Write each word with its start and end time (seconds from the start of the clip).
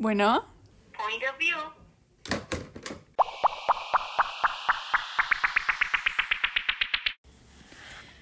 Bueno. 0.00 0.46
Point 0.96 1.22
of 1.30 1.36
view. 1.38 1.58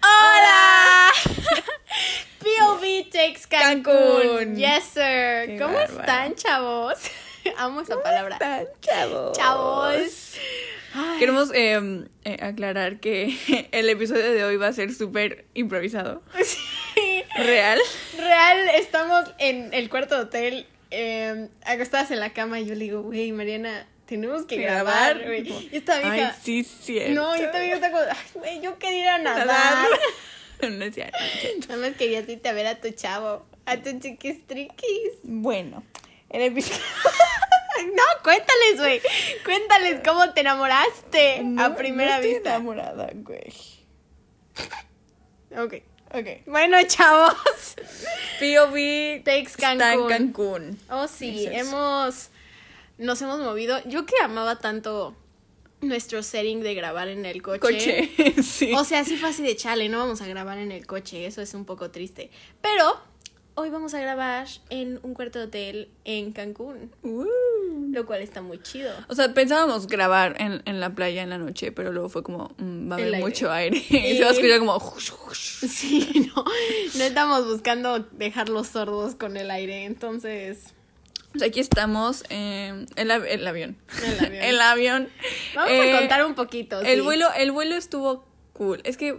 ¡Hola! 0.02 1.12
POV 2.41 3.11
Takes 3.11 3.46
Cancún. 3.48 3.83
Cancún. 3.95 4.56
Yes, 4.56 4.84
sir. 4.84 5.46
Qué 5.46 5.56
¿Cómo 5.61 5.75
bárbaro. 5.75 6.01
están, 6.01 6.34
chavos? 6.34 6.98
Amo 7.56 7.80
esa 7.83 8.01
palabra. 8.02 8.34
están, 8.34 8.66
chavos? 8.80 9.37
Chavos. 9.38 10.34
Queremos 11.19 11.52
eh, 11.55 12.06
eh, 12.24 12.38
aclarar 12.41 12.98
que 12.98 13.69
el 13.73 13.88
episodio 13.88 14.33
de 14.33 14.45
hoy 14.45 14.56
va 14.56 14.69
a 14.69 14.73
ser 14.73 14.92
súper 14.92 15.47
improvisado. 15.55 16.23
Sí. 16.42 16.59
Real. 17.37 17.79
Real, 18.16 18.69
estamos 18.74 19.33
en 19.38 19.73
el 19.73 19.88
cuarto 19.88 20.16
de 20.16 20.20
hotel, 20.23 20.66
eh, 20.91 21.48
acostadas 21.65 22.10
en 22.10 22.20
la 22.20 22.33
cama, 22.33 22.60
y 22.60 22.66
yo 22.66 22.74
le 22.74 22.84
digo, 22.84 23.02
güey, 23.02 23.33
Mariana, 23.33 23.87
tenemos 24.06 24.45
que 24.47 24.56
grabar, 24.56 25.23
güey. 25.24 25.48
Y 25.48 25.77
esta 25.77 25.97
Ay, 25.97 26.11
vieja. 26.11 26.37
sí, 26.42 26.64
cierto. 26.64 27.14
no, 27.14 27.37
y 27.37 27.41
esta 27.41 27.61
vieja 27.61 27.74
está 27.77 27.91
como, 27.91 28.02
ay, 28.02 28.16
güey, 28.34 28.61
yo 28.61 28.78
quería 28.78 29.01
ir 29.02 29.09
a 29.09 29.19
nadar. 29.19 29.47
Nadar. 29.47 29.87
No 30.61 30.84
es 30.84 30.92
cierto, 30.92 31.16
no 31.20 31.24
es 31.24 31.41
cierto. 31.41 31.66
Nada 31.69 31.88
más 31.88 31.97
quería 31.97 32.19
a 32.19 32.52
ver 32.52 32.66
a 32.66 32.80
tu 32.80 32.91
chavo, 32.91 33.47
a 33.64 33.77
tu 33.77 33.97
chiquistriquis. 34.01 35.12
Bueno, 35.23 35.84
el 36.30 36.42
episodio. 36.42 36.83
No, 37.95 38.02
cuéntales, 38.25 38.77
güey. 38.78 39.00
Cuéntales 39.45 40.00
cómo 40.05 40.33
te 40.33 40.41
enamoraste 40.41 41.42
No, 41.45 41.64
a 41.64 41.77
primera 41.77 42.11
no 42.11 42.16
estoy 42.16 42.34
vista. 42.34 42.50
enamorada, 42.56 43.11
güey. 43.14 43.52
Ok. 45.56 45.75
Ok. 46.12 46.47
Bueno, 46.47 46.77
chavos. 46.87 47.35
POV 48.41 49.23
Takes 49.25 49.53
está 49.56 49.73
en 49.73 50.06
Cancún. 50.06 50.78
Oh, 50.91 51.09
sí, 51.09 51.47
Es 51.47 51.67
hemos. 51.67 52.31
Nos 52.98 53.23
hemos 53.23 53.41
movido. 53.41 53.81
Yo 53.87 54.06
que 54.06 54.15
amaba 54.23 54.59
tanto 54.59 55.15
nuestro 55.81 56.23
setting 56.23 56.61
de 56.61 56.75
grabar 56.75 57.09
en 57.09 57.25
el 57.25 57.42
coche. 57.42 57.61
Coche. 57.61 58.42
sí. 58.42 58.73
O 58.75 58.84
sea, 58.84 59.05
sí 59.05 59.17
fue 59.17 59.28
así 59.28 59.42
de 59.42 59.55
chale, 59.56 59.89
no 59.89 59.98
vamos 59.98 60.20
a 60.20 60.27
grabar 60.27 60.59
en 60.59 60.73
el 60.73 60.87
coche, 60.87 61.27
eso 61.27 61.41
es 61.41 61.55
un 61.55 61.65
poco 61.65 61.91
triste. 61.91 62.31
Pero 62.61 63.00
hoy 63.59 63.70
vamos 63.70 63.92
a 63.95 64.01
grabar 64.01 64.47
en 64.70 65.01
un 65.03 65.14
cuarto 65.14 65.39
de 65.39 65.45
hotel 65.47 65.89
en 66.05 66.33
Cancún, 66.33 66.91
Uh. 67.03 67.25
lo 67.92 68.06
cual 68.06 68.20
está 68.23 68.41
muy 68.42 68.59
chido. 68.62 68.92
O 69.09 69.15
sea, 69.15 69.34
pensábamos 69.34 69.87
grabar 69.87 70.37
en, 70.41 70.62
en 70.65 70.81
la 70.81 70.91
playa 70.91 71.23
en 71.23 71.31
la 71.31 71.39
noche, 71.39 71.73
pero 71.73 71.92
luego 71.92 72.09
fue 72.09 72.23
como, 72.23 72.55
mm, 72.59 72.91
va 72.91 72.95
a 72.95 72.98
haber 72.98 73.15
aire. 73.15 73.19
mucho 73.27 73.50
aire. 73.50 73.77
Y 73.91 74.17
se 74.17 74.23
va 74.23 74.28
a 74.31 74.33
escuchar 74.33 74.59
como... 74.61 74.78
Sí, 75.33 76.31
no, 76.34 76.45
no 76.45 77.05
estamos 77.05 77.47
buscando 77.47 77.98
dejarlos 78.12 78.69
sordos 78.69 79.15
con 79.15 79.37
el 79.37 79.50
aire, 79.50 79.84
entonces... 79.84 80.75
Pues 81.33 81.43
aquí 81.43 81.61
estamos 81.61 82.25
en 82.31 82.87
el, 82.97 83.11
av- 83.11 83.27
el 83.28 83.47
avión. 83.47 83.77
El 84.03 84.25
avión. 84.25 84.43
el 84.45 84.61
avión. 84.61 85.09
Vamos 85.55 85.70
Eh, 85.72 85.93
a 85.95 85.98
contar 85.98 86.25
un 86.25 86.34
poquito. 86.34 86.81
El 86.81 86.98
sí. 86.98 87.00
vuelo, 87.03 87.27
el 87.37 87.50
vuelo 87.53 87.75
estuvo 87.77 88.25
cool. 88.55 88.81
Es 88.84 88.97
que... 88.97 89.19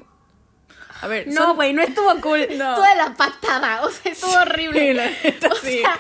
A 1.02 1.08
ver, 1.08 1.28
No, 1.28 1.48
son- 1.48 1.56
güey, 1.56 1.74
no 1.74 1.82
estuvo 1.82 2.10
cool. 2.22 2.40
No. 2.58 2.70
Estuvo 2.72 2.88
de 2.88 2.96
la 2.96 3.14
patada, 3.16 3.82
o 3.84 3.90
sea, 3.92 4.12
estuvo 4.12 4.34
horrible. 4.34 4.80
Sí, 4.80 4.94
la 4.94 5.06
neta, 5.24 5.48
O 5.50 5.56
sí. 5.56 5.80
sea, 5.80 6.00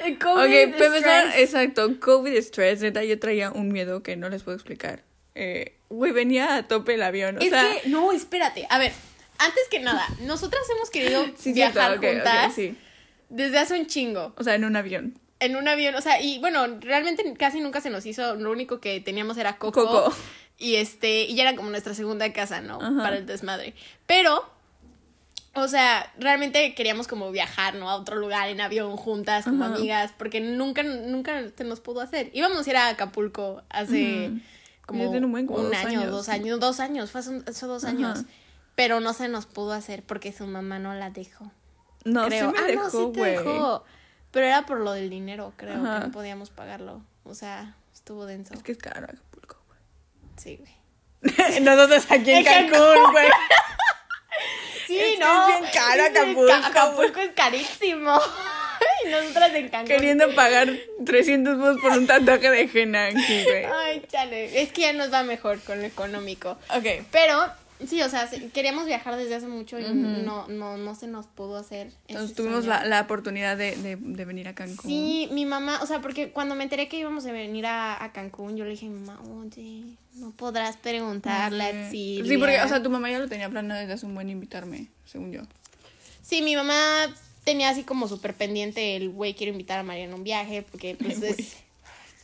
COVID 0.00 0.14
Ok, 0.14 0.18
para 0.18 0.62
empezar, 0.62 1.26
stress. 1.28 1.36
exacto, 1.38 2.00
COVID 2.00 2.36
stress, 2.38 2.80
neta, 2.80 3.04
yo 3.04 3.18
traía 3.18 3.50
un 3.50 3.68
miedo 3.72 4.02
que 4.02 4.16
no 4.16 4.28
les 4.28 4.42
puedo 4.42 4.56
explicar. 4.56 5.02
Eh, 5.34 5.76
güey, 5.88 6.12
venía 6.12 6.56
a 6.56 6.66
tope 6.66 6.94
el 6.94 7.02
avión, 7.02 7.36
o 7.36 7.40
Es 7.40 7.50
sea... 7.50 7.62
que, 7.82 7.88
no, 7.88 8.10
espérate. 8.12 8.66
A 8.70 8.78
ver, 8.78 8.92
antes 9.38 9.62
que 9.70 9.78
nada, 9.80 10.04
nosotras 10.22 10.62
hemos 10.74 10.90
querido 10.90 11.24
sí, 11.38 11.52
viajar 11.52 11.98
cierto, 12.00 12.16
juntas 12.16 12.54
sí. 12.54 12.76
desde 13.28 13.58
hace 13.58 13.78
un 13.78 13.86
chingo. 13.86 14.32
O 14.36 14.42
sea, 14.44 14.54
en 14.54 14.64
un 14.64 14.74
avión. 14.76 15.18
En 15.40 15.54
un 15.54 15.68
avión, 15.68 15.94
o 15.94 16.00
sea, 16.00 16.20
y 16.20 16.40
bueno, 16.40 16.66
realmente 16.80 17.22
casi 17.38 17.60
nunca 17.60 17.80
se 17.80 17.90
nos 17.90 18.04
hizo, 18.06 18.34
lo 18.34 18.50
único 18.50 18.80
que 18.80 18.98
teníamos 19.00 19.36
era 19.38 19.56
Coco. 19.56 19.86
Coco. 19.86 20.16
Y 20.58 20.74
este, 20.76 21.22
y 21.22 21.36
ya 21.36 21.44
era 21.44 21.56
como 21.56 21.70
nuestra 21.70 21.94
segunda 21.94 22.32
casa, 22.32 22.60
¿no? 22.60 22.80
Ajá. 22.82 22.96
Para 23.02 23.16
el 23.16 23.26
desmadre. 23.26 23.74
Pero, 24.06 24.44
o 25.54 25.68
sea, 25.68 26.12
realmente 26.18 26.74
queríamos 26.74 27.06
como 27.06 27.30
viajar, 27.30 27.74
¿no? 27.76 27.88
A 27.88 27.94
otro 27.96 28.16
lugar 28.16 28.48
en 28.48 28.60
avión 28.60 28.96
juntas, 28.96 29.44
como 29.44 29.64
Ajá. 29.64 29.76
amigas, 29.76 30.12
porque 30.18 30.40
nunca, 30.40 30.82
nunca 30.82 31.42
se 31.56 31.64
nos 31.64 31.80
pudo 31.80 32.00
hacer. 32.00 32.30
Íbamos 32.32 32.66
a 32.66 32.70
ir 32.70 32.76
a 32.76 32.88
Acapulco 32.88 33.62
hace 33.70 34.32
como 34.84 35.08
un 35.10 35.30
buen, 35.30 35.46
como 35.46 35.62
dos 35.62 35.74
año, 35.74 36.00
años. 36.00 36.10
dos 36.10 36.28
años, 36.28 36.60
dos 36.60 36.80
años, 36.80 37.10
fue 37.10 37.20
hace, 37.20 37.42
hace 37.46 37.66
dos 37.66 37.84
años. 37.84 38.24
Pero 38.74 39.00
no 39.00 39.12
se 39.12 39.28
nos 39.28 39.46
pudo 39.46 39.72
hacer 39.72 40.02
porque 40.02 40.32
su 40.32 40.46
mamá 40.46 40.78
no 40.78 40.94
la 40.94 41.10
dejó 41.10 41.50
No, 42.04 42.26
creo. 42.26 42.50
sí 42.50 42.56
me 42.56 42.58
ah, 42.64 42.66
dejó, 42.66 42.82
no, 42.84 42.90
sí 42.90 43.12
te 43.12 43.18
güey. 43.20 43.32
dejó. 43.32 43.84
Pero 44.30 44.46
era 44.46 44.66
por 44.66 44.80
lo 44.80 44.92
del 44.92 45.10
dinero, 45.10 45.52
creo, 45.56 45.74
que 45.74 46.06
no 46.06 46.10
podíamos 46.10 46.50
pagarlo. 46.50 47.02
O 47.24 47.34
sea, 47.34 47.76
estuvo 47.92 48.24
denso. 48.26 48.54
Es 48.54 48.62
que 48.62 48.72
es 48.72 48.78
caro 48.78 49.04
Acapulco, 49.06 49.57
Sí, 50.38 50.56
güey. 50.56 51.60
Nosotros 51.60 52.06
aquí 52.10 52.30
en 52.30 52.38
En 52.38 52.44
Cancún. 52.44 53.12
Güey. 53.12 53.26
Sí, 54.86 54.98
Es 54.98 55.18
que 55.18 55.24
no. 55.24 55.48
es 55.48 55.60
bien 55.60 55.70
caro 55.74 56.02
Acapulco, 56.04 56.46
Ca- 56.46 56.66
Acapulco 56.66 57.20
es 57.20 57.32
carísimo. 57.32 58.18
y 59.04 59.08
nosotras 59.10 59.54
en 59.54 59.68
Cancún. 59.68 59.88
Queriendo 59.88 60.34
pagar 60.34 60.68
300 61.04 61.58
pesos 61.58 61.80
por 61.82 61.92
un 61.92 62.06
tatuaje 62.06 62.48
de 62.50 62.70
henna 62.72 63.04
aquí, 63.08 63.44
güey. 63.44 63.64
Ay, 63.66 64.02
chale. 64.10 64.62
Es 64.62 64.72
que 64.72 64.80
ya 64.82 64.92
nos 64.94 65.12
va 65.12 65.22
mejor 65.24 65.60
con 65.60 65.80
lo 65.80 65.86
económico. 65.86 66.52
Ok. 66.74 67.04
Pero, 67.10 67.52
sí, 67.86 68.00
o 68.02 68.08
sea, 68.08 68.26
se- 68.26 68.48
queríamos 68.50 68.86
viajar 68.86 69.16
desde 69.16 69.34
hace 69.34 69.46
mucho 69.46 69.78
y 69.78 69.84
no, 69.84 70.48
no, 70.48 70.76
no 70.76 70.94
se 70.94 71.06
nos 71.06 71.26
pudo 71.26 71.56
hacer. 71.56 71.92
Entonces 72.08 72.36
tuvimos 72.36 72.64
la, 72.66 72.84
la 72.84 73.00
oportunidad 73.02 73.56
de, 73.56 73.76
de, 73.76 73.96
de 73.96 74.24
venir 74.24 74.48
a 74.48 74.54
Cancún. 74.54 74.90
Sí, 74.90 75.28
mi 75.32 75.44
mamá, 75.46 75.80
o 75.82 75.86
sea, 75.86 76.00
porque 76.00 76.30
cuando 76.30 76.54
me 76.54 76.64
enteré 76.64 76.88
que 76.88 76.98
íbamos 76.98 77.26
a 77.26 77.32
venir 77.32 77.66
a, 77.66 78.02
a 78.02 78.12
Cancún, 78.12 78.56
yo 78.56 78.64
le 78.64 78.70
dije, 78.72 78.88
mamá, 78.88 79.20
oye, 79.40 79.82
no 80.14 80.30
podrás 80.32 80.76
preguntarle 80.76 81.64
a 81.64 81.90
Sí, 81.90 82.22
porque, 82.38 82.60
o 82.60 82.68
sea, 82.68 82.82
tu 82.82 82.90
mamá 82.90 83.10
ya 83.10 83.18
lo 83.18 83.28
tenía 83.28 83.48
planeado 83.48 83.80
desde 83.80 83.92
hace 83.94 84.06
un 84.06 84.14
buen 84.14 84.28
invitarme, 84.30 84.88
según 85.04 85.32
yo. 85.32 85.42
Sí, 86.22 86.42
mi 86.42 86.56
mamá 86.56 86.74
tenía 87.44 87.70
así 87.70 87.82
como 87.84 88.08
súper 88.08 88.34
pendiente 88.34 88.96
el, 88.96 89.08
güey, 89.10 89.34
quiero 89.34 89.52
invitar 89.52 89.78
a 89.78 89.82
Mariana 89.82 90.12
a 90.12 90.16
un 90.16 90.24
viaje, 90.24 90.62
porque 90.62 90.96
pues 91.00 91.22
es... 91.22 91.56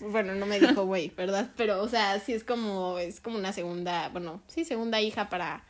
Bueno, 0.00 0.34
no 0.34 0.46
me 0.46 0.60
dijo 0.60 0.84
güey, 0.86 1.10
¿verdad? 1.10 1.50
Pero, 1.56 1.82
o 1.82 1.88
sea, 1.88 2.18
sí 2.20 2.32
es 2.32 2.44
como, 2.44 2.98
es 2.98 3.20
como 3.20 3.38
una 3.38 3.52
segunda, 3.52 4.08
bueno, 4.08 4.42
sí, 4.48 4.64
segunda 4.64 5.00
hija 5.00 5.28
para, 5.28 5.64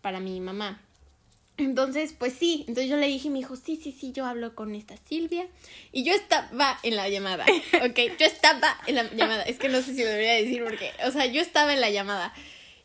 para 0.00 0.20
mi 0.20 0.40
mamá. 0.40 0.80
Entonces, 1.58 2.14
pues 2.18 2.32
sí, 2.32 2.64
entonces 2.66 2.88
yo 2.88 2.96
le 2.96 3.06
dije, 3.06 3.28
me 3.30 3.38
dijo, 3.38 3.56
sí, 3.56 3.76
sí, 3.76 3.92
sí, 3.92 4.12
yo 4.12 4.24
hablo 4.24 4.54
con 4.54 4.74
esta 4.74 4.96
Silvia. 5.08 5.46
Y 5.92 6.02
yo 6.02 6.12
estaba 6.12 6.78
en 6.82 6.96
la 6.96 7.08
llamada, 7.08 7.44
¿ok? 7.84 7.98
Yo 8.18 8.26
estaba 8.26 8.78
en 8.86 8.94
la 8.96 9.04
llamada. 9.12 9.42
Es 9.42 9.58
que 9.58 9.68
no 9.68 9.82
sé 9.82 9.94
si 9.94 10.02
lo 10.02 10.08
debería 10.08 10.34
decir 10.34 10.64
porque, 10.64 10.90
o 11.06 11.10
sea, 11.10 11.26
yo 11.26 11.40
estaba 11.40 11.72
en 11.72 11.80
la 11.80 11.90
llamada. 11.90 12.32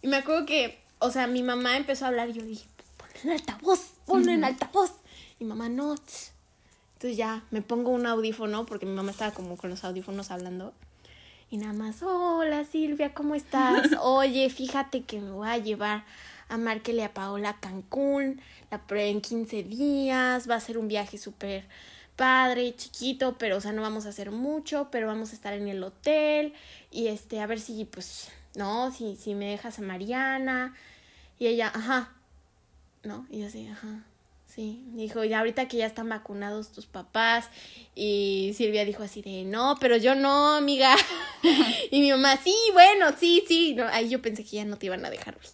Y 0.01 0.07
me 0.07 0.17
acuerdo 0.17 0.45
que, 0.45 0.79
o 0.99 1.11
sea, 1.11 1.27
mi 1.27 1.43
mamá 1.43 1.77
empezó 1.77 2.05
a 2.05 2.09
hablar 2.09 2.29
y 2.29 2.33
yo 2.33 2.43
dije, 2.43 2.65
ponle 2.97 3.19
en 3.23 3.29
altavoz, 3.31 3.79
ponle 4.05 4.33
en 4.33 4.43
altavoz. 4.43 4.91
Y 5.39 5.45
mamá, 5.45 5.69
no. 5.69 5.95
tss". 5.95 6.33
Entonces 6.97 7.15
ya 7.15 7.43
me 7.51 7.61
pongo 7.61 7.91
un 7.91 8.07
audífono 8.07 8.65
porque 8.65 8.87
mi 8.87 8.93
mamá 8.93 9.11
estaba 9.11 9.31
como 9.31 9.55
con 9.55 9.69
los 9.69 9.83
audífonos 9.83 10.31
hablando. 10.31 10.73
Y 11.51 11.57
nada 11.57 11.73
más, 11.73 12.01
hola 12.01 12.65
Silvia, 12.65 13.13
¿cómo 13.13 13.35
estás? 13.35 13.91
Oye, 14.01 14.49
fíjate 14.49 15.03
que 15.03 15.19
me 15.21 15.29
voy 15.29 15.47
a 15.47 15.59
llevar 15.59 16.05
a 16.49 16.57
Markel 16.57 16.95
y 16.95 17.01
a 17.01 17.13
Paola 17.13 17.49
a 17.51 17.59
Cancún 17.59 18.41
la 18.71 18.79
pre- 18.81 19.11
en 19.11 19.21
15 19.21 19.61
días. 19.61 20.49
Va 20.49 20.55
a 20.55 20.59
ser 20.59 20.79
un 20.79 20.87
viaje 20.87 21.19
súper 21.19 21.65
padre, 22.15 22.75
chiquito, 22.75 23.37
pero 23.37 23.57
o 23.57 23.61
sea, 23.61 23.73
no 23.73 23.83
vamos 23.83 24.07
a 24.07 24.09
hacer 24.09 24.31
mucho, 24.31 24.87
pero 24.91 25.05
vamos 25.05 25.33
a 25.33 25.35
estar 25.35 25.53
en 25.53 25.67
el 25.67 25.83
hotel. 25.83 26.53
Y 26.89 27.09
este, 27.09 27.41
a 27.41 27.45
ver 27.45 27.59
si, 27.59 27.85
pues, 27.85 28.29
no, 28.55 28.91
si, 28.91 29.15
si 29.17 29.35
me 29.35 29.51
dejas 29.51 29.77
a 29.77 29.83
Mariana. 29.83 30.73
Y 31.37 31.45
ella, 31.45 31.71
ajá. 31.75 32.11
¿No? 33.03 33.27
Y 33.29 33.41
yo 33.41 33.45
así, 33.47 33.67
ajá. 33.67 34.03
Sí, 34.57 34.81
dijo, 34.93 35.23
y 35.23 35.33
ahorita 35.33 35.67
que 35.67 35.77
ya 35.77 35.85
están 35.85 36.09
vacunados 36.09 36.71
tus 36.71 36.87
papás. 36.87 37.47
Y 37.93 38.53
Silvia 38.57 38.85
dijo 38.85 39.03
así 39.03 39.21
de, 39.21 39.43
no, 39.43 39.77
pero 39.79 39.97
yo 39.97 40.15
no, 40.15 40.55
amiga. 40.55 40.95
y 41.91 42.01
mi 42.01 42.09
mamá, 42.09 42.37
sí, 42.43 42.55
bueno, 42.73 43.11
sí, 43.19 43.43
sí. 43.47 43.75
No, 43.75 43.85
ahí 43.87 44.09
yo 44.09 44.19
pensé 44.19 44.43
que 44.43 44.55
ya 44.55 44.65
no 44.65 44.77
te 44.79 44.87
iban 44.87 45.05
a 45.05 45.11
dejar. 45.11 45.35
güey. 45.35 45.47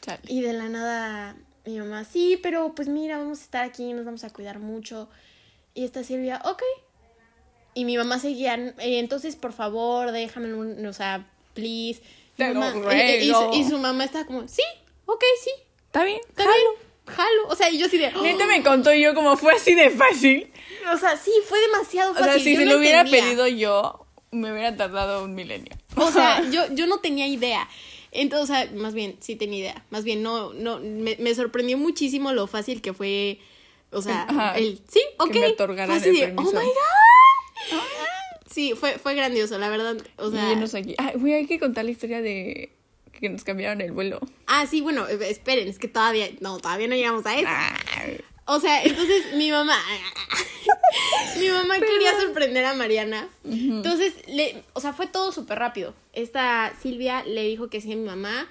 Chale. 0.00 0.20
Y 0.28 0.40
de 0.40 0.52
la 0.52 0.68
nada, 0.68 1.36
mi 1.64 1.78
mamá, 1.80 2.04
sí, 2.04 2.38
pero 2.44 2.76
pues 2.76 2.86
mira, 2.86 3.18
vamos 3.18 3.40
a 3.40 3.42
estar 3.42 3.64
aquí, 3.64 3.92
nos 3.92 4.04
vamos 4.04 4.22
a 4.22 4.30
cuidar 4.32 4.60
mucho. 4.60 5.08
Y 5.74 5.84
esta 5.84 6.04
Silvia, 6.04 6.40
ok. 6.44 6.62
Y 7.74 7.84
mi 7.84 7.96
mamá 7.96 8.20
seguía, 8.20 8.54
"Eh, 8.54 9.00
entonces 9.00 9.34
por 9.34 9.52
favor, 9.52 10.12
déjame, 10.12 10.54
un, 10.54 10.86
o 10.86 10.92
sea, 10.92 11.26
please. 11.54 12.00
Y, 12.34 12.36
Te 12.36 12.54
lo 12.54 12.60
mamá- 12.60 12.94
y- 12.94 13.00
y- 13.00 13.24
y 13.24 13.26
su- 13.30 13.34
ruego. 13.34 13.54
y 13.56 13.64
su 13.64 13.78
mamá 13.78 14.04
estaba 14.04 14.26
como, 14.26 14.46
sí, 14.46 14.62
ok, 15.06 15.24
sí, 15.42 15.50
¿Está 15.86 16.04
bien? 16.04 16.20
está 16.28 16.44
bien, 16.44 16.56
jalo. 17.06 17.48
O 17.48 17.54
sea, 17.56 17.70
y 17.70 17.78
yo 17.78 17.86
así 17.86 17.98
de, 17.98 18.10
Neta 18.12 18.46
me 18.46 18.62
contó 18.62 18.92
y 18.92 19.02
yo 19.02 19.14
como 19.14 19.36
fue 19.36 19.54
así 19.54 19.74
de 19.74 19.90
fácil. 19.90 20.50
o 20.92 20.96
sea, 20.98 21.16
sí, 21.16 21.32
fue 21.48 21.58
demasiado 21.60 22.12
O 22.12 22.14
fácil. 22.14 22.32
sea, 22.32 22.40
si 22.42 22.52
yo 22.54 22.60
se 22.60 22.66
no 22.66 22.72
lo 22.72 22.78
hubiera 22.78 23.00
entendía. 23.00 23.22
pedido 23.24 23.46
yo, 23.48 24.06
me 24.30 24.52
hubiera 24.52 24.76
tardado 24.76 25.24
un 25.24 25.34
milenio. 25.34 25.72
O 25.96 26.10
sea, 26.10 26.42
yo, 26.50 26.62
yo 26.72 26.86
no 26.86 26.98
tenía 26.98 27.26
idea. 27.26 27.68
Entonces, 28.12 28.48
o 28.50 28.52
sea, 28.54 28.70
más 28.74 28.94
bien, 28.94 29.16
sí 29.20 29.34
tenía 29.36 29.58
idea. 29.58 29.84
Más 29.90 30.04
bien, 30.04 30.22
no, 30.22 30.52
no, 30.52 30.78
me, 30.80 31.16
me 31.18 31.34
sorprendió 31.34 31.76
muchísimo 31.76 32.32
lo 32.32 32.46
fácil 32.46 32.80
que 32.80 32.92
fue. 32.92 33.38
O 33.90 34.02
sea, 34.02 34.22
Ajá. 34.28 34.56
el 34.56 34.80
sí, 34.88 35.00
ok. 35.18 35.34
me 35.34 35.46
otorgaran 35.48 35.96
así 35.96 36.08
el 36.10 36.18
permiso. 36.20 36.50
Oh 36.50 36.52
my 36.60 36.66
god. 36.66 37.80
Sí, 38.50 38.74
fue, 38.74 38.98
fue 38.98 39.14
grandioso, 39.14 39.58
la 39.58 39.68
verdad. 39.68 39.96
O 40.16 40.30
sea. 40.30 40.52
y 40.52 40.76
aquí. 40.76 40.94
Ay, 40.98 41.12
güey, 41.16 41.32
hay 41.34 41.46
que 41.46 41.58
contar 41.58 41.84
la 41.84 41.90
historia 41.90 42.20
de 42.22 42.70
que 43.24 43.30
nos 43.30 43.42
cambiaron 43.42 43.80
el 43.80 43.92
vuelo. 43.92 44.20
Ah, 44.46 44.66
sí, 44.66 44.82
bueno, 44.82 45.08
eh, 45.08 45.18
esperen, 45.30 45.66
es 45.66 45.78
que 45.78 45.88
todavía. 45.88 46.28
No, 46.40 46.58
todavía 46.58 46.88
no 46.88 46.94
llegamos 46.94 47.24
a 47.24 47.38
eso. 47.38 47.48
O 48.44 48.60
sea, 48.60 48.82
entonces 48.82 49.34
mi 49.34 49.50
mamá. 49.50 49.78
mi 51.40 51.48
mamá 51.48 51.80
quería 51.80 52.20
sorprender 52.20 52.66
a 52.66 52.74
Mariana. 52.74 53.30
Entonces, 53.42 54.12
le, 54.28 54.62
o 54.74 54.80
sea, 54.80 54.92
fue 54.92 55.06
todo 55.06 55.32
súper 55.32 55.58
rápido. 55.58 55.94
Esta 56.12 56.74
Silvia 56.82 57.24
le 57.24 57.44
dijo 57.44 57.70
que 57.70 57.80
sí 57.80 57.90
a 57.94 57.96
mi 57.96 58.04
mamá. 58.04 58.46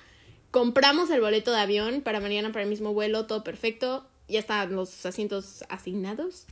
Compramos 0.49 1.11
el 1.11 1.21
boleto 1.21 1.51
de 1.51 1.59
avión 1.59 2.01
para 2.01 2.19
Mariana 2.19 2.51
para 2.51 2.63
el 2.63 2.69
mismo 2.69 2.93
vuelo, 2.93 3.27
todo 3.27 3.43
perfecto. 3.43 4.07
Ya 4.27 4.39
estaban 4.39 4.75
los 4.75 5.05
asientos 5.05 5.63
asignados. 5.69 6.47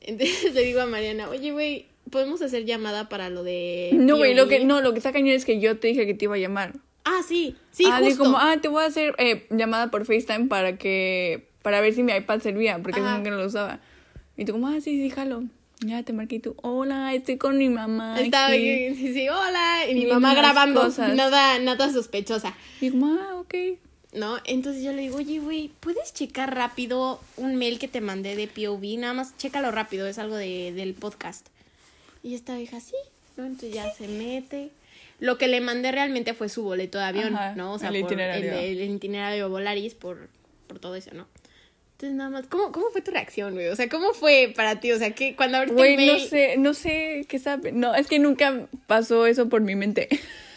Entonces 0.00 0.54
le 0.54 0.62
digo 0.62 0.80
a 0.80 0.86
Mariana, 0.86 1.28
oye, 1.28 1.50
güey, 1.50 1.86
¿podemos 2.12 2.40
hacer 2.40 2.66
llamada 2.66 3.08
para 3.08 3.30
lo 3.30 3.42
de. 3.42 3.90
No, 3.94 4.16
güey, 4.16 4.34
lo 4.34 4.46
que, 4.46 4.58
POV?" 4.58 4.66
no, 4.66 4.80
lo 4.80 4.92
que 4.92 4.98
está 4.98 5.12
cañón 5.12 5.34
es 5.34 5.44
que 5.44 5.58
yo 5.58 5.76
te 5.80 5.88
dije 5.88 6.06
que 6.06 6.14
te 6.14 6.26
iba 6.26 6.36
a 6.36 6.38
llamar. 6.38 6.74
Ah, 7.08 7.22
sí, 7.26 7.56
sí, 7.70 7.84
ah, 7.86 8.00
justo. 8.02 8.24
como, 8.24 8.36
ah, 8.36 8.58
te 8.60 8.68
voy 8.68 8.82
a 8.82 8.86
hacer 8.86 9.14
eh, 9.18 9.46
llamada 9.50 9.90
por 9.90 10.04
FaceTime 10.04 10.46
para 10.46 10.76
que, 10.76 11.48
para 11.62 11.80
ver 11.80 11.94
si 11.94 12.02
mi 12.02 12.12
iPad 12.12 12.40
servía, 12.40 12.80
porque 12.82 13.00
Ajá. 13.00 13.16
es 13.16 13.24
que 13.24 13.30
no 13.30 13.36
lo 13.36 13.46
usaba. 13.46 13.80
Y 14.36 14.44
tú 14.44 14.52
como, 14.52 14.68
ah, 14.68 14.80
sí, 14.80 15.00
sí, 15.00 15.10
jalo. 15.10 15.44
Ya 15.80 16.02
te 16.02 16.12
marqué 16.12 16.36
y 16.36 16.40
tú, 16.40 16.54
hola, 16.62 17.14
estoy 17.14 17.38
con 17.38 17.56
mi 17.56 17.68
mamá. 17.68 18.20
Estaba 18.20 18.48
aquí". 18.48 18.94
sí, 18.94 19.14
sí, 19.14 19.28
hola, 19.28 19.88
y 19.88 19.94
mi 19.94 20.06
mamá 20.06 20.34
grabando, 20.34 20.82
cosas. 20.82 21.14
nada, 21.14 21.58
nada 21.60 21.90
sospechosa. 21.92 22.54
Y 22.80 22.90
como, 22.90 23.06
ah, 23.06 23.36
ok. 23.36 23.54
¿no? 24.12 24.38
Entonces 24.44 24.82
yo 24.82 24.92
le 24.92 25.02
digo, 25.02 25.16
oye, 25.16 25.38
güey, 25.38 25.70
¿puedes 25.80 26.12
checar 26.14 26.54
rápido 26.54 27.20
un 27.36 27.56
mail 27.56 27.78
que 27.78 27.88
te 27.88 28.00
mandé 28.00 28.36
de 28.36 28.48
POV? 28.48 28.98
Nada 28.98 29.14
más, 29.14 29.36
chécalo 29.36 29.70
rápido, 29.70 30.06
es 30.06 30.18
algo 30.18 30.36
de, 30.36 30.72
del 30.72 30.94
podcast. 30.94 31.46
Y 32.22 32.34
esta 32.34 32.56
vieja, 32.56 32.80
sí, 32.80 32.96
¿no? 33.36 33.44
Entonces 33.44 33.72
ya 33.72 33.92
se 33.92 34.08
mete. 34.08 34.70
Lo 35.18 35.36
que 35.38 35.48
le 35.48 35.60
mandé 35.60 35.90
realmente 35.92 36.34
fue 36.34 36.48
su 36.48 36.62
boleto 36.62 36.98
de 36.98 37.04
avión, 37.04 37.34
Ajá, 37.34 37.54
¿no? 37.54 37.72
O 37.72 37.78
sea, 37.78 37.88
el 37.88 38.00
por 38.00 38.12
itinerario. 38.12 38.52
El, 38.52 38.80
el 38.80 38.90
itinerario 38.90 39.48
Volaris, 39.48 39.94
por, 39.94 40.28
por 40.66 40.78
todo 40.78 40.94
eso, 40.94 41.10
¿no? 41.12 41.26
Entonces 41.98 42.16
nada 42.16 42.30
más, 42.30 42.46
¿cómo, 42.46 42.70
¿cómo 42.70 42.90
fue 42.90 43.02
tu 43.02 43.10
reacción, 43.10 43.54
güey? 43.54 43.66
O 43.66 43.74
sea, 43.74 43.88
¿cómo 43.88 44.12
fue 44.12 44.52
para 44.54 44.78
ti? 44.78 44.92
O 44.92 44.98
sea, 44.98 45.10
que 45.16 45.34
cuando 45.34 45.56
abriste 45.58 45.76
Güey, 45.76 45.94
el 45.94 45.96
mail... 45.96 46.12
no 46.12 46.28
sé, 46.28 46.56
no 46.56 46.74
sé 46.74 47.26
qué 47.28 47.40
sabe. 47.40 47.72
No, 47.72 47.92
es 47.92 48.06
que 48.06 48.20
nunca 48.20 48.68
pasó 48.86 49.26
eso 49.26 49.48
por 49.48 49.62
mi 49.62 49.74
mente. 49.74 50.08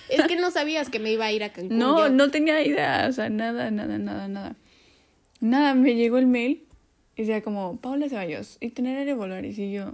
Es 0.08 0.24
que 0.26 0.36
no 0.36 0.52
sabías 0.52 0.90
que 0.90 1.00
me 1.00 1.12
iba 1.12 1.26
a 1.26 1.32
ir 1.32 1.44
a 1.44 1.50
Cancún. 1.54 1.80
No, 1.80 2.08
yo. 2.08 2.10
no 2.10 2.30
tenía 2.30 2.62
idea, 2.62 3.08
o 3.10 3.12
sea, 3.12 3.30
nada, 3.30 3.72
nada, 3.72 3.98
nada, 3.98 4.28
nada. 4.28 4.56
Nada, 5.40 5.74
me 5.74 5.96
llegó 5.96 6.20
el 6.20 6.28
mail 6.28 6.64
y 7.16 7.24
decía 7.24 7.42
como, 7.42 7.78
Paula 7.82 8.08
Ceballos, 8.08 8.58
itinerario 8.60 9.16
Volaris, 9.16 9.58
y 9.58 9.72
yo, 9.72 9.94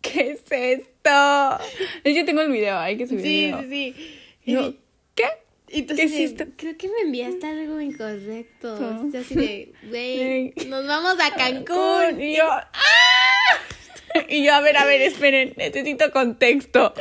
¿qué 0.00 0.30
es 0.32 0.40
esto? 0.50 1.64
Es 2.04 2.14
que 2.14 2.24
tengo 2.24 2.40
el 2.40 2.50
video, 2.50 2.78
hay 2.78 2.96
que 2.96 3.06
subir 3.06 3.22
Sí, 3.22 3.52
sí, 3.60 3.68
sí. 3.68 4.20
Y 4.44 4.52
yo, 4.52 4.74
¿qué? 5.14 5.24
Tú 5.66 5.94
¿Qué 5.94 5.94
de, 5.94 6.04
hiciste? 6.04 6.48
Creo 6.56 6.76
que 6.76 6.88
me 6.88 7.00
enviaste 7.04 7.46
algo 7.46 7.80
incorrecto. 7.80 8.78
No. 8.80 9.12
Yo 9.12 9.20
así 9.20 9.34
de, 9.34 9.72
güey, 9.88 10.52
Sí. 10.58 10.66
nos 10.68 10.86
vamos 10.86 11.16
a 11.20 11.34
Cancún. 11.34 12.20
Y 12.20 12.36
yo, 12.36 12.44
¡ah! 12.50 12.66
Y 14.28 14.44
yo, 14.44 14.54
a 14.54 14.60
ver, 14.60 14.76
a 14.76 14.84
ver, 14.84 15.00
esperen, 15.02 15.54
necesito 15.56 16.10
contexto. 16.10 16.92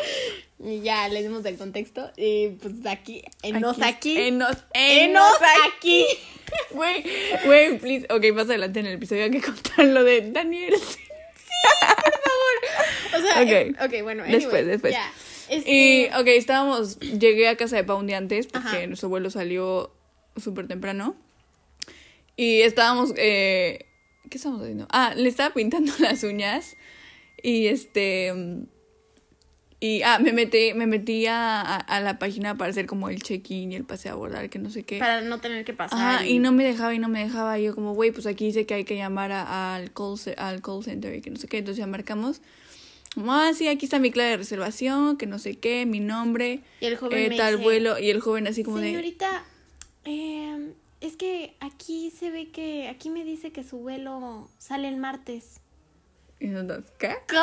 Y 0.64 0.82
ya 0.82 1.08
le 1.08 1.24
dimos 1.24 1.44
el 1.46 1.58
contexto. 1.58 2.12
Y 2.18 2.50
pues 2.50 2.74
aquí, 2.86 3.24
enos 3.42 3.82
aquí. 3.82 4.18
Enos, 4.18 4.58
Enos 4.74 5.34
aquí. 5.68 6.06
Güey, 6.72 7.04
güey, 7.46 7.78
please. 7.78 8.08
Ok, 8.10 8.34
más 8.34 8.46
adelante 8.50 8.80
en 8.80 8.88
el 8.88 8.94
episodio 8.96 9.26
hay 9.26 9.30
que 9.30 9.40
contar 9.40 9.86
lo 9.86 10.04
de 10.04 10.32
Daniel. 10.32 10.74
O 13.18 13.22
sea, 13.22 13.42
Ok. 13.42 13.50
eh, 13.50 13.74
ok, 13.84 14.04
bueno, 14.04 14.24
anyway, 14.24 14.40
Después, 14.40 14.66
después. 14.68 14.94
ya. 14.94 15.12
Este, 15.50 15.72
Y, 15.72 16.06
ok, 16.08 16.28
estábamos, 16.28 17.00
llegué 17.00 17.48
a 17.48 17.56
casa 17.56 17.76
de 17.76 17.84
Pa 17.84 17.96
un 17.96 18.06
día 18.08 18.18
antes 18.18 18.48
porque 18.48 18.68
Ajá. 18.68 18.88
nuestro 18.88 19.10
vuelo 19.10 19.30
salió 19.30 19.92
súper 20.38 20.68
temprano. 20.68 21.16
Y 22.36 22.62
estábamos, 22.62 23.14
eh, 23.18 23.86
¿qué 24.30 24.38
estábamos 24.38 24.62
haciendo? 24.64 24.88
Ah, 24.92 25.14
le 25.16 25.28
estaba 25.28 25.54
pintando 25.54 25.92
las 26.00 26.24
uñas 26.24 26.78
y 27.42 27.68
este... 27.68 28.34
Y, 29.82 30.02
ah, 30.02 30.20
me 30.20 30.34
metí, 30.34 30.74
me 30.74 30.88
metí 30.88 31.26
a, 31.26 31.62
a- 31.62 31.78
a 31.78 32.02
la 32.02 32.20
página 32.20 32.58
para 32.58 32.70
hacer 32.70 32.86
como 32.86 33.08
el 33.08 33.24
check-in 33.24 33.72
y 33.72 33.76
el 33.78 33.86
pase 33.86 34.10
a 34.10 34.12
abordar, 34.12 34.50
que 34.50 34.60
no 34.60 34.70
sé 34.70 34.84
qué. 34.84 35.00
Para 35.00 35.22
no 35.22 35.40
tener 35.40 35.64
que 35.64 35.74
pasar. 35.74 35.98
Ajá, 36.18 36.26
y 36.28 36.40
no 36.40 36.52
me 36.52 36.66
dejaba 36.66 36.94
y 36.94 37.00
no 37.00 37.08
me 37.08 37.24
dejaba. 37.24 37.58
Y 37.60 37.64
yo 37.64 37.76
como, 37.76 37.94
güey, 37.94 38.12
pues 38.12 38.26
aquí 38.28 38.46
dice 38.48 38.66
que 38.66 38.74
hay 38.74 38.84
que 38.84 38.98
llamar 38.98 39.32
a- 39.32 39.76
al, 39.76 39.94
call, 39.94 40.16
al 40.38 40.62
call 40.62 40.84
center 40.84 41.16
y 41.16 41.22
que 41.22 41.30
no 41.30 41.38
sé 41.38 41.48
qué. 41.48 41.60
Entonces 41.60 41.78
ya 41.78 41.88
marcamos. 41.88 42.42
Como, 43.16 43.34
ah, 43.34 43.52
sí, 43.54 43.68
aquí 43.68 43.86
está 43.86 44.00
mi 44.00 44.12
clave 44.12 44.32
de 44.32 44.38
reservación, 44.38 45.18
que 45.18 45.26
no 45.26 45.40
sé 45.40 45.58
qué, 45.58 45.86
mi 45.86 46.00
nombre, 46.00 46.62
Y 46.80 46.86
el 46.86 46.96
joven 46.98 47.18
eh, 47.20 47.30
me 47.30 47.38
tal 47.38 47.54
dice, 47.54 47.64
vuelo. 47.64 48.00
Y 48.00 48.10
el 48.10 48.20
joven 48.22 48.48
así 48.48 48.64
como 48.64 48.78
de... 48.78 48.88
Señorita, 48.88 49.44
eh, 50.06 50.74
es 51.02 51.16
que 51.16 51.56
aquí 51.60 52.12
se 52.18 52.30
ve 52.30 52.50
que, 52.50 52.88
aquí 52.88 53.10
me 53.10 53.24
dice 53.24 53.52
que 53.52 53.64
su 53.64 53.78
vuelo 53.78 54.50
sale 54.58 54.88
el 54.88 54.98
martes. 54.98 55.62
Y 56.40 56.48
nosotros, 56.48 56.86
¿qué? 57.00 57.16
¿Qué? 57.28 57.38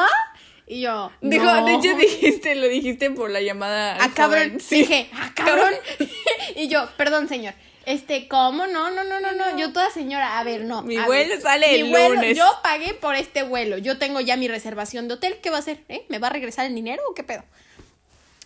Y 0.69 0.81
yo, 0.81 1.13
Dijo, 1.21 1.45
no. 1.45 1.65
de 1.65 1.75
hecho 1.75 1.97
dijiste, 1.97 2.55
lo 2.57 2.67
dijiste 2.67 3.11
por 3.11 3.31
la 3.31 3.41
llamada. 3.41 3.95
al 3.97 4.03
Ah, 4.03 4.13
cabrón. 4.15 4.59
Sí. 4.61 4.79
Dije, 4.79 5.09
ah, 5.13 5.33
cabrón. 5.35 5.73
y 6.57 6.69
yo, 6.69 6.89
perdón, 6.97 7.29
señor. 7.29 7.55
Este, 7.87 8.27
¿cómo? 8.29 8.67
No, 8.67 8.91
no, 8.91 9.05
no, 9.05 9.21
no, 9.21 9.33
no. 9.33 9.57
Yo 9.57 9.73
toda 9.73 9.91
señora, 9.91 10.39
a 10.39 10.45
ver, 10.45 10.65
no. 10.65 10.83
Mi 10.83 10.97
vuelo 10.99 11.31
ver, 11.35 11.41
sale 11.41 11.69
mi 11.69 11.75
el 11.75 11.91
vuelo- 11.91 12.15
lunes. 12.17 12.37
Yo 12.37 12.45
pagué 12.63 12.95
por 12.95 13.15
este 13.15 13.43
vuelo. 13.45 13.79
Yo 13.79 13.97
tengo 13.97 14.21
ya 14.21 14.37
mi 14.37 14.49
reservación 14.49 15.07
de 15.09 15.15
hotel. 15.15 15.39
¿Qué 15.41 15.51
va 15.51 15.57
a 15.57 15.61
hacer? 15.61 15.85
¿Eh? 15.89 16.05
¿Me 16.09 16.19
va 16.19 16.27
a 16.27 16.31
regresar 16.31 16.67
el 16.67 16.75
dinero 16.75 17.01
o 17.09 17.15
qué 17.15 17.23
pedo? 17.23 17.45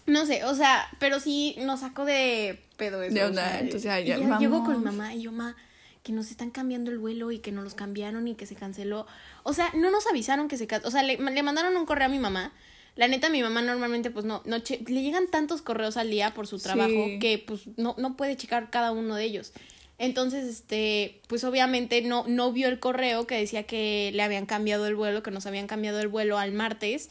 No 0.06 0.26
sé, 0.26 0.44
o 0.44 0.54
sea, 0.54 0.88
pero 0.98 1.20
sí 1.20 1.56
nos 1.60 1.80
sacó 1.80 2.04
de 2.04 2.60
pedo 2.76 3.02
eso. 3.02 3.14
De 3.14 3.24
o 3.24 3.28
onda, 3.28 3.48
sea, 3.48 3.60
entonces, 3.60 3.82
ya, 3.82 3.98
ya, 4.00 4.18
ya 4.18 4.38
Llegó 4.38 4.62
con 4.64 4.82
mamá 4.84 5.14
y 5.14 5.22
yo, 5.22 5.32
ma, 5.32 5.56
que 6.02 6.12
nos 6.12 6.30
están 6.30 6.50
cambiando 6.50 6.90
el 6.90 6.98
vuelo 6.98 7.30
y 7.30 7.38
que 7.38 7.52
nos 7.52 7.64
los 7.64 7.74
cambiaron 7.74 8.26
y 8.28 8.34
que 8.34 8.44
se 8.46 8.56
canceló. 8.56 9.06
O 9.42 9.52
sea, 9.54 9.70
no 9.74 9.90
nos 9.90 10.06
avisaron 10.06 10.48
que 10.48 10.56
se 10.58 10.66
canceló. 10.66 10.88
O 10.88 10.90
sea, 10.90 11.02
le, 11.02 11.16
le 11.16 11.42
mandaron 11.42 11.76
un 11.76 11.86
correo 11.86 12.06
a 12.06 12.08
mi 12.10 12.18
mamá. 12.18 12.52
La 13.00 13.08
neta, 13.08 13.30
mi 13.30 13.40
mamá 13.42 13.62
normalmente, 13.62 14.10
pues 14.10 14.26
no, 14.26 14.42
no 14.44 14.58
che- 14.58 14.84
le 14.86 15.00
llegan 15.02 15.26
tantos 15.30 15.62
correos 15.62 15.96
al 15.96 16.10
día 16.10 16.34
por 16.34 16.46
su 16.46 16.58
trabajo 16.58 16.90
Sí. 16.90 17.18
que 17.18 17.38
pues 17.38 17.62
no, 17.78 17.94
no 17.96 18.14
puede 18.14 18.36
checar 18.36 18.68
cada 18.68 18.92
uno 18.92 19.14
de 19.16 19.24
ellos. 19.24 19.52
Entonces, 19.96 20.44
este, 20.44 21.18
pues 21.26 21.42
obviamente 21.44 22.02
no, 22.02 22.24
no 22.28 22.52
vio 22.52 22.68
el 22.68 22.78
correo 22.78 23.26
que 23.26 23.36
decía 23.36 23.62
que 23.62 24.10
le 24.12 24.22
habían 24.22 24.44
cambiado 24.44 24.86
el 24.86 24.96
vuelo, 24.96 25.22
que 25.22 25.30
nos 25.30 25.46
habían 25.46 25.66
cambiado 25.66 25.98
el 26.00 26.08
vuelo 26.08 26.36
al 26.36 26.52
martes. 26.52 27.08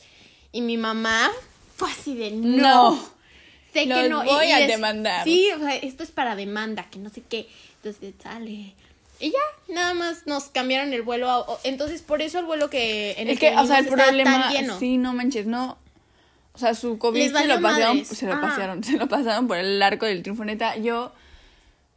Y 0.51 0.61
mi 0.61 0.77
mamá 0.77 1.31
fue 1.75 1.89
así 1.91 2.13
de 2.15 2.29
no. 2.31 2.91
No. 2.93 3.09
Sé 3.73 3.87
que 3.87 4.09
no. 4.09 4.23
y- 4.23 4.27
voy 4.27 4.45
y 4.45 4.51
a 4.51 4.59
es- 4.61 4.67
demandar. 4.67 5.23
Sí, 5.23 5.49
o 5.55 5.59
sea, 5.59 5.75
esto 5.75 6.03
es 6.03 6.11
para 6.11 6.35
demanda, 6.35 6.87
que 6.91 6.99
no 6.99 7.09
sé 7.09 7.23
qué. 7.27 7.47
Entonces 7.83 8.13
sale. 8.21 8.75
Y 9.19 9.31
ya, 9.31 9.73
nada 9.73 9.93
más 9.93 10.25
nos 10.27 10.45
cambiaron 10.45 10.93
el 10.93 11.01
vuelo. 11.01 11.29
a- 11.29 11.45
entonces, 11.63 12.01
por 12.01 12.21
eso 12.21 12.39
el 12.39 12.45
vuelo 12.45 12.69
que 12.69 13.11
en 13.17 13.27
el 13.27 13.33
Es 13.33 13.39
que, 13.39 13.55
o 13.55 13.65
sea, 13.65 13.79
el 13.79 13.87
problema, 13.87 14.49
sí, 14.79 14.97
no 14.97 15.13
manches, 15.13 15.45
no. 15.45 15.77
O 16.53 16.57
sea, 16.57 16.73
su 16.73 16.97
COVID 16.97 17.31
se 17.33 17.45
lo 17.47 17.61
pasaron, 17.61 17.97
madres. 17.97 18.07
se 18.07 18.25
lo 18.25 18.33
Ajá. 18.33 18.41
pasaron, 18.41 18.83
se 18.83 18.97
lo 18.97 19.07
pasaron 19.07 19.47
por 19.47 19.57
el 19.57 19.81
arco 19.81 20.05
del 20.05 20.21
triunfo, 20.23 20.43
neta. 20.45 20.75
Yo 20.77 21.11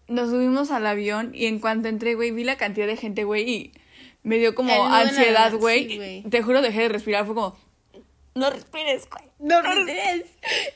nos 0.08 0.30
subimos 0.30 0.70
al 0.70 0.86
avión 0.86 1.32
y 1.34 1.46
en 1.46 1.58
cuanto 1.58 1.88
entré, 1.88 2.14
güey, 2.14 2.30
vi 2.32 2.44
la 2.44 2.56
cantidad 2.56 2.86
de 2.86 2.96
gente, 2.96 3.24
güey, 3.24 3.48
y 3.48 3.72
me 4.24 4.36
dio 4.38 4.54
como 4.54 4.84
ansiedad, 4.86 5.52
güey. 5.54 5.88
sí. 5.88 6.24
Te 6.30 6.42
juro, 6.42 6.60
dejé 6.62 6.82
de 6.82 6.88
respirar, 6.90 7.24
fue 7.26 7.34
como, 7.34 7.56
no 8.34 8.50
respires, 8.50 9.08
güey. 9.10 9.24
No, 9.38 9.60
respires. 9.62 10.26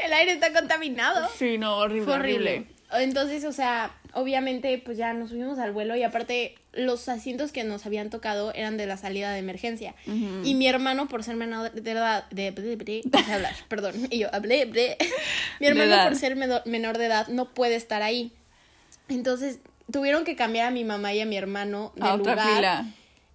El 0.04 0.12
aire 0.12 0.32
está 0.32 0.52
contaminado. 0.52 1.28
Sí, 1.36 1.56
no, 1.58 1.76
horrible, 1.78 2.04
Fue 2.04 2.14
horrible. 2.14 2.50
horrible. 2.56 2.76
Entonces, 3.04 3.44
o 3.44 3.52
sea, 3.52 3.92
obviamente, 4.16 4.76
pues 4.84 4.98
ya 4.98 5.12
nos 5.12 5.30
subimos 5.30 5.58
al 5.58 5.70
vuelo 5.72 5.94
y 5.94 6.02
aparte 6.02 6.54
los 6.72 7.08
asientos 7.08 7.52
que 7.52 7.62
nos 7.64 7.86
habían 7.86 8.10
tocado 8.10 8.52
eran 8.54 8.76
de 8.76 8.86
la 8.86 8.96
salida 8.96 9.30
de 9.32 9.38
emergencia. 9.38 9.94
Y 10.06 10.54
mi 10.54 10.66
hermano, 10.66 11.06
por 11.08 11.22
ser 11.22 11.36
menor 11.36 11.70
de 11.72 11.90
edad, 11.90 12.28
de, 12.30 12.50
de, 12.50 12.76
de- 12.76 13.02
no 13.12 13.24
sé 13.24 13.32
hablar, 13.32 13.54
perdón, 13.68 13.94
y 14.10 14.18
yo 14.18 14.28
hablé, 14.34 14.66
mi 14.66 14.72
De 14.72 14.96
hermano 15.60 16.02
por 16.08 16.16
ser 16.16 16.34
menor, 16.36 16.62
menor 16.66 16.98
de 16.98 17.06
edad 17.06 17.28
no 17.28 17.54
puede 17.54 17.76
estar 17.76 18.02
ahí. 18.02 18.32
Entonces, 19.08 19.60
tuvieron 19.92 20.24
que 20.24 20.34
cambiar 20.34 20.66
a 20.66 20.70
mi 20.70 20.84
mamá 20.84 21.14
y 21.14 21.20
a 21.20 21.26
mi 21.26 21.36
hermano 21.36 21.92
de 21.96 22.02
A 22.06 22.14
otra 22.14 22.32
lugar. 22.34 22.54
fila. 22.56 22.86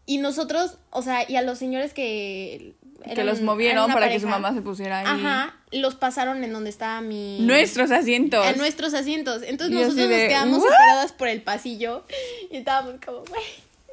Y 0.05 0.17
nosotros, 0.17 0.77
o 0.89 1.01
sea, 1.01 1.29
y 1.29 1.35
a 1.37 1.41
los 1.41 1.57
señores 1.57 1.93
que... 1.93 2.73
Que 3.03 3.23
los 3.23 3.41
movieron 3.41 3.91
para 3.91 4.09
que 4.09 4.19
su 4.19 4.27
mamá 4.27 4.53
se 4.53 4.61
pusiera 4.61 4.99
ahí. 4.99 5.05
Ajá, 5.07 5.55
los 5.71 5.95
pasaron 5.95 6.43
en 6.43 6.53
donde 6.53 6.69
estaba 6.69 7.01
mi... 7.01 7.39
Nuestros 7.41 7.91
asientos. 7.91 8.45
A 8.45 8.53
nuestros 8.53 8.93
asientos. 8.93 9.41
Entonces 9.43 9.75
nosotros 9.75 10.09
de, 10.09 10.17
nos 10.17 10.27
quedamos 10.27 10.59
¿what? 10.59 10.69
separadas 10.69 11.11
por 11.13 11.27
el 11.27 11.41
pasillo 11.41 12.05
y 12.51 12.57
estábamos 12.57 12.95
como, 13.05 13.19
güey, 13.19 13.43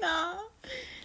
no. 0.03 0.49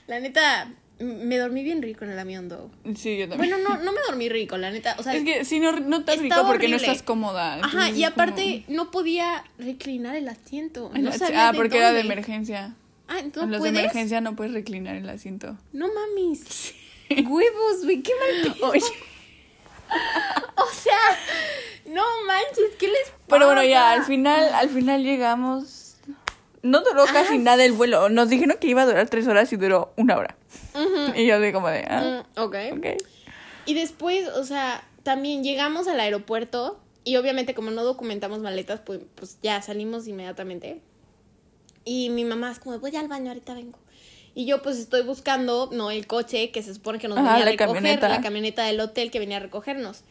La 0.08 0.20
neta, 0.20 0.70
me 1.00 1.38
dormí 1.38 1.64
bien 1.64 1.82
rico 1.82 2.06
en 2.06 2.12
el 2.12 2.20
avión, 2.20 2.50
though. 2.50 2.70
Sí, 2.96 3.18
yo 3.18 3.30
también. 3.30 3.52
Bueno, 3.52 3.70
no, 3.70 3.82
no 3.84 3.92
me 3.92 4.00
dormí 4.08 4.30
rico, 4.30 4.58
la 4.58 4.72
neta. 4.72 4.96
O 5.00 5.04
sea, 5.04 5.14
es 5.16 5.24
que 5.24 5.46
sí, 5.46 5.60
no, 5.60 5.72
no 5.80 5.98
estás 6.00 6.20
rico 6.20 6.36
porque 6.46 6.68
no 6.68 6.76
estás 6.76 7.02
cómoda. 7.04 7.60
Ajá, 7.64 7.90
y 7.90 7.94
como- 7.94 8.08
aparte 8.08 8.66
no 8.68 8.92
podía 8.92 9.44
reclinar 9.58 10.16
el 10.16 10.28
asiento. 10.28 10.92
En 10.94 11.04
No 11.04 11.10
la- 11.12 11.18
sabía 11.18 11.50
ah, 11.50 11.52
de 11.52 11.58
porque 11.58 11.78
era 11.78 11.92
de 11.94 12.02
emergencia. 12.02 12.76
Ah, 13.08 13.20
en 13.20 13.26
entonces 13.26 13.52
los 13.52 13.60
puedes. 13.60 13.74
de 13.74 13.80
emergencia 13.82 14.22
no 14.22 14.36
puedes 14.36 14.54
reclinar 14.54 14.96
el 14.96 15.10
asiento. 15.10 15.58
No 15.72 15.88
mames. 15.88 16.74
Huevos, 17.22 17.84
güey, 17.84 18.02
qué 18.02 18.12
mal. 18.16 18.54
pedo. 18.60 18.70
Oye, 18.70 18.82
O 20.56 20.68
sea, 20.74 20.98
no 21.86 22.04
manches, 22.26 22.76
¿qué 22.80 22.88
les 22.88 23.10
pasa? 23.10 23.24
Pero 23.28 23.46
bueno, 23.48 23.64
ya, 23.64 23.92
al 23.92 24.04
final, 24.04 24.54
al 24.54 24.70
final 24.70 25.04
llegamos. 25.04 25.98
No 26.62 26.82
duró 26.82 27.06
casi 27.06 27.38
nada 27.40 27.66
el 27.66 27.74
vuelo. 27.74 28.08
Nos 28.10 28.30
dijeron 28.30 28.58
que 28.60 28.68
iba 28.68 28.84
a 28.84 28.86
durar 28.86 29.10
tres 29.10 29.28
horas 29.28 29.52
y 29.52 29.58
duró 29.58 29.94
una 29.98 30.18
hora. 30.18 30.38
Y 31.16 31.26
yo 31.28 31.36
así 31.36 31.52
como 31.52 31.68
de, 31.68 31.86
ah, 31.90 32.24
Mm, 32.36 32.40
ok. 32.40 32.56
ok. 32.78 32.86
Y 33.66 33.74
después, 33.74 34.28
o 34.30 34.44
sea, 34.46 34.84
también 35.04 35.44
llegamos 35.44 35.88
al 35.88 36.00
aeropuerto 36.00 36.80
y 37.04 37.18
obviamente 37.18 37.54
como 37.54 37.70
no 37.72 37.84
documentamos 37.84 38.40
maletas, 38.40 38.80
pues, 38.80 39.02
pues 39.16 39.38
ya 39.44 39.62
salimos 39.62 40.08
inmediatamente. 40.08 40.82
Y 41.86 42.10
mi 42.12 42.24
mamá 42.24 42.50
es 42.52 42.60
como, 42.60 42.80
voy 42.80 42.96
al 42.96 43.10
baño, 43.10 43.28
ahorita 43.30 43.54
vengo. 43.54 43.78
Y 44.36 44.46
yo 44.46 44.62
pues 44.62 44.78
estoy 44.78 45.04
buscando, 45.04 45.70
no, 45.72 45.92
el 45.92 46.08
coche 46.08 46.50
que 46.52 46.64
se 46.64 46.74
supone 46.74 46.98
que 47.00 47.08
nos 47.08 47.18
Ajá, 47.20 47.34
venía 47.34 47.44
a 47.44 47.46
la 47.46 47.52
recoger, 47.52 47.74
camioneta. 47.76 48.10
la 48.10 48.22
camioneta 48.22 48.64
del 48.66 48.80
hotel 48.80 49.12
que 49.12 49.20
venía 49.20 49.38
a 49.38 49.42
recogernos. 49.42 50.02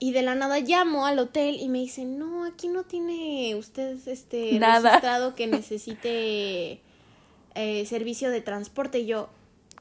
Y 0.00 0.10
de 0.12 0.22
la 0.22 0.34
nada 0.34 0.58
llamo 0.58 1.06
al 1.06 1.18
hotel 1.20 1.58
y 1.60 1.68
me 1.68 1.78
dicen, 1.78 2.18
no, 2.18 2.44
aquí 2.44 2.66
no 2.68 2.82
tiene 2.82 3.54
usted 3.54 3.96
este 4.08 4.58
Nada. 4.58 4.90
registrado 4.90 5.34
que 5.36 5.46
necesite 5.46 6.80
eh, 7.54 7.86
servicio 7.86 8.30
de 8.30 8.40
transporte. 8.40 8.98
Y 8.98 9.06
yo, 9.06 9.28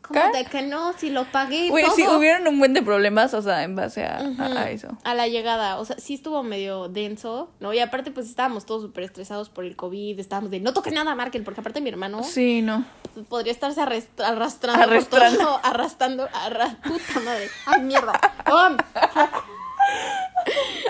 ¿cómo 0.08 0.20
¿Qué? 0.32 0.38
de 0.38 0.46
que 0.46 0.62
no? 0.62 0.94
Si 0.94 1.10
lo 1.10 1.24
pagué 1.26 1.70
Güey, 1.70 1.86
sí, 1.96 2.04
todo". 2.04 2.18
hubieron 2.20 2.48
un 2.48 2.60
buen 2.60 2.74
de 2.74 2.82
problemas, 2.84 3.34
o 3.34 3.42
sea, 3.42 3.64
en 3.64 3.76
base 3.76 4.06
a, 4.06 4.18
a- 4.40 4.70
eso. 4.70 4.90
A 5.04 5.16
la 5.16 5.28
llegada, 5.28 5.80
o 5.80 5.86
sea, 5.86 5.98
sí 5.98 6.14
estuvo 6.14 6.44
medio 6.44 6.90
denso, 6.90 7.50
¿no? 7.60 7.74
Y 7.74 7.80
aparte, 7.80 8.12
pues 8.12 8.28
estábamos 8.28 8.66
todos 8.66 8.82
súper 8.84 9.06
estresados 9.06 9.50
por 9.50 9.66
el 9.66 9.76
COVID, 9.76 10.20
estábamos 10.20 10.52
de 10.52 10.60
no 10.60 10.74
toques 10.74 10.94
nada, 10.94 11.16
Markel, 11.16 11.44
porque 11.44 11.62
aparte 11.62 11.82
mi 11.82 11.90
hermano 11.90 12.24
Sí, 12.24 12.62
no. 12.62 12.86
podría 13.30 13.52
estarse 13.54 13.82
arrastrando, 13.82 14.84
Arrastrando. 14.84 15.40
todo- 15.40 15.60
arrastrando, 15.64 16.30
arra- 16.34 16.78
puta 16.84 17.20
madre, 17.24 17.50
ay 17.66 17.82
mierda, 17.82 18.14
¡Oh! 18.52 18.76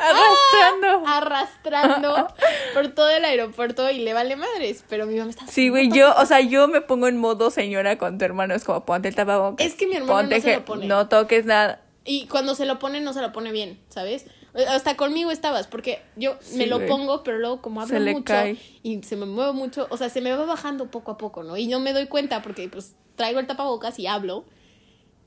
Arrastrando. 0.02 0.83
Arrastrando 1.18 2.28
por 2.74 2.90
todo 2.90 3.10
el 3.10 3.26
aeropuerto 3.26 3.90
y 3.90 4.00
le 4.00 4.14
vale 4.14 4.36
madres, 4.36 4.84
pero 4.90 5.06
mi 5.06 5.16
mamá 5.18 5.30
está 5.30 5.48
Sí, 5.48 5.70
güey, 5.70 5.90
yo, 5.90 6.14
o 6.16 6.26
sea, 6.26 6.40
yo 6.42 6.68
me 6.68 6.82
pongo 6.82 7.08
en 7.08 7.18
modo 7.18 7.52
señora 7.52 7.98
con 7.98 8.18
tu 8.18 8.26
hermano, 8.26 8.54
es 8.54 8.64
como 8.64 8.86
ponte 8.86 9.08
el 9.08 9.16
tapabocas. 9.16 9.66
Es 9.66 9.76
que 9.76 9.88
mi 9.88 9.96
hermano 9.96 10.14
ponte 10.14 10.36
no 10.36 10.42
se 10.42 10.56
lo 10.56 10.66
pone. 10.66 10.86
No 10.88 11.08
toques 11.08 11.46
nada. 11.46 11.82
Y 12.06 12.28
cuando 12.28 12.54
se 12.56 12.66
lo 12.66 12.80
pone, 12.80 13.00
no 13.00 13.14
se 13.14 13.22
lo 13.22 13.32
pone 13.32 13.52
bien, 13.52 13.80
¿sabes? 13.90 14.26
Hasta 14.68 14.96
conmigo 14.98 15.32
estabas, 15.32 15.68
porque 15.68 16.02
yo 16.16 16.38
me 16.54 16.68
lo 16.68 16.78
güey. 16.78 16.88
pongo, 16.88 17.24
pero 17.24 17.40
luego 17.40 17.62
como 17.62 17.82
hablo 17.82 18.00
mucho 18.00 18.24
cae. 18.26 18.58
y 18.84 19.02
se 19.02 19.16
me 19.16 19.26
mueve 19.26 19.54
mucho, 19.54 19.88
o 19.90 19.98
sea, 19.98 20.10
se 20.10 20.22
me 20.22 20.32
va 20.36 20.46
bajando 20.46 20.92
poco 20.92 21.12
a 21.12 21.18
poco, 21.18 21.44
¿no? 21.44 21.58
Y 21.58 21.68
no 21.68 21.80
me 21.80 21.94
doy 21.94 22.08
cuenta 22.08 22.42
porque 22.42 22.70
pues 22.70 22.96
traigo 23.16 23.40
el 23.40 23.48
tapabocas 23.48 23.98
y 24.00 24.06
hablo 24.08 24.46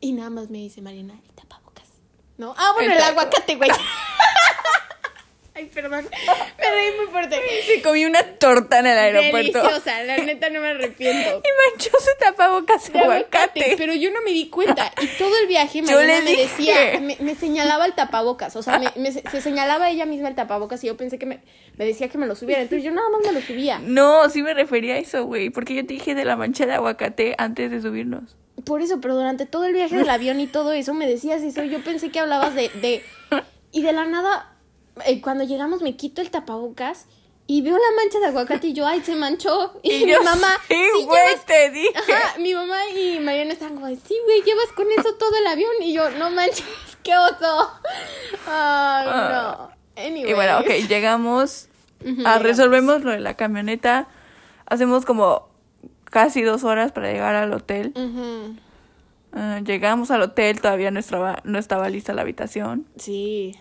y 0.00 0.12
nada 0.12 0.30
más 0.30 0.50
me 0.50 0.58
dice 0.58 0.82
Mariana, 0.82 1.14
el 1.26 1.34
tapabocas. 1.34 1.88
¿No? 2.38 2.54
Ah, 2.56 2.72
bueno, 2.74 2.92
El 2.92 2.98
el, 2.98 3.04
aguacate, 3.04 3.56
güey. 3.56 3.70
Ay, 5.56 5.70
perdón. 5.72 6.06
Me 6.58 6.70
reí 6.70 6.96
muy 6.98 7.06
fuerte. 7.06 7.40
Se 7.66 7.80
comió 7.80 8.06
una 8.08 8.22
torta 8.22 8.78
en 8.80 8.86
el 8.86 8.98
aeropuerto. 8.98 9.58
Deliciosa, 9.62 10.02
la 10.04 10.18
neta 10.18 10.50
no 10.50 10.60
me 10.60 10.68
arrepiento. 10.68 11.42
Y 11.46 11.72
manchó 11.72 11.90
su 11.98 12.10
tapabocas 12.20 12.92
de 12.92 12.98
aguacate, 13.00 13.36
aguacate. 13.60 13.75
pero 13.78 13.94
yo 13.94 14.10
no 14.10 14.20
me 14.22 14.32
di 14.32 14.50
cuenta. 14.50 14.92
Y 15.00 15.06
todo 15.18 15.36
el 15.40 15.46
viaje 15.46 15.80
Yo 15.82 16.02
le 16.02 16.20
me 16.20 16.36
decía, 16.36 17.00
me, 17.00 17.16
me 17.20 17.34
señalaba 17.34 17.86
el 17.86 17.94
tapabocas. 17.94 18.54
O 18.56 18.62
sea, 18.62 18.78
me, 18.78 18.90
me- 18.96 19.12
se 19.12 19.40
señalaba 19.40 19.88
ella 19.90 20.04
misma 20.04 20.28
el 20.28 20.34
tapabocas 20.34 20.84
y 20.84 20.88
yo 20.88 20.96
pensé 20.98 21.18
que 21.18 21.25
me, 21.26 21.40
me 21.76 21.86
decía 21.86 22.08
que 22.08 22.18
me 22.18 22.26
lo 22.26 22.34
subiera. 22.36 22.60
Entonces 22.60 22.84
yo 22.84 22.90
nada 22.92 23.08
más 23.08 23.20
me 23.25 23.32
lo 23.32 23.40
subía. 23.40 23.78
No, 23.78 24.28
sí 24.28 24.42
me 24.42 24.52
refería 24.52 24.94
a 24.94 24.98
eso, 24.98 25.25
güey. 25.25 25.48
Porque 25.48 25.75
yo 25.75 25.86
te 25.86 25.94
dije 25.94 26.14
de 26.14 26.25
la 26.26 26.36
mancha 26.36 26.66
de 26.66 26.75
aguacate 26.75 27.34
antes 27.38 27.70
de 27.70 27.80
subirnos. 27.80 28.36
Por 28.64 28.82
eso, 28.82 29.00
pero 29.00 29.14
durante 29.14 29.46
todo 29.46 29.64
el 29.64 29.72
viaje 29.72 29.96
del 29.96 30.08
avión 30.10 30.40
y 30.40 30.46
todo 30.46 30.72
eso 30.72 30.92
me 30.92 31.06
decías 31.06 31.42
eso. 31.42 31.62
Yo 31.64 31.80
pensé 31.82 32.10
que 32.10 32.18
hablabas 32.20 32.54
de. 32.54 32.68
de 32.80 33.02
y 33.72 33.82
de 33.82 33.92
la 33.92 34.04
nada, 34.06 34.55
eh, 35.04 35.20
cuando 35.20 35.44
llegamos 35.44 35.82
me 35.82 35.96
quito 35.96 36.20
el 36.22 36.30
tapabocas 36.30 37.06
y 37.48 37.62
veo 37.62 37.74
la 37.76 37.96
mancha 38.02 38.18
de 38.18 38.26
aguacate 38.26 38.68
y 38.68 38.72
yo, 38.72 38.86
ay, 38.86 39.00
se 39.02 39.14
manchó. 39.14 39.78
Y, 39.82 40.04
mi 40.04 40.12
yo, 40.12 40.22
mamá. 40.22 40.48
Sí, 40.68 40.74
"Sí 40.98 41.04
güey, 41.04 41.36
te 41.46 41.70
dije. 41.70 41.92
Ajá, 42.12 42.38
mi 42.38 42.54
mamá 42.54 42.76
y 42.94 43.20
Mariana 43.20 43.52
están 43.52 43.74
como, 43.74 43.86
sí, 43.88 44.16
güey, 44.24 44.42
llevas 44.42 44.72
con 44.74 44.86
eso 44.90 45.14
todo 45.14 45.36
el 45.38 45.46
avión. 45.46 45.70
Y 45.80 45.92
yo, 45.92 46.10
no 46.10 46.30
manches, 46.30 46.64
qué 47.02 47.16
oso. 47.16 47.70
Ay, 48.48 49.06
no. 49.06 49.70
Anyway. 49.96 50.30
Y 50.30 50.34
bueno, 50.34 50.58
ok, 50.60 50.68
llegamos. 50.88 51.68
A 52.00 52.04
llegamos. 52.04 52.42
resolvemos 52.42 53.02
lo 53.04 53.12
de 53.12 53.20
la 53.20 53.34
camioneta. 53.34 54.08
Hacemos 54.66 55.04
como 55.06 55.48
casi 56.04 56.42
dos 56.42 56.64
horas 56.64 56.92
para 56.92 57.10
llegar 57.12 57.34
al 57.36 57.52
hotel. 57.52 57.92
Ah, 59.32 59.60
llegamos 59.64 60.10
al 60.10 60.22
hotel, 60.22 60.60
todavía 60.60 60.90
no 60.90 60.98
estaba, 60.98 61.40
no 61.44 61.58
estaba 61.58 61.88
lista 61.88 62.12
la 62.14 62.22
habitación. 62.22 62.86
Sí. 62.96 63.54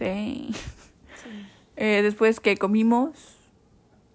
Sí. 0.00 0.50
Eh, 1.76 2.00
después 2.02 2.40
que 2.40 2.56
comimos. 2.56 3.10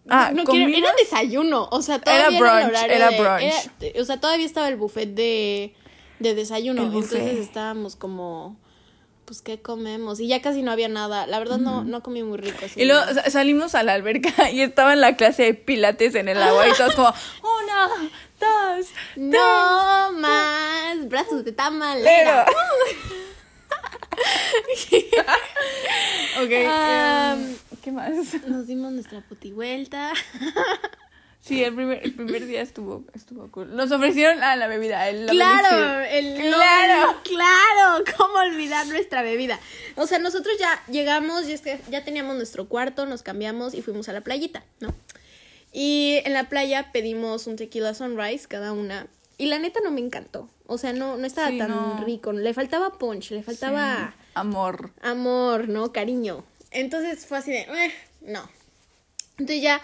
Ah, 0.09 0.31
no 0.35 0.43
quiero, 0.43 0.71
era 0.75 0.91
desayuno, 0.99 1.67
o 1.71 1.81
sea, 1.81 1.99
todavía 1.99 2.27
Era 2.27 2.37
brunch, 2.39 2.83
era 2.83 3.09
de- 3.09 3.19
brunch. 3.19 3.69
era- 3.81 4.01
o 4.01 4.05
sea, 4.05 4.19
todavía 4.19 4.45
estaba 4.45 4.67
el 4.67 4.75
buffet 4.75 5.09
de, 5.15 5.73
de 6.19 6.35
desayuno, 6.35 6.83
El 6.83 6.89
buffet. 6.91 7.19
entonces 7.21 7.39
estábamos 7.47 7.95
como, 7.95 8.55
pues, 9.25 9.41
¿qué 9.41 9.59
comemos? 9.63 10.19
Y 10.19 10.27
ya 10.27 10.43
casi 10.43 10.61
no 10.61 10.71
había 10.71 10.89
nada, 10.89 11.25
la 11.25 11.39
verdad 11.39 11.57
no, 11.57 11.83
no 11.83 12.03
comí 12.03 12.21
muy 12.21 12.37
rico. 12.37 12.59
Y 12.75 12.85
luego 12.85 13.01
salimos 13.31 13.73
a 13.73 13.81
la 13.81 13.93
alberca 13.93 14.29
y 14.51 14.61
estaba 14.61 14.93
en 14.93 15.01
la 15.01 15.15
clase 15.15 15.41
de 15.41 15.53
pilates 15.55 16.13
en 16.13 16.27
el 16.29 16.39
agua 16.43 16.67
y 16.67 16.73
todos 16.73 16.93
como, 16.93 17.07
una, 17.63 17.87
dos, 18.39 18.87
No 19.15 20.11
más 20.19 21.07
brazos 21.09 21.37
de 21.45 21.51
Pero- 21.51 21.55
tamalera. 21.55 22.45
ok. 26.41 26.51
Ah, 26.67 27.35
em, 27.37 27.55
¿Qué 27.83 27.91
más? 27.91 28.11
Nos 28.47 28.67
dimos 28.67 28.91
nuestra 28.91 29.21
puti 29.21 29.51
vuelta. 29.51 30.11
Sí, 31.39 31.63
el 31.63 31.75
primer, 31.75 32.03
el 32.03 32.15
primer 32.15 32.47
día 32.47 32.61
estuvo, 32.63 33.05
estuvo 33.13 33.51
cool. 33.51 33.75
Nos 33.75 33.91
ofrecieron 33.91 34.41
a 34.41 34.55
la 34.55 34.65
bebida, 34.67 35.07
el 35.09 35.27
Claro, 35.27 35.99
el 36.01 36.35
Claro. 36.37 37.15
claro, 37.23 38.03
cómo 38.17 38.33
olvidar 38.39 38.87
nuestra 38.87 39.21
bebida. 39.21 39.59
O 39.95 40.07
sea, 40.07 40.17
nosotros 40.17 40.55
ya 40.59 40.81
llegamos, 40.87 41.45
ya, 41.47 41.53
este- 41.53 41.79
ya 41.91 42.03
teníamos 42.03 42.35
nuestro 42.35 42.67
cuarto, 42.67 43.05
nos 43.05 43.21
cambiamos 43.21 43.75
y 43.75 43.83
fuimos 43.83 44.09
a 44.09 44.13
la 44.13 44.21
playita, 44.21 44.63
¿no? 44.79 44.95
Y 45.71 46.19
en 46.25 46.33
la 46.33 46.49
playa 46.49 46.89
pedimos 46.91 47.45
un 47.45 47.57
tequila 47.57 47.93
sunrise 47.93 48.47
cada 48.47 48.71
una. 48.73 49.05
Y 49.37 49.47
la 49.47 49.59
neta 49.59 49.79
no 49.83 49.91
me 49.91 49.99
encantó. 50.01 50.49
O 50.65 50.77
sea, 50.77 50.93
no, 50.93 51.17
no 51.17 51.25
estaba 51.27 51.49
Sí, 51.49 51.57
tan 51.57 51.69
no. 51.71 52.03
rico. 52.05 52.31
Le 52.31 52.53
faltaba 52.53 52.97
punch, 52.97 53.31
le 53.31 53.43
faltaba 53.43 54.13
Sí, 54.17 54.31
Amor. 54.35 54.91
amor, 55.01 55.67
¿no? 55.69 55.91
Cariño. 55.91 56.43
Entonces 56.71 57.25
fue 57.25 57.37
así 57.37 57.51
de, 57.51 57.59
"Eh, 57.61 57.91
no. 58.21 58.49
Entonces 59.37 59.61
ya 59.61 59.81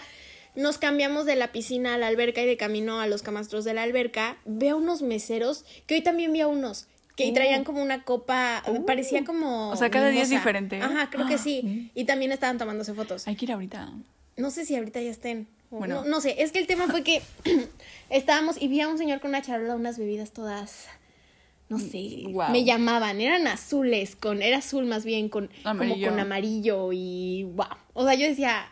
nos 0.54 0.78
cambiamos 0.78 1.26
de 1.26 1.36
la 1.36 1.52
piscina 1.52 1.94
a 1.94 1.98
la 1.98 2.06
alberca 2.08 2.42
y 2.42 2.46
de 2.46 2.56
camino 2.56 3.00
a 3.00 3.06
los 3.06 3.22
camastros 3.22 3.64
de 3.64 3.74
la 3.74 3.82
alberca. 3.82 4.36
Veo 4.44 4.76
unos 4.78 5.02
meseros, 5.02 5.64
que 5.86 5.94
hoy 5.94 6.02
también 6.02 6.32
vi 6.32 6.40
a 6.40 6.46
unos, 6.48 6.86
que 7.16 7.30
Oh. 7.30 7.34
traían 7.34 7.64
como 7.64 7.82
una 7.82 8.04
copa, 8.04 8.62
parecía 8.86 9.24
como... 9.24 9.70
O 9.70 9.76
sea, 9.76 9.90
cada 9.90 10.08
día 10.08 10.22
es 10.22 10.30
diferente. 10.30 10.80
Ajá, 10.80 11.10
creo 11.10 11.26
que 11.26 11.36
sí. 11.38 11.90
Y 11.94 12.04
también 12.04 12.32
estaban 12.32 12.58
tomándose 12.58 12.94
fotos. 12.94 13.26
Hay 13.28 13.36
que 13.36 13.44
ir 13.44 13.52
ahorita. 13.52 13.90
No 14.36 14.50
sé 14.50 14.64
si 14.64 14.74
ahorita 14.76 15.00
ya 15.00 15.10
estén. 15.10 15.46
Bueno. 15.78 16.02
No, 16.02 16.04
no 16.04 16.20
sé, 16.20 16.42
es 16.42 16.52
que 16.52 16.58
el 16.58 16.66
tema 16.66 16.86
fue 16.88 17.02
que 17.02 17.22
estábamos 18.10 18.60
y 18.60 18.68
vi 18.68 18.80
a 18.80 18.88
un 18.88 18.98
señor 18.98 19.20
con 19.20 19.30
una 19.30 19.42
charola, 19.42 19.74
unas 19.74 19.98
bebidas 19.98 20.32
todas, 20.32 20.88
no 21.68 21.78
sé, 21.78 22.24
me 22.50 22.64
llamaban, 22.64 23.20
eran 23.20 23.46
azules, 23.46 24.14
con, 24.14 24.42
era 24.42 24.58
azul 24.58 24.84
más 24.84 25.04
bien, 25.04 25.28
con 25.30 25.50
Amarillo. 25.64 25.94
como 25.94 26.06
con 26.10 26.20
amarillo 26.20 26.92
y 26.92 27.44
wow. 27.54 27.66
O 27.94 28.04
sea, 28.04 28.14
yo 28.14 28.26
decía, 28.26 28.70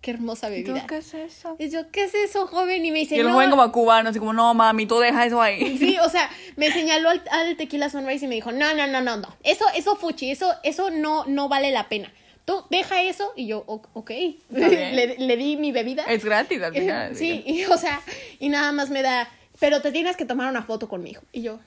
qué 0.00 0.12
hermosa 0.12 0.48
¿Y 0.48 0.64
tú 0.64 0.72
bebida. 0.72 0.86
¿Qué 0.86 0.96
es 0.96 1.12
eso? 1.12 1.56
Y 1.58 1.68
yo, 1.68 1.90
¿qué 1.90 2.04
es 2.04 2.14
eso, 2.14 2.46
joven? 2.46 2.86
Y 2.86 2.90
me 2.90 3.00
dice, 3.00 3.16
Y 3.16 3.20
el 3.20 3.26
no. 3.26 3.34
joven 3.34 3.50
como 3.50 3.70
cubano, 3.70 4.08
así 4.08 4.18
como, 4.18 4.32
no, 4.32 4.54
mami, 4.54 4.86
tú 4.86 4.98
deja 4.98 5.26
eso 5.26 5.42
ahí. 5.42 5.76
Sí, 5.76 5.98
o 6.02 6.08
sea, 6.08 6.30
me 6.56 6.72
señaló 6.72 7.10
al, 7.10 7.22
al 7.30 7.56
tequila 7.58 7.90
sunrise 7.90 8.24
y 8.24 8.28
me 8.28 8.36
dijo, 8.36 8.50
no, 8.50 8.72
no, 8.74 8.86
no, 8.86 9.02
no, 9.02 9.18
no. 9.18 9.36
Eso, 9.42 9.66
eso 9.74 9.96
fuchi, 9.96 10.30
eso, 10.30 10.54
eso 10.62 10.90
no, 10.90 11.26
no 11.26 11.50
vale 11.50 11.70
la 11.70 11.90
pena. 11.90 12.10
Tú 12.50 12.64
deja 12.68 13.00
eso 13.02 13.32
y 13.36 13.46
yo, 13.46 13.62
"O- 13.68 13.80
ok. 13.92 14.10
le, 14.50 15.16
le 15.18 15.36
di 15.36 15.56
mi 15.56 15.70
bebida. 15.70 16.02
Es 16.08 16.24
gratis 16.24 16.60
al 16.60 16.74
final. 16.74 17.14
Sí, 17.14 17.44
y, 17.46 17.64
o 17.66 17.76
sea, 17.78 18.00
y 18.40 18.48
nada 18.48 18.72
más 18.72 18.90
me 18.90 19.02
da, 19.02 19.28
pero 19.60 19.80
te 19.82 19.92
tienes 19.92 20.16
que 20.16 20.24
tomar 20.24 20.50
una 20.50 20.62
foto 20.64 20.88
conmigo. 20.88 21.20
Y 21.32 21.42
yo, 21.42 21.60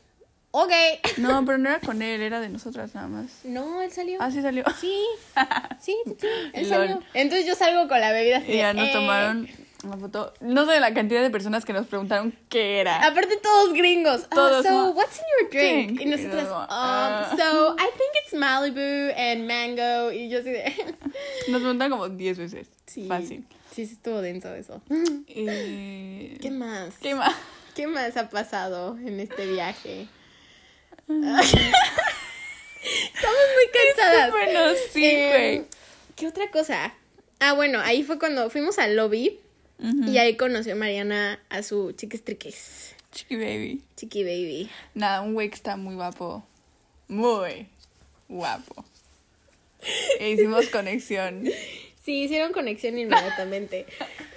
ok. 0.51 0.71
No, 1.19 1.45
pero 1.45 1.57
no 1.57 1.69
era 1.69 1.79
con 1.79 2.01
él, 2.01 2.21
era 2.21 2.41
de 2.41 2.49
nosotras 2.49 2.93
nada 2.95 3.07
más. 3.07 3.27
No, 3.45 3.81
él 3.81 3.91
salió. 3.93 4.17
Ah, 4.19 4.29
sí 4.29 4.41
salió. 4.41 4.65
Sí, 4.81 4.93
sí, 5.79 5.95
sí, 6.05 6.15
sí, 6.19 6.27
él 6.53 6.69
Lol. 6.69 6.69
salió. 6.69 7.03
Entonces 7.13 7.45
yo 7.47 7.55
salgo 7.55 7.87
con 7.87 8.01
la 8.01 8.11
bebida 8.11 8.39
así 8.39 8.51
Y 8.51 8.57
ya 8.57 8.73
nos 8.73 8.89
eh. 8.89 8.91
tomaron 8.91 9.47
una 9.83 9.97
foto. 9.97 10.33
No 10.41 10.65
sé 10.65 10.79
la 10.79 10.93
cantidad 10.93 11.21
de 11.21 11.29
personas 11.29 11.65
que 11.65 11.73
nos 11.73 11.87
preguntaron 11.87 12.33
qué 12.49 12.79
era. 12.79 13.05
Aparte 13.05 13.37
todos 13.37 13.73
gringos. 13.73 14.23
Ah, 14.25 14.35
Todos, 14.35 14.65
so, 14.65 14.91
what's 14.91 15.17
in 15.17 15.23
your 15.39 15.49
drink? 15.49 16.01
Y 16.01 16.05
luego, 16.05 16.55
um, 16.55 16.65
ah. 16.69 17.33
so, 17.37 17.75
I 17.75 17.89
think 17.97 18.11
it's 18.23 18.33
Malibu 18.33 19.13
and 19.17 19.45
mango. 19.47 20.11
Y 20.11 20.29
yo 20.29 20.39
así 20.39 20.51
de... 20.51 20.73
Nos 21.49 21.61
preguntan 21.61 21.89
como 21.89 22.09
10 22.09 22.37
veces. 22.37 22.67
Sí. 22.87 23.07
Fácil. 23.07 23.45
Sí, 23.73 23.85
sí 23.85 23.93
estuvo 23.93 24.21
denso 24.21 24.53
eso. 24.53 24.81
Y... 25.27 26.37
¿Qué 26.41 26.51
más? 26.51 26.97
¿Qué 26.99 27.15
más? 27.15 27.35
¿Qué 27.75 27.87
más 27.87 28.15
ha 28.17 28.29
pasado 28.29 28.97
en 28.97 29.19
este 29.19 29.47
viaje? 29.47 30.07
Estamos 31.07 31.47
muy 33.55 33.67
cansadas. 33.95 34.31
Bueno, 34.31 34.59
sí, 34.91 35.05
Eh, 35.05 35.29
güey. 35.29 35.65
¿Qué 36.15 36.27
otra 36.27 36.49
cosa? 36.51 36.93
Ah, 37.39 37.53
bueno, 37.53 37.79
ahí 37.81 38.03
fue 38.03 38.19
cuando 38.19 38.49
fuimos 38.49 38.77
al 38.77 38.95
lobby 38.95 39.39
y 39.83 40.17
ahí 40.17 40.35
conoció 40.37 40.75
Mariana 40.75 41.39
a 41.49 41.61
su 41.63 41.91
chiquistriquis. 41.91 42.95
Chiqui 43.11 43.35
baby. 43.35 43.81
Chiqui 43.95 44.23
baby. 44.23 44.69
Nada, 44.95 45.21
un 45.21 45.33
güey 45.33 45.49
que 45.49 45.55
está 45.55 45.75
muy 45.77 45.95
guapo. 45.95 46.45
Muy 47.07 47.67
guapo. 48.29 48.85
E 50.19 50.31
hicimos 50.31 50.67
conexión. 50.69 51.43
Sí, 52.03 52.23
hicieron 52.23 52.51
conexión 52.51 52.97
inmediatamente. 52.97 53.85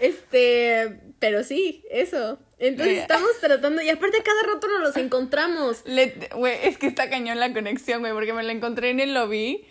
este, 0.00 1.00
pero 1.19 1.43
sí, 1.43 1.83
eso. 1.91 2.38
Entonces 2.61 2.99
estamos 2.99 3.29
tratando, 3.41 3.83
y 3.83 3.88
aparte 3.88 4.19
cada 4.23 4.55
rato 4.55 4.69
nos 4.69 4.81
los 4.83 4.97
encontramos. 4.97 5.83
Le- 5.85 6.29
Güey, 6.33 6.59
es 6.62 6.79
que 6.79 6.87
está 6.87 7.11
cañón 7.11 7.41
la 7.41 7.53
conexión, 7.53 8.03
güey, 8.03 8.12
porque 8.12 8.33
me 8.33 8.45
la 8.45 8.53
encontré 8.53 8.91
en 8.91 9.00
el 9.00 9.15
lobby 9.15 9.65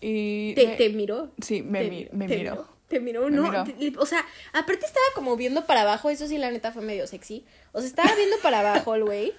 y... 0.00 0.54
Te, 0.54 0.66
me- 0.66 0.74
te 0.76 0.88
miró. 0.88 1.30
Sí, 1.40 1.62
me, 1.62 1.84
Te- 1.84 1.90
mi- 1.90 2.08
me 2.10 2.26
te 2.26 2.38
miró. 2.38 2.68
Te 2.88 3.00
miró, 3.00 3.28
no. 3.30 3.42
miró. 3.42 3.64
te- 3.64 3.92
O 3.98 4.06
sea, 4.06 4.24
aparte 4.52 4.86
estaba 4.86 5.04
como 5.14 5.36
viendo 5.36 5.66
para 5.66 5.82
abajo, 5.82 6.08
eso 6.10 6.26
sí, 6.26 6.38
la 6.38 6.50
neta 6.50 6.72
fue 6.72 6.82
medio 6.82 7.06
sexy. 7.06 7.44
O 7.72 7.80
sea, 7.80 7.88
estaba 7.88 8.14
viendo 8.16 8.36
para 8.42 8.60
abajo 8.60 8.94
el 8.94 9.04
güey, 9.04 9.34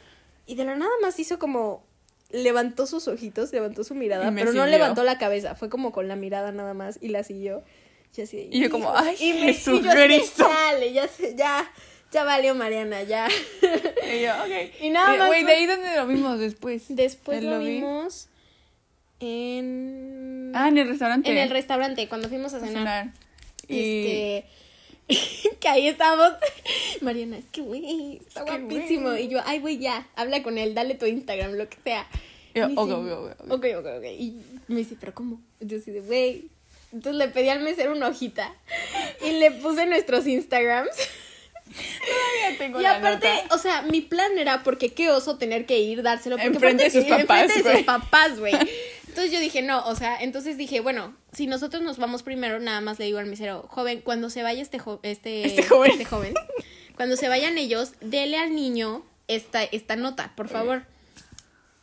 y 0.46 0.56
de 0.56 0.66
la 0.66 0.76
nada 0.76 0.92
más 1.02 1.20
hizo 1.20 1.40
como. 1.40 1.84
Levantó 2.32 2.86
sus 2.86 3.08
ojitos, 3.08 3.52
levantó 3.52 3.84
su 3.84 3.96
mirada, 3.96 4.32
pero 4.36 4.54
no 4.54 4.68
levantó 4.68 5.04
la 5.04 5.18
cabeza, 5.18 5.56
fue 5.56 5.68
como 5.70 5.92
con 5.92 6.08
la 6.08 6.16
mirada 6.16 6.52
nada 6.52 6.76
más 6.76 7.00
y 7.02 7.08
la 7.08 7.24
siguió. 7.24 7.64
Y, 8.16 8.22
así, 8.22 8.50
Y 8.52 8.62
yo 8.62 8.70
como. 8.70 8.96
"Ay, 8.96 9.16
y 9.20 9.34
me, 9.34 9.54
Jesús 9.54 9.80
y 9.80 9.84
yo 9.84 9.90
así 9.90 10.00
de, 10.00 10.06
Cristo. 10.06 10.48
Dale, 10.48 10.94
ya, 10.94 11.10
ya, 11.36 11.72
ya 12.12 12.24
valió 12.24 12.54
Mariana, 12.54 13.02
ya. 13.02 13.28
Y 14.14 14.22
yo, 14.22 14.32
ok. 14.44 14.82
Y 14.82 14.90
nada 14.92 15.16
Eh, 15.16 15.18
más 15.18 15.28
Güey, 15.28 15.44
de 15.44 15.52
ahí 15.54 15.66
donde 15.66 15.96
lo 15.96 16.06
vimos 16.06 16.38
después. 16.38 16.84
Después 16.90 17.40
¿El 17.40 17.50
lo 17.50 17.58
vimos 17.60 18.30
en... 19.20 20.52
Ah, 20.56 20.68
en 20.68 20.78
el 20.78 20.88
restaurante. 20.88 21.30
en 21.32 21.38
el 21.38 21.50
restaurante, 21.50 22.08
cuando 22.08 22.30
fuimos 22.30 22.54
a 22.54 22.58
A 22.58 22.60
cenar. 22.62 23.12
Y... 23.70 24.06
Este. 24.08 24.46
que 25.60 25.68
ahí 25.68 25.88
estábamos. 25.88 26.34
Mariana, 27.02 27.38
es 27.38 27.46
que 27.52 27.62
güey, 27.62 28.18
está 28.18 28.42
Es 28.42 28.46
guapísimo. 28.46 29.14
Y 29.16 29.28
yo, 29.28 29.40
ay, 29.46 29.60
güey, 29.60 29.78
ya, 29.78 30.08
habla 30.16 30.44
con 30.44 30.58
él, 30.58 30.74
dale 30.76 30.96
tu 30.96 31.06
Instagram, 31.06 31.54
lo 31.54 31.68
que 31.70 31.78
sea. 31.84 32.08
Yo, 32.54 32.66
ok, 32.66 32.70
dice, 32.70 32.82
ok, 32.82 32.92
ok, 32.92 33.36
ok. 33.40 33.52
ok, 33.52 33.66
ok, 33.78 33.86
ok. 33.98 34.06
Y 34.18 34.42
me 34.68 34.78
dice, 34.78 34.96
¿pero 35.00 35.14
cómo? 35.14 35.42
Yo 35.60 35.78
así 35.78 35.92
de, 35.92 36.02
güey. 36.02 36.50
Entonces 36.92 37.20
le 37.20 37.28
pedí 37.28 37.50
al 37.50 37.62
mesero 37.62 37.92
una 37.92 38.08
hojita 38.08 38.52
y 39.24 39.34
le 39.34 39.52
puse 39.52 39.86
nuestros 39.86 40.26
Instagrams. 40.26 40.90
Todavía 41.70 42.58
tengo 42.58 42.80
Y 42.80 42.84
la 42.84 42.98
aparte, 42.98 43.30
nota. 43.44 43.56
o 43.56 43.58
sea, 43.60 43.84
mi 43.84 44.02
plan 44.02 44.38
era 44.40 44.64
porque 44.64 44.90
qué 44.90 45.12
oso 45.12 45.38
tener 45.38 45.68
que 45.68 45.80
ir, 45.80 46.02
dárselo. 46.02 46.38
Porque 46.38 46.48
Enfrente 46.48 46.86
de 46.86 46.90
sus 46.90 47.04
papás, 47.04 47.44
enfrente 47.44 47.70
de 47.70 47.76
sus 47.78 47.86
papás, 47.86 48.40
güey. 48.40 48.54
Entonces 49.10 49.32
yo 49.32 49.40
dije, 49.40 49.62
no, 49.62 49.86
o 49.86 49.96
sea, 49.96 50.18
entonces 50.22 50.58
dije, 50.58 50.80
bueno, 50.80 51.16
si 51.34 51.46
nosotros 51.48 51.84
nos 51.84 51.98
vamos 51.98 52.24
primero, 52.24 52.60
nada 52.60 52.80
más 52.82 52.98
le 53.00 53.06
digo 53.06 53.20
al 53.20 53.26
mesero, 53.26 53.66
joven, 53.70 54.02
cuando 54.02 54.30
se 54.30 54.42
vaya 54.44 54.62
este, 54.62 54.80
jo- 54.80 55.00
este, 55.04 55.46
Este 55.46 55.64
joven. 55.64 55.92
este 55.92 56.06
joven, 56.06 56.34
cuando 56.96 57.16
se 57.18 57.28
vayan 57.28 57.58
ellos, 57.58 57.94
dele 58.02 58.38
al 58.38 58.56
niño 58.56 59.04
esta, 59.28 59.64
esta 59.64 59.96
nota, 59.96 60.34
por 60.36 60.48
favor. 60.50 60.84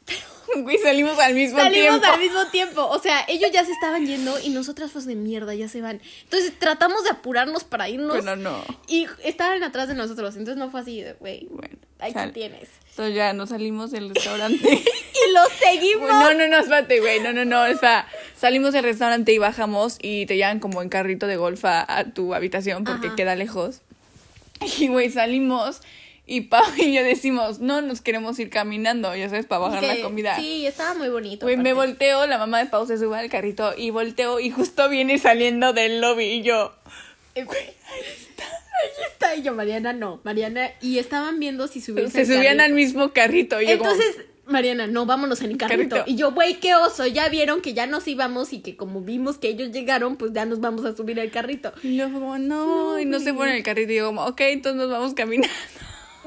Güey, 0.59 0.78
salimos 0.78 1.18
al 1.18 1.35
mismo 1.35 1.59
Salimos 1.59 2.00
tiempo. 2.00 2.06
al 2.06 2.21
mismo 2.21 2.47
tiempo. 2.47 2.87
O 2.87 2.99
sea, 3.00 3.25
ellos 3.26 3.50
ya 3.52 3.64
se 3.64 3.73
estaban 3.73 4.06
yendo 4.06 4.38
y 4.38 4.50
nosotras 4.50 4.90
pues 4.92 5.04
de 5.04 5.16
mierda, 5.16 5.54
ya 5.54 5.68
se 5.68 5.83
van. 5.83 6.00
Entonces 6.23 6.56
tratamos 6.59 7.02
de 7.02 7.11
apurarnos 7.11 7.64
para 7.64 7.88
irnos. 7.88 8.16
Pero 8.21 8.37
no. 8.37 8.62
Y 8.87 9.06
estaban 9.25 9.62
atrás 9.64 9.88
de 9.88 9.95
nosotros. 9.95 10.37
Entonces 10.37 10.56
no 10.56 10.71
fue 10.71 10.80
así 10.80 11.04
güey, 11.18 11.49
Bueno. 11.50 11.76
ahí 11.99 12.12
sal- 12.12 12.33
tienes. 12.33 12.68
Entonces 12.97 13.15
ya 13.15 13.35
nos 13.35 13.50
salimos 13.50 13.91
del 13.91 14.15
restaurante. 14.15 14.82
Y 15.28 15.32
lo 15.32 15.41
seguimos. 15.59 16.09
no, 16.11 16.35
no, 16.35 16.47
no, 16.47 16.59
espérate, 16.59 17.00
güey. 17.00 17.21
No, 17.21 17.32
no, 17.32 17.45
no. 17.47 17.65
Espera. 17.67 18.06
Salimos 18.37 18.75
del 18.75 18.85
restaurante 18.85 19.32
y 19.32 19.39
bajamos 19.39 19.99
y 20.02 20.26
te 20.26 20.37
llevan 20.37 20.61
como 20.61 20.82
en 20.82 20.91
carrito 20.91 21.26
de 21.26 21.37
golf 21.39 21.65
a, 21.65 21.85
a 21.99 22.04
tu 22.04 22.35
habitación 22.35 22.85
porque 22.85 23.06
Ajá. 23.09 23.17
queda 23.17 23.35
lejos. 23.35 23.80
Y, 24.78 24.89
güey, 24.89 25.11
salimos 25.11 25.80
y 26.26 26.43
Pau 26.43 26.63
y 26.76 26.93
yo 26.93 27.02
decimos, 27.02 27.61
no, 27.61 27.80
nos 27.80 28.02
queremos 28.02 28.39
ir 28.39 28.50
caminando, 28.50 29.15
ya 29.17 29.28
sabes, 29.30 29.47
para 29.47 29.61
bajar 29.61 29.80
Que- 29.80 29.95
la 29.97 30.02
comida. 30.02 30.37
Sí, 30.37 30.67
estaba 30.67 30.93
muy 30.95 31.09
bonito. 31.09 31.47
Güey, 31.47 31.56
me 31.56 31.73
volteo, 31.73 32.26
la 32.26 32.37
mamá 32.37 32.59
de 32.59 32.67
Pau 32.67 32.87
se 32.87 32.99
sube 32.99 33.19
al 33.19 33.30
carrito 33.30 33.73
y 33.76 33.91
volteo 33.91 34.39
y 34.39 34.50
justo 34.50 34.89
viene 34.91 35.19
saliendo 35.19 35.73
del 35.73 36.00
lobby 36.02 36.25
y 36.26 36.43
yo, 36.43 36.75
Eh, 37.36 37.44
güey, 37.44 37.58
ahí 37.60 38.02
está. 38.18 38.44
Ahí 38.44 39.04
está. 39.12 39.36
Y 39.36 39.42
yo, 39.42 39.54
Mariana, 39.54 39.92
no. 39.92 40.20
Mariana. 40.25 40.70
Y 40.80 40.99
estaban 40.99 41.38
viendo 41.38 41.68
si 41.68 41.80
se 41.80 41.92
subían 42.26 42.60
al 42.60 42.72
mismo 42.72 43.12
carrito. 43.12 43.60
Y 43.62 43.68
yo 43.68 43.78
como, 43.78 43.90
Entonces, 43.92 44.25
Mariana, 44.46 44.86
no, 44.86 45.06
vámonos 45.06 45.40
en 45.42 45.52
el 45.52 45.56
carrito. 45.56 45.96
Carrito. 45.96 46.10
Y 46.10 46.16
yo, 46.16 46.32
güey, 46.32 46.60
qué 46.60 46.75
oso. 46.75 47.06
Ya 47.06 47.28
vieron 47.28 47.60
que 47.62 47.75
ya 47.75 47.86
nos 47.86 48.06
íbamos 48.08 48.52
y 48.52 48.60
que 48.60 48.76
como 48.76 49.00
vimos 49.00 49.38
que 49.38 49.49
ellos 49.49 49.70
llegaron, 49.70 50.16
pues 50.16 50.32
ya 50.32 50.44
nos 50.46 50.60
vamos 50.60 50.84
a 50.84 50.96
subir 50.96 51.20
al 51.20 51.30
carrito. 51.30 51.72
y 51.82 51.96
yo 51.96 52.12
como, 52.12 52.36
no, 52.38 52.92
No, 52.94 53.00
y 53.00 53.04
no 53.04 53.18
se 53.18 53.30
güey. 53.30 53.36
pone 53.36 53.50
en 53.52 53.56
el 53.58 53.62
carrito 53.62 53.92
y 53.92 53.96
yo 53.96 54.06
como, 54.06 54.25
ok, 54.26 54.40
entonces 54.40 54.80
nos 54.80 54.90
vamos 54.90 55.14
caminando. 55.14 55.54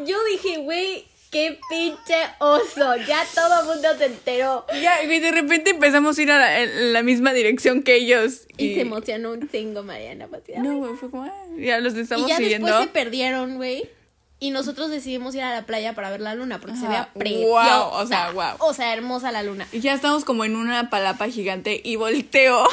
Yo 0.06 0.18
dije, 0.32 0.60
güey, 0.60 1.06
qué 1.32 1.60
pinche 1.70 2.16
oso. 2.40 2.96
Ya 3.08 3.26
todo 3.36 3.62
el 3.62 3.66
mundo 3.68 3.90
se 3.98 4.06
enteró. 4.06 4.66
Y 4.74 4.82
ya, 4.82 5.04
güey, 5.06 5.20
de 5.20 5.32
repente 5.32 5.72
empezamos 5.72 6.18
a 6.18 6.22
ir 6.22 6.32
a 6.32 6.38
la, 6.40 6.60
en 6.62 6.94
la 6.94 7.04
misma 7.04 7.34
dirección 7.34 7.84
que 7.84 7.96
ellos. 7.96 8.42
Y, 8.58 8.76
se 8.76 8.82
emocionó 8.82 9.32
un 9.32 9.50
chingo, 9.50 9.84
Mariana. 9.84 10.28
pues. 10.28 10.44
No, 10.58 10.78
güey, 10.78 10.94
fue 10.96 11.10
como, 11.12 11.24
ah, 11.24 11.34
ya 11.58 11.80
los 11.80 11.94
y 11.96 12.02
estamos 12.02 12.28
ya 12.28 12.38
siguiendo. 12.38 12.68
después 12.68 12.86
se 12.88 12.92
perdieron, 12.92 13.58
güey. 13.58 13.90
Y 14.42 14.52
nosotros 14.52 14.90
decidimos 14.90 15.36
ir 15.36 15.42
a 15.42 15.54
la 15.54 15.66
playa 15.66 15.94
para 15.96 16.10
ver 16.10 16.22
la 16.22 16.34
luna 16.34 16.60
porque 16.62 16.78
se 16.78 16.88
veía 16.88 17.10
guau, 17.14 17.20
preciosa. 17.20 17.88
o 17.88 18.08
sea, 18.08 18.32
guau. 18.32 18.56
O 18.60 18.74
sea, 18.74 18.94
hermosa 18.94 19.32
la 19.34 19.44
luna. 19.44 19.68
Y 19.74 19.82
ya 19.82 19.94
estamos 19.94 20.24
como 20.24 20.46
en 20.46 20.56
una 20.56 20.90
palapa 20.90 21.28
gigante 21.28 21.82
y 21.84 21.98
volteo. 21.98 22.66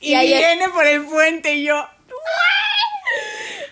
Y, 0.00 0.12
Y 0.12 0.14
ahí 0.14 0.32
es- 0.32 0.38
viene 0.38 0.68
por 0.68 0.86
el 0.86 1.04
puente 1.04 1.54
y 1.56 1.64
yo. 1.64 1.84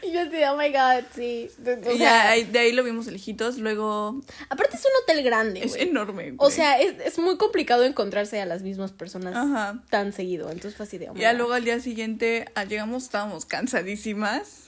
Y 0.08 0.12
yo 0.12 0.20
así, 0.22 0.36
oh 0.44 0.56
my 0.56 0.70
god, 0.70 1.04
sí. 1.14 1.50
O 1.60 1.96
sea, 1.96 2.36
ya 2.36 2.44
de 2.46 2.58
ahí 2.58 2.72
lo 2.72 2.82
vimos 2.82 3.06
lejitos. 3.08 3.58
Luego. 3.58 4.20
aparte 4.48 4.76
es 4.76 4.84
un 4.84 4.90
hotel 5.02 5.22
grande, 5.22 5.64
Es 5.64 5.76
enorme. 5.76 6.34
O 6.38 6.50
sea, 6.50 6.80
es, 6.80 6.94
es 7.04 7.18
muy 7.18 7.36
complicado 7.36 7.84
encontrarse 7.84 8.40
a 8.40 8.46
las 8.46 8.62
mismas 8.62 8.92
personas 8.92 9.36
Ajá. 9.36 9.82
tan 9.90 10.12
seguido. 10.12 10.50
Entonces 10.50 10.76
fue 10.76 10.86
así 10.86 10.96
de, 10.96 11.10
oh 11.10 11.14
Ya 11.14 11.32
God. 11.32 11.38
luego 11.38 11.52
al 11.52 11.64
día 11.64 11.80
siguiente 11.80 12.46
ah, 12.54 12.64
llegamos, 12.64 13.04
estábamos 13.04 13.44
cansadísimas. 13.44 14.62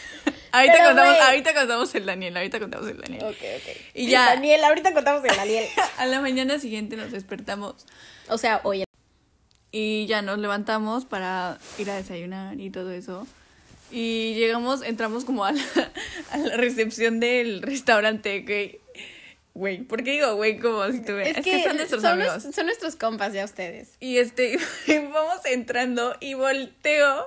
ahorita, 0.52 0.74
Pero, 0.74 0.86
contamos, 0.86 1.20
ahorita 1.20 1.54
contamos 1.54 1.94
el 1.94 2.06
Daniel, 2.06 2.36
ahorita 2.36 2.58
contamos 2.58 2.88
el 2.88 2.96
Daniel. 2.96 3.24
Ok, 3.24 3.36
ok. 3.36 3.76
Y 3.94 4.08
ya. 4.08 4.26
Daniel, 4.26 4.64
ahorita 4.64 4.94
contamos 4.94 5.24
el 5.24 5.36
Daniel. 5.36 5.66
A 5.98 6.06
la 6.06 6.20
mañana 6.20 6.58
siguiente 6.58 6.96
nos 6.96 7.12
despertamos 7.12 7.86
o 8.28 8.38
sea, 8.38 8.60
oye. 8.64 8.84
y 9.70 10.06
ya 10.06 10.22
nos 10.22 10.38
levantamos 10.38 11.04
para 11.04 11.58
ir 11.78 11.90
a 11.90 11.96
desayunar 11.96 12.58
y 12.58 12.70
todo 12.70 12.90
eso. 12.90 13.26
Y 13.90 14.34
llegamos, 14.34 14.82
entramos 14.82 15.24
como 15.24 15.44
a 15.44 15.52
la, 15.52 15.62
a 16.32 16.38
la 16.38 16.56
recepción 16.56 17.20
del 17.20 17.62
restaurante, 17.62 18.40
güey. 18.40 18.80
Güey, 19.54 19.78
¿por 19.84 20.04
qué 20.04 20.10
digo 20.10 20.34
güey 20.34 20.58
como 20.58 20.86
si 20.92 21.00
tuviera? 21.00 21.30
Es, 21.30 21.42
que, 21.42 21.64
son 21.64 21.76
nuestros 21.76 22.02
son, 22.02 22.20
amigos. 22.20 22.42
son 22.54 22.66
nuestros 22.66 22.94
compas 22.94 23.32
ya 23.32 23.42
ustedes. 23.42 23.96
Y 24.00 24.18
este, 24.18 24.58
vamos 25.12 25.40
entrando 25.46 26.14
y 26.20 26.34
volteo 26.34 27.26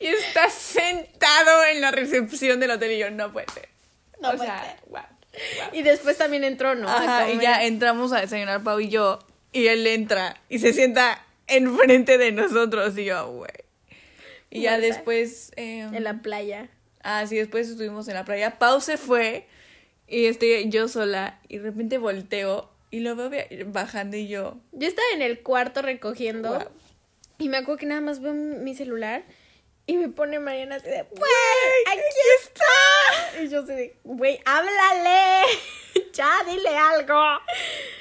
y 0.00 0.06
está 0.06 0.50
sentado 0.50 1.64
en 1.66 1.80
la 1.80 1.92
recepción 1.92 2.58
del 2.58 2.72
hotel 2.72 2.92
y 2.92 2.98
yo, 2.98 3.10
no 3.12 3.32
puede 3.32 3.46
ser. 3.54 3.68
No 4.20 4.30
o 4.30 4.36
puede 4.36 4.48
sea, 4.48 4.76
ser. 4.90 5.72
Y 5.72 5.82
después 5.82 6.18
también 6.18 6.42
entró, 6.42 6.74
¿no? 6.74 6.88
Ajá, 6.88 7.30
y 7.30 7.38
ya 7.38 7.64
entramos 7.64 8.12
a 8.12 8.20
desayunar 8.20 8.64
Pau 8.64 8.80
y 8.80 8.88
yo 8.88 9.20
y 9.52 9.68
él 9.68 9.86
entra 9.86 10.36
y 10.48 10.58
se 10.58 10.72
sienta 10.72 11.24
enfrente 11.46 12.18
de 12.18 12.32
nosotros 12.32 12.96
y 12.98 13.04
yo, 13.04 13.30
güey. 13.30 13.67
Y 14.50 14.62
ya 14.62 14.78
después... 14.78 15.52
eh, 15.56 15.80
En 15.92 16.04
la 16.04 16.22
playa. 16.22 16.68
Ah, 17.02 17.26
sí, 17.26 17.36
después 17.36 17.68
estuvimos 17.68 18.08
en 18.08 18.14
la 18.14 18.24
playa. 18.24 18.58
Pau 18.58 18.80
se 18.80 18.96
fue 18.96 19.46
y 20.06 20.26
estoy 20.26 20.68
yo 20.70 20.88
sola 20.88 21.40
y 21.48 21.58
de 21.58 21.64
repente 21.64 21.98
volteo 21.98 22.70
y 22.90 23.00
lo 23.00 23.14
veo 23.16 23.30
bajando 23.66 24.16
y 24.16 24.28
yo... 24.28 24.58
Yo 24.72 24.88
estaba 24.88 25.06
en 25.14 25.22
el 25.22 25.42
cuarto 25.42 25.82
recogiendo. 25.82 26.70
Y 27.38 27.48
me 27.50 27.58
acuerdo 27.58 27.78
que 27.78 27.86
nada 27.86 28.00
más 28.00 28.20
veo 28.20 28.32
mi 28.34 28.74
celular. 28.74 29.24
Y 29.86 29.96
me 29.96 30.08
pone 30.08 30.38
Mariana 30.38 30.76
así 30.76 30.86
de, 30.88 31.02
¡Güey! 31.02 31.30
¡Aquí 31.86 32.02
está! 32.42 33.42
Y 33.42 33.48
yo 33.48 33.60
así 33.60 33.72
de, 33.72 33.96
¡Güey, 34.04 34.38
háblale! 34.44 35.46
¡Ya, 36.12 36.30
dile 36.46 36.76
algo! 36.76 37.14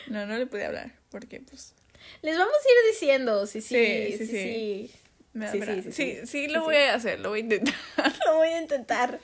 No, 0.08 0.26
no 0.26 0.38
le 0.38 0.48
pude 0.48 0.66
hablar 0.66 0.92
porque 1.10 1.40
pues... 1.42 1.74
Les 2.22 2.38
vamos 2.38 2.54
a 2.56 2.58
ir 2.72 2.94
diciendo, 2.94 3.46
sí, 3.48 3.62
Sí, 3.62 3.76
sí, 3.76 4.18
sí, 4.18 4.26
sí. 4.26 4.32
sí. 4.32 4.92
Me 5.38 5.52
Sí, 5.52 5.62
sí, 5.62 5.66
sí, 5.84 5.92
sí, 5.92 5.92
sí, 5.92 6.26
sí. 6.26 6.48
lo 6.48 6.64
voy 6.64 6.76
a 6.76 6.96
hacer, 6.96 7.20
lo 7.20 7.30
voy 7.30 7.40
a 7.40 7.44
intentar. 7.44 7.76
Lo 8.26 8.36
voy 8.38 8.48
a 8.48 8.60
intentar. 8.62 9.20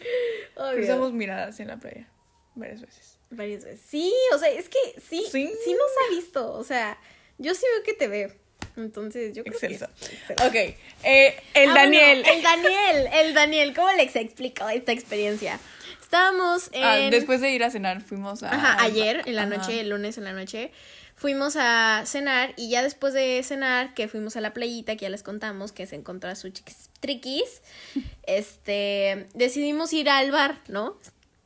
Obvio. 0.56 0.74
Cruzamos 0.78 1.12
miradas 1.14 1.60
en 1.60 1.68
la 1.70 1.78
playa 1.78 2.08
varias 2.56 2.82
veces. 2.82 3.18
Varias 3.32 3.64
veces. 3.66 3.82
Sí, 3.90 4.14
o 4.34 4.38
sea, 4.38 4.50
es 4.50 4.70
que 4.70 4.78
sí, 5.02 5.26
Sí. 5.32 5.52
sí, 5.64 5.72
nos 5.72 5.82
ha 5.82 6.16
visto. 6.16 6.54
O 6.54 6.64
sea, 6.64 6.98
yo 7.40 7.56
sí 7.56 7.66
veo 7.74 7.84
que 7.84 7.94
te 7.94 8.08
ve. 8.08 8.32
Entonces, 8.78 9.34
yo 9.36 9.44
creo 9.44 9.54
Excelso. 9.56 9.88
que... 10.00 10.34
es- 10.34 10.48
Ok, 10.48 10.78
eh, 11.04 11.36
el 11.56 11.70
Ah, 11.72 11.74
Daniel. 11.74 12.22
bueno, 12.24 12.36
el 12.38 12.44
Daniel, 12.44 13.10
el 13.14 13.34
Daniel. 13.34 13.74
¿Cómo 13.76 13.92
les 13.94 14.16
explico 14.16 14.68
esta 14.70 14.92
experiencia? 14.92 15.60
Estábamos 16.02 16.70
en... 16.74 16.84
Ah, 16.84 16.96
después 17.10 17.42
de 17.42 17.50
ir 17.52 17.64
a 17.64 17.72
cenar 17.72 18.02
fuimos 18.02 18.44
a... 18.44 18.54
Ajá, 18.54 18.84
ayer 18.84 19.24
en 19.26 19.36
la 19.36 19.44
Ajá. 19.44 19.58
noche, 19.58 19.80
el 19.80 19.90
lunes 19.90 20.18
en 20.20 20.26
la 20.26 20.34
noche, 20.34 20.72
fuimos 21.16 21.56
a 21.58 22.04
cenar 22.06 22.54
y 22.58 22.70
ya 22.70 22.84
después 22.84 23.14
de 23.14 23.42
cenar, 23.44 23.94
que 23.94 24.08
fuimos 24.08 24.36
a 24.36 24.42
la 24.42 24.54
playita, 24.54 24.96
que 24.96 25.04
ya 25.04 25.10
les 25.10 25.24
contamos, 25.24 25.72
que 25.72 25.86
se 25.88 25.96
encontró 25.96 26.36
sus 26.36 26.54
chiquis 26.54 26.90
triquis, 27.00 27.62
este, 28.24 29.28
decidimos 29.34 29.94
ir 29.94 30.10
al 30.10 30.32
bar, 30.32 30.62
¿no? 30.68 30.98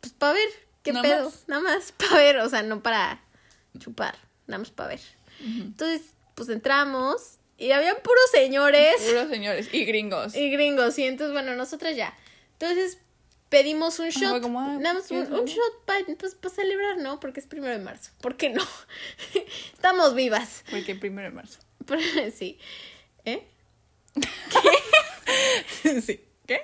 Pues 0.02 0.14
para 0.14 0.34
ver, 0.34 0.50
¿qué 0.84 0.94
Nada 0.94 1.04
pedo? 1.04 1.26
más. 1.26 1.44
Nada 1.48 1.62
más 1.62 1.92
para 1.92 2.16
ver, 2.18 2.38
o 2.40 2.50
sea, 2.50 2.64
no 2.64 2.82
para 2.82 3.22
chupar, 3.80 4.18
nada 4.48 4.60
más 4.60 4.72
para 4.72 4.90
ver. 4.90 5.02
Entonces, 5.40 6.02
pues 6.36 6.50
entramos 6.50 7.38
y 7.60 7.72
habían 7.72 7.98
puros 8.04 8.30
señores 8.32 8.96
Puros 9.08 9.30
señores 9.30 9.70
y 9.72 9.86
gringos. 9.86 10.36
y 10.36 10.50
gringos, 10.50 10.98
y 10.98 11.04
entonces, 11.04 11.34
bueno, 11.34 11.56
nosotras 11.56 11.96
ya. 11.96 12.16
Entonces, 12.54 12.98
pedimos 13.50 14.00
un 14.00 14.10
shot. 14.10 14.42
como, 14.42 14.60
ah, 14.60 14.78
nada 14.80 14.96
más 14.96 15.10
un, 15.12 15.46
shot 15.46 15.86
para 15.86 16.06
pues, 16.18 16.36
pa 16.36 16.50
celebrar, 16.50 16.98
¿no? 16.98 17.20
Porque 17.20 17.40
es 17.40 17.48
primero 17.48 17.74
de 17.78 17.84
marzo. 17.84 18.12
¿Por 18.22 18.38
qué 18.38 18.50
no? 18.50 18.64
Estamos 19.74 20.16
vivas. 20.16 20.64
Porque 20.70 20.96
primero 20.96 21.30
de 21.30 21.36
marzo. 21.36 21.60
Pero, 21.86 22.02
sí. 22.36 22.58
¿Eh? 23.26 23.44
sí. 26.02 26.22
¿Qué? 26.46 26.62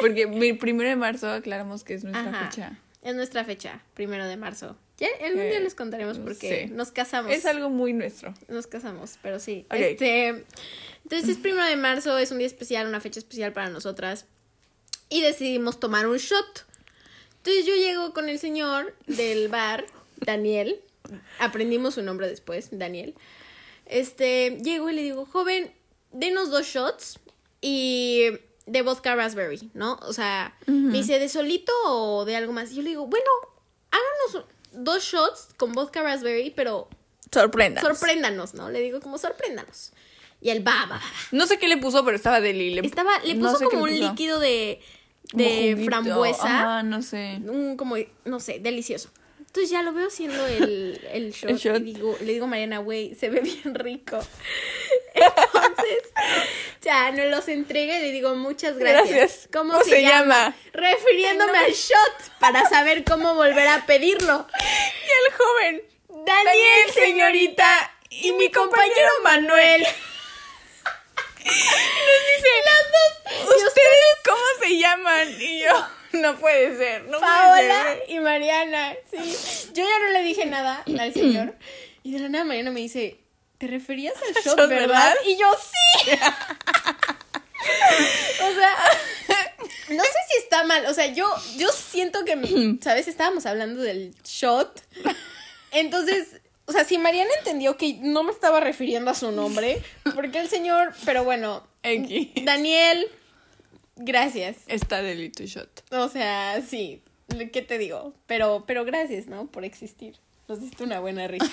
Porque 0.00 0.26
mi 0.26 0.52
primero 0.52 0.88
de 0.88 0.96
marzo 0.96 1.30
aclaramos 1.30 1.84
que 1.84 1.94
es 1.94 2.04
nuestra 2.04 2.28
Ajá. 2.28 2.50
fecha. 2.50 2.78
Es 3.02 3.14
nuestra 3.14 3.44
fecha, 3.44 3.82
primero 3.94 4.26
de 4.26 4.36
marzo. 4.36 4.76
Ya 4.98 5.06
algún 5.24 5.42
Eh, 5.42 5.50
día 5.50 5.60
les 5.60 5.74
contaremos 5.76 6.18
porque 6.18 6.66
sí. 6.66 6.72
nos 6.74 6.90
casamos. 6.90 7.30
Es 7.30 7.46
algo 7.46 7.70
muy 7.70 7.92
nuestro. 7.92 8.34
Nos 8.48 8.66
casamos, 8.66 9.18
pero 9.22 9.38
sí. 9.38 9.64
Ok. 9.70 9.76
Este, 9.76 10.44
entonces 11.04 11.28
es 11.28 11.36
primero 11.36 11.64
de 11.66 11.76
marzo, 11.76 12.18
es 12.18 12.32
un 12.32 12.38
día 12.38 12.46
especial, 12.48 12.88
una 12.88 13.00
fecha 13.00 13.20
especial 13.20 13.52
para 13.52 13.68
nosotras. 13.68 14.26
Y 15.08 15.20
decidimos 15.22 15.78
tomar 15.80 16.06
un 16.06 16.16
shot. 16.18 16.64
Entonces 17.38 17.64
yo 17.66 17.74
llego 17.74 18.12
con 18.12 18.28
el 18.28 18.38
señor 18.38 18.94
del 19.06 19.48
bar, 19.50 19.86
Daniel. 20.16 20.80
Aprendimos 21.38 21.94
su 21.94 22.02
nombre 22.02 22.28
después, 22.28 22.68
Daniel. 22.72 23.14
Este, 23.86 24.58
llego 24.62 24.90
y 24.90 24.94
le 24.94 25.02
digo, 25.02 25.24
joven, 25.26 25.72
denos 26.10 26.50
dos 26.50 26.66
shots 26.66 27.20
y 27.60 28.24
de 28.66 28.82
vodka 28.82 29.14
raspberry, 29.14 29.70
¿no? 29.74 29.98
O 30.02 30.12
sea, 30.12 30.56
me 30.66 30.98
dice, 30.98 31.20
¿de 31.20 31.28
solito 31.28 31.72
o 31.84 32.24
de 32.24 32.34
algo 32.34 32.52
más? 32.52 32.72
Y 32.72 32.76
yo 32.76 32.82
le 32.82 32.88
digo, 32.90 33.06
bueno, 33.06 33.30
háganos 33.92 34.48
dos 34.72 35.04
shots 35.04 35.48
con 35.56 35.72
vodka 35.72 36.02
raspberry, 36.02 36.50
pero 36.50 36.88
Sorprenda. 37.32 37.80
sorpréndanos, 37.80 38.54
¿no? 38.54 38.70
Le 38.70 38.80
digo 38.80 39.00
como 39.00 39.18
sorpréndanos. 39.18 39.92
Y 40.46 40.58
va, 40.60 40.86
va, 40.88 40.96
va. 40.96 41.02
No 41.32 41.46
sé 41.46 41.58
qué 41.58 41.66
le 41.66 41.76
puso, 41.76 42.04
pero 42.04 42.16
estaba 42.16 42.40
deli. 42.40 42.70
Le, 42.70 42.86
Estaba, 42.86 43.18
le 43.24 43.34
no 43.34 43.46
puso 43.48 43.58
sé 43.58 43.64
como 43.64 43.88
le 43.88 43.94
un 43.94 44.00
líquido 44.00 44.38
de, 44.38 44.80
de 45.32 45.82
frambuesa. 45.84 46.44
Ajá, 46.44 46.82
no 46.84 47.02
sé. 47.02 47.40
Un 47.42 47.76
como, 47.76 47.96
no 48.24 48.38
sé, 48.38 48.60
delicioso. 48.60 49.10
Entonces 49.40 49.70
ya 49.70 49.82
lo 49.82 49.92
veo 49.92 50.06
haciendo 50.06 50.46
el, 50.46 51.00
el 51.12 51.32
shot, 51.32 51.50
El 51.50 51.56
shot. 51.56 51.80
y 51.80 51.94
digo, 51.94 52.16
le 52.20 52.32
digo 52.34 52.44
a 52.44 52.48
Mariana, 52.48 52.78
güey, 52.78 53.14
se 53.16 53.28
ve 53.28 53.40
bien 53.64 53.74
rico. 53.74 54.20
Entonces, 55.14 56.12
ya 56.82 57.10
nos 57.10 57.26
los 57.30 57.48
entrega 57.48 57.98
y 57.98 58.02
le 58.02 58.12
digo, 58.12 58.34
muchas 58.36 58.76
gracias. 58.78 59.08
Gracias. 59.16 59.48
¿Cómo, 59.52 59.72
¿Cómo 59.72 59.84
se, 59.84 59.90
se 59.90 60.02
llama? 60.02 60.44
llama? 60.44 60.56
Refiriéndome 60.74 61.58
al 61.58 61.72
shot 61.72 62.38
para 62.38 62.68
saber 62.68 63.02
cómo 63.02 63.34
volver 63.34 63.66
a 63.66 63.84
pedirlo. 63.86 64.46
Y 64.60 65.26
el 65.26 65.32
joven. 65.34 65.82
Daniel, 66.26 66.90
señorita, 66.92 67.66
y 68.10 68.32
mi 68.32 68.50
compañero 68.50 69.10
Manuel. 69.24 69.86
Dice, 71.46 72.48
las 72.64 72.84
dos. 72.92 73.56
¿Ustedes 73.56 74.16
cómo 74.24 74.42
se 74.60 74.78
llaman? 74.78 75.28
Y 75.40 75.60
yo, 75.60 75.86
no 76.20 76.36
puede 76.38 76.76
ser. 76.76 77.04
No 77.04 77.20
Paola 77.20 77.54
puede 77.56 77.68
ser. 77.68 78.10
y 78.10 78.20
Mariana, 78.20 78.94
sí. 79.10 79.70
Yo 79.72 79.84
ya 79.84 79.98
no 80.06 80.10
le 80.12 80.22
dije 80.22 80.46
nada 80.46 80.82
al 80.98 81.12
señor. 81.12 81.54
Y 82.02 82.12
de 82.12 82.20
la 82.20 82.28
nada 82.28 82.44
Mariana 82.44 82.70
me 82.70 82.80
dice, 82.80 83.18
¿te 83.58 83.66
referías 83.66 84.14
al 84.16 84.34
shot, 84.44 84.58
¿Shot, 84.58 84.68
verdad? 84.68 84.86
verdad? 84.88 85.14
Y 85.24 85.36
yo, 85.36 85.46
sí. 85.54 86.10
o 88.42 88.54
sea, 88.54 88.76
no 89.90 90.02
sé 90.04 90.18
si 90.30 90.38
está 90.42 90.64
mal. 90.64 90.86
O 90.86 90.94
sea, 90.94 91.06
yo, 91.06 91.28
yo 91.56 91.70
siento 91.72 92.24
que, 92.24 92.76
¿sabes? 92.82 93.08
Estábamos 93.08 93.46
hablando 93.46 93.80
del 93.82 94.14
shot. 94.24 94.80
Entonces, 95.72 96.40
o 96.66 96.72
sea, 96.72 96.84
si 96.84 96.98
Mariana 96.98 97.30
entendió 97.38 97.76
que 97.76 97.98
no 98.02 98.24
me 98.24 98.32
estaba 98.32 98.60
refiriendo 98.60 99.10
a 99.10 99.14
su 99.14 99.30
nombre, 99.30 99.82
porque 100.14 100.38
el 100.40 100.48
señor, 100.48 100.94
pero 101.04 101.24
bueno, 101.24 101.66
X. 101.82 102.28
Daniel, 102.44 103.06
gracias. 103.94 104.56
Está 104.66 105.00
deli 105.00 105.30
tu 105.30 105.44
shot. 105.44 105.84
O 105.92 106.08
sea, 106.08 106.60
sí, 106.62 107.02
¿qué 107.52 107.62
te 107.62 107.78
digo? 107.78 108.14
Pero, 108.26 108.64
pero 108.66 108.84
gracias, 108.84 109.26
¿no? 109.28 109.46
Por 109.46 109.64
existir. 109.64 110.16
Nos 110.48 110.60
diste 110.60 110.84
una 110.84 111.00
buena 111.00 111.26
risa. 111.26 111.50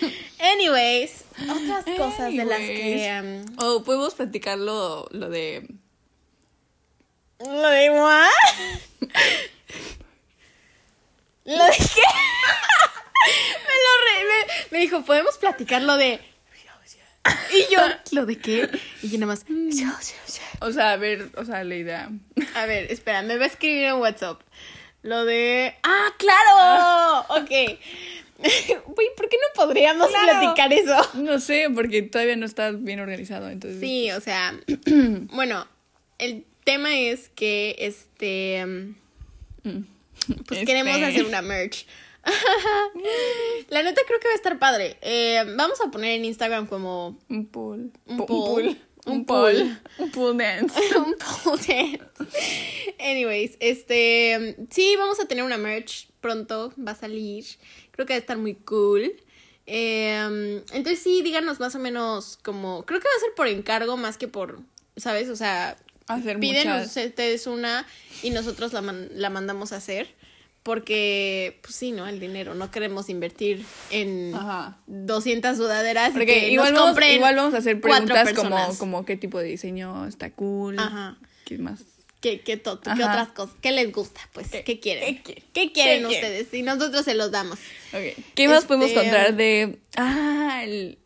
Anyways, 0.38 1.24
otras 1.48 1.84
cosas 1.96 2.32
de 2.32 2.44
las 2.44 2.58
que... 2.60 3.44
Um, 3.48 3.56
O 3.64 3.82
podemos 3.82 4.14
platicar 4.14 4.58
lo, 4.58 5.08
lo 5.10 5.28
de. 5.28 5.66
¿Lo 7.40 7.68
de 7.68 7.90
what? 7.90 8.28
¿Lo 11.44 11.64
de 11.64 11.72
qué? 11.72 12.02
Me 13.26 13.74
lo 13.84 13.92
re- 14.04 14.24
me, 14.70 14.78
me 14.78 14.78
dijo, 14.80 15.04
¿podemos 15.04 15.36
platicar 15.38 15.82
lo 15.82 15.96
de...? 15.96 16.20
Y 17.52 17.74
yo, 17.74 17.80
¿lo 18.12 18.24
de 18.24 18.38
qué? 18.38 18.68
Y 19.02 19.10
yo 19.10 19.18
nada 19.18 19.32
más... 19.32 19.44
O 20.60 20.70
sea, 20.72 20.92
a 20.92 20.96
ver, 20.96 21.28
o 21.36 21.44
sea, 21.44 21.64
la 21.64 21.74
idea. 21.74 22.08
A 22.54 22.66
ver, 22.66 22.90
espera, 22.92 23.22
me 23.22 23.36
va 23.36 23.44
a 23.44 23.48
escribir 23.48 23.84
en 23.86 23.94
WhatsApp. 23.96 24.40
Lo 25.02 25.24
de. 25.24 25.74
¡Ah, 25.82 26.14
claro! 26.18 27.40
Ok. 27.40 27.50
Güey, 28.38 29.08
¿por 29.16 29.28
qué 29.28 29.36
no 29.36 29.54
podríamos 29.64 30.08
Claro. 30.08 30.40
platicar 30.40 30.72
eso? 30.72 30.96
No 31.14 31.38
sé, 31.40 31.68
porque 31.74 32.02
todavía 32.02 32.36
no 32.36 32.46
está 32.46 32.70
bien 32.72 33.00
organizado, 33.00 33.48
entonces. 33.50 33.80
Sí, 33.80 34.10
o 34.12 34.20
sea. 34.20 34.58
bueno, 34.86 35.66
el 36.18 36.44
tema 36.64 36.96
es 36.98 37.28
que 37.34 37.76
este. 37.78 38.64
Mm. 39.62 39.80
Pues 40.46 40.60
Este, 40.60 40.64
queremos 40.64 41.00
hacer 41.02 41.24
una 41.24 41.42
merch. 41.42 41.86
La 43.68 43.82
neta 43.82 44.00
creo 44.06 44.20
que 44.20 44.28
va 44.28 44.32
a 44.32 44.36
estar 44.36 44.58
padre. 44.58 44.96
Eh, 45.00 45.44
vamos 45.56 45.80
a 45.80 45.90
poner 45.90 46.12
en 46.18 46.24
Instagram 46.24 46.66
como 46.66 47.18
Un 47.28 47.46
pool. 47.46 47.92
Un 48.06 48.16
Po- 48.16 48.26
pool. 48.26 48.76
Un 49.06 49.12
Un 49.12 49.24
pool. 49.24 49.78
Un 49.98 50.10
pool 50.10 50.36
dance. 50.36 50.80
un 50.98 51.14
dance. 51.16 52.00
Anyways, 52.98 53.56
este. 53.60 54.56
Sí, 54.70 54.96
vamos 54.98 55.20
a 55.20 55.26
tener 55.28 55.44
una 55.44 55.56
merch 55.58 56.08
pronto. 56.20 56.72
Va 56.76 56.92
a 56.92 56.96
salir. 56.96 57.44
Creo 57.92 58.06
que 58.06 58.14
va 58.14 58.16
a 58.16 58.20
estar 58.20 58.36
muy 58.38 58.54
cool. 58.54 59.12
Eh, 59.66 60.62
entonces, 60.72 61.00
sí, 61.02 61.22
díganos 61.22 61.60
más 61.60 61.74
o 61.74 61.78
menos 61.78 62.38
como. 62.42 62.84
Creo 62.84 62.98
que 63.00 63.06
va 63.08 63.14
a 63.16 63.20
ser 63.20 63.34
por 63.36 63.46
encargo 63.48 63.96
más 63.96 64.18
que 64.18 64.26
por. 64.28 64.58
¿Sabes? 64.96 65.28
O 65.28 65.36
sea, 65.36 65.76
Hacer 66.08 66.40
pídenos 66.40 66.86
muchas. 66.88 67.06
ustedes 67.06 67.46
una 67.46 67.86
y 68.22 68.30
nosotros 68.30 68.72
la, 68.72 68.80
man- 68.82 69.08
la 69.12 69.30
mandamos 69.30 69.72
a 69.72 69.76
hacer. 69.76 70.14
Porque, 70.66 71.60
pues 71.62 71.76
sí, 71.76 71.92
¿no? 71.92 72.08
El 72.08 72.18
dinero. 72.18 72.56
No 72.56 72.72
queremos 72.72 73.08
invertir 73.08 73.64
en 73.92 74.34
Ajá. 74.34 74.78
200 74.88 75.56
sudaderas. 75.56 76.10
y 76.10 76.12
Porque 76.14 76.26
que 76.26 76.48
igual 76.50 76.74
nos 76.74 76.96
vamos, 76.96 77.04
igual 77.12 77.36
vamos 77.36 77.54
a 77.54 77.58
hacer 77.58 77.80
preguntas 77.80 78.32
como, 78.32 78.76
como 78.76 79.04
qué 79.04 79.16
tipo 79.16 79.38
de 79.38 79.44
diseño 79.46 80.08
está 80.08 80.30
cool. 80.32 80.76
Ajá. 80.80 81.18
¿Qué 81.44 81.56
más? 81.58 81.82
¿Qué, 82.20 82.40
qué, 82.40 82.56
to- 82.56 82.80
qué 82.80 82.90
otras 82.90 83.28
cosas? 83.28 83.54
¿Qué 83.62 83.70
les 83.70 83.92
gusta? 83.92 84.20
Pues, 84.32 84.48
¿qué, 84.48 84.64
¿Qué- 84.64 84.80
quieren? 84.80 85.16
qué 85.18 85.22
quieren? 85.22 85.44
¿Qué 85.52 85.70
quieren 85.72 86.02
¿Qué 86.02 86.08
quieren? 86.08 86.32
ustedes? 86.40 86.52
Y 86.54 86.62
nosotros 86.62 87.04
se 87.04 87.14
los 87.14 87.30
damos. 87.30 87.60
¿Qué 88.34 88.48
más 88.48 88.56
Este- 88.64 88.66
podemos 88.66 88.90
contar 88.92 89.36
de. 89.36 89.78
Ah, 89.96 90.62
el. 90.64 90.98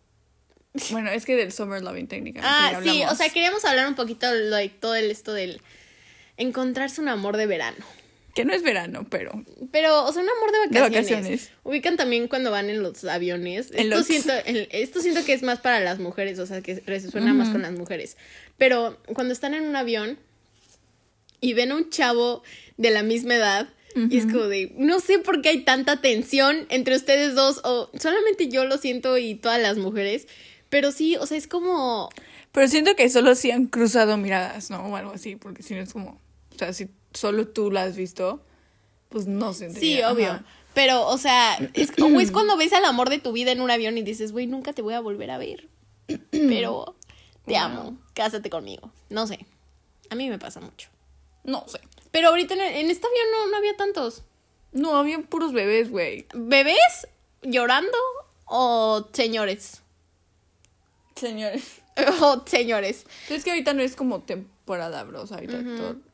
Bueno, 0.90 1.10
es 1.10 1.26
que 1.26 1.36
del 1.36 1.52
Summer 1.52 1.82
Loving 1.82 2.06
técnicamente. 2.08 2.48
Ah, 2.50 2.80
sí, 2.82 3.02
o 3.10 3.14
sea, 3.14 3.28
queríamos 3.28 3.62
hablar 3.66 3.88
un 3.88 3.94
poquito 3.94 4.32
de 4.32 4.68
todo 4.70 4.94
el, 4.94 5.10
esto 5.10 5.34
del 5.34 5.60
encontrarse 6.38 7.02
un 7.02 7.08
amor 7.08 7.36
de 7.36 7.44
verano. 7.46 7.84
Que 8.34 8.44
no 8.44 8.52
es 8.54 8.62
verano, 8.62 9.06
pero. 9.10 9.44
Pero, 9.72 10.04
o 10.04 10.12
sea, 10.12 10.22
un 10.22 10.28
amor 10.28 10.52
de 10.52 10.58
De 10.58 10.80
vacaciones. 10.80 11.10
vacaciones. 11.10 11.50
Ubican 11.64 11.96
también 11.96 12.28
cuando 12.28 12.50
van 12.50 12.70
en 12.70 12.82
los 12.82 13.02
aviones. 13.04 13.70
En 13.72 13.78
esto, 13.80 13.96
los- 13.96 14.06
Siento, 14.06 14.32
esto 14.44 15.00
siento 15.00 15.24
que 15.24 15.32
es 15.32 15.42
más 15.42 15.60
para 15.60 15.80
las 15.80 15.98
mujeres, 15.98 16.38
o 16.38 16.46
sea, 16.46 16.60
que 16.62 16.80
resuena 16.86 17.34
más 17.34 17.48
con 17.50 17.62
las 17.62 17.72
mujeres. 17.72 18.16
Pero 18.56 18.98
cuando 19.14 19.32
están 19.32 19.54
en 19.54 19.64
un 19.64 19.74
avión 19.74 20.18
y 21.40 21.54
ven 21.54 21.72
a 21.72 21.76
un 21.76 21.90
chavo 21.90 22.42
de 22.76 22.90
la 22.90 23.02
misma 23.02 23.34
edad, 23.36 23.68
y 23.96 24.18
es 24.18 24.26
como 24.26 24.44
de, 24.44 24.72
no 24.76 25.00
sé 25.00 25.18
por 25.18 25.42
qué 25.42 25.48
hay 25.48 25.64
tanta 25.64 26.00
tensión 26.00 26.66
entre 26.70 26.94
ustedes 26.94 27.34
dos, 27.34 27.60
o 27.64 27.90
solamente 27.98 28.48
yo 28.48 28.64
lo 28.64 28.78
siento 28.78 29.18
y 29.18 29.34
todas 29.34 29.60
las 29.60 29.78
mujeres. 29.78 30.28
Pero 30.68 30.92
sí, 30.92 31.16
o 31.16 31.26
sea, 31.26 31.36
es 31.36 31.48
como... 31.48 32.08
Pero 32.52 32.68
siento 32.68 32.94
que 32.94 33.08
solo 33.08 33.34
si 33.34 33.50
han 33.50 33.66
cruzado 33.66 34.16
miradas, 34.16 34.70
¿no? 34.70 34.86
O 34.86 34.94
algo 34.96 35.12
así, 35.12 35.34
porque 35.34 35.64
si 35.64 35.74
no 35.74 35.80
es 35.80 35.92
como. 35.92 36.20
O 36.54 36.58
sea, 36.58 36.72
si 36.72 36.88
solo 37.12 37.48
tú 37.48 37.70
la 37.70 37.82
has 37.84 37.96
visto, 37.96 38.40
pues 39.08 39.26
no 39.26 39.52
se 39.52 39.72
Sí, 39.74 40.02
obvio. 40.02 40.42
Pero, 40.74 41.06
o 41.08 41.18
sea, 41.18 41.56
es, 41.74 41.90
o 42.02 42.20
es 42.20 42.30
cuando 42.30 42.56
ves 42.56 42.72
al 42.72 42.84
amor 42.84 43.10
de 43.10 43.18
tu 43.18 43.32
vida 43.32 43.52
en 43.52 43.60
un 43.60 43.70
avión 43.70 43.98
y 43.98 44.02
dices, 44.02 44.32
güey, 44.32 44.46
nunca 44.46 44.72
te 44.72 44.82
voy 44.82 44.94
a 44.94 45.00
volver 45.00 45.30
a 45.30 45.38
ver. 45.38 45.68
pero 46.30 46.94
te 47.46 47.52
Wow. 47.54 47.60
amo, 47.62 47.98
cásate 48.14 48.50
conmigo. 48.50 48.90
No 49.08 49.26
sé, 49.26 49.44
a 50.10 50.14
mí 50.14 50.28
me 50.28 50.38
pasa 50.38 50.60
mucho. 50.60 50.88
No 51.44 51.64
sé. 51.68 51.80
Pero 52.10 52.28
ahorita 52.28 52.54
en, 52.54 52.60
en 52.60 52.90
esta 52.90 53.06
avión 53.08 53.26
no, 53.32 53.50
no 53.50 53.56
había 53.56 53.76
tantos. 53.76 54.22
No, 54.72 54.94
había 54.96 55.18
puros 55.20 55.52
bebés, 55.52 55.90
güey. 55.90 56.26
¿Bebés 56.34 57.08
llorando 57.42 57.96
o 58.46 59.08
señores? 59.12 59.82
Señores. 61.16 61.76
O 62.22 62.42
señores. 62.46 63.04
Es 63.28 63.44
que 63.44 63.50
ahorita 63.50 63.74
no 63.74 63.82
es 63.82 63.94
como 63.94 64.20
temporada, 64.20 64.56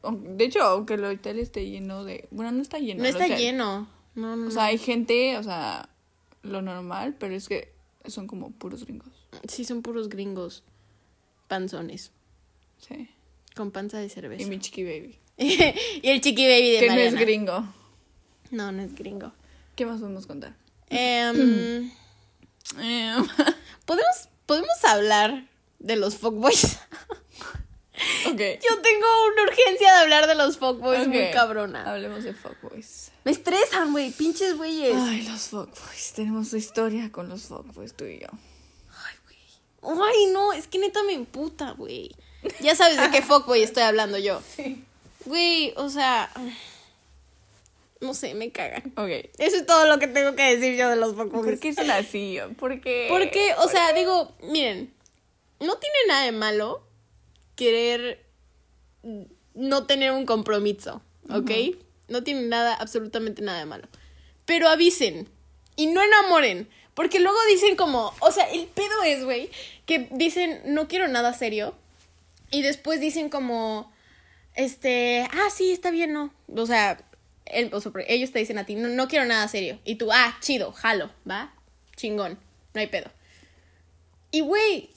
todo- 0.02 0.12
De 0.12 0.44
hecho, 0.44 0.62
aunque 0.62 0.94
el 0.94 1.04
hotel 1.04 1.38
esté 1.38 1.68
lleno 1.68 2.04
de. 2.04 2.28
Bueno, 2.30 2.52
no 2.52 2.62
está 2.62 2.78
lleno. 2.78 3.02
No 3.02 3.08
está 3.08 3.24
hotel. 3.26 3.38
lleno. 3.38 3.88
No, 4.14 4.34
no, 4.36 4.48
O 4.48 4.50
sea, 4.50 4.64
hay 4.66 4.78
gente, 4.78 5.36
o 5.36 5.42
sea, 5.42 5.88
lo 6.42 6.62
normal, 6.62 7.16
pero 7.18 7.34
es 7.34 7.48
que 7.48 7.74
son 8.06 8.26
como 8.26 8.50
puros 8.52 8.84
gringos. 8.84 9.08
Sí, 9.48 9.64
son 9.64 9.82
puros 9.82 10.08
gringos. 10.08 10.64
Panzones. 11.48 12.12
Sí. 12.78 13.08
Con 13.54 13.70
panza 13.70 13.98
de 13.98 14.08
cerveza. 14.08 14.42
Y 14.42 14.46
mi 14.46 14.58
chiqui 14.58 14.84
baby. 14.84 15.18
y 15.36 16.08
el 16.08 16.20
chiqui 16.20 16.46
baby 16.46 16.70
de 16.72 16.78
Que 16.80 16.86
no 16.88 16.94
es 16.96 17.14
gringo. 17.14 17.64
No, 18.50 18.72
no 18.72 18.82
es 18.82 18.94
gringo. 18.94 19.32
¿Qué 19.74 19.84
más 19.86 20.00
podemos 20.00 20.26
contar? 20.26 20.54
Em, 20.88 21.90
Eh, 22.80 23.14
¿podemos, 23.86 24.28
podemos 24.46 24.84
hablar 24.84 25.48
de 25.78 25.96
los 25.96 26.16
fuckboys. 26.16 26.78
ok. 28.26 28.38
Yo 28.38 28.80
tengo 28.82 29.06
una 29.32 29.42
urgencia 29.42 29.92
de 29.92 29.98
hablar 29.98 30.26
de 30.26 30.34
los 30.34 30.58
fuckboys 30.58 31.06
muy 31.08 31.30
cabrona. 31.32 31.90
Hablemos 31.90 32.24
de 32.24 32.34
fuckboys. 32.34 33.10
Me 33.24 33.32
estresan, 33.32 33.92
güey, 33.92 34.10
pinches 34.10 34.56
güeyes. 34.56 34.94
Ay, 34.96 35.22
los 35.22 35.48
fuckboys. 35.48 36.12
Tenemos 36.14 36.52
historia 36.52 37.10
con 37.10 37.28
los 37.28 37.42
fuckboys, 37.42 37.94
tú 37.94 38.04
y 38.04 38.20
yo. 38.20 38.28
Ay, 39.82 40.26
no, 40.32 40.52
es 40.52 40.66
que 40.66 40.78
neta 40.78 41.02
me 41.02 41.12
emputa, 41.12 41.72
güey. 41.72 42.10
Ya 42.60 42.74
sabes 42.74 43.00
de 43.00 43.10
qué 43.10 43.22
fuckboy 43.26 43.62
estoy 43.62 43.84
hablando 43.84 44.18
yo. 44.18 44.40
Sí. 44.56 44.84
Güey, 45.24 45.72
o 45.76 45.88
sea, 45.88 46.30
no 48.00 48.14
sé, 48.14 48.34
me 48.34 48.50
cagan. 48.50 48.92
Ok. 48.96 49.30
Eso 49.38 49.56
es 49.56 49.66
todo 49.66 49.86
lo 49.86 49.98
que 49.98 50.06
tengo 50.08 50.34
que 50.34 50.56
decir 50.56 50.76
yo 50.76 50.88
de 50.88 50.96
los 50.96 51.14
fuckboys. 51.14 51.44
¿Por 51.44 51.58
qué 51.58 51.74
son 51.74 51.90
así? 51.90 52.38
¿Por 52.58 52.80
qué? 52.80 53.06
Porque, 53.08 53.54
o 53.58 53.68
sea, 53.68 53.92
digo, 53.92 54.34
miren, 54.42 54.92
no 55.60 55.76
tiene 55.78 55.96
nada 56.08 56.24
de 56.24 56.32
malo 56.32 56.85
querer 57.56 58.24
no 59.54 59.86
tener 59.86 60.12
un 60.12 60.26
compromiso, 60.26 61.02
¿ok? 61.30 61.50
No 62.08 62.22
tiene 62.22 62.42
nada, 62.42 62.74
absolutamente 62.74 63.42
nada 63.42 63.58
de 63.58 63.66
malo. 63.66 63.88
Pero 64.44 64.68
avisen 64.68 65.28
y 65.74 65.86
no 65.88 66.02
enamoren, 66.02 66.68
porque 66.94 67.18
luego 67.20 67.38
dicen 67.50 67.76
como, 67.76 68.14
o 68.20 68.30
sea, 68.30 68.44
el 68.50 68.66
pedo 68.66 69.02
es, 69.04 69.24
güey, 69.24 69.50
que 69.86 70.08
dicen, 70.12 70.60
no 70.66 70.88
quiero 70.88 71.08
nada 71.08 71.32
serio, 71.34 71.74
y 72.50 72.62
después 72.62 73.00
dicen 73.00 73.28
como, 73.28 73.92
este, 74.54 75.28
ah, 75.32 75.48
sí, 75.54 75.72
está 75.72 75.90
bien, 75.90 76.12
no. 76.12 76.32
O 76.54 76.66
sea, 76.66 77.02
el- 77.46 77.74
o 77.74 77.80
sea, 77.80 77.92
ellos 78.08 78.32
te 78.32 78.38
dicen 78.38 78.58
a 78.58 78.64
ti, 78.66 78.74
no, 78.76 78.88
no 78.88 79.08
quiero 79.08 79.24
nada 79.24 79.46
serio. 79.48 79.78
Y 79.84 79.96
tú, 79.96 80.10
ah, 80.12 80.36
chido, 80.40 80.72
jalo, 80.72 81.10
¿va? 81.28 81.52
Chingón, 81.96 82.38
no 82.72 82.80
hay 82.80 82.86
pedo. 82.86 83.10
Y, 84.30 84.40
güey, 84.40 84.90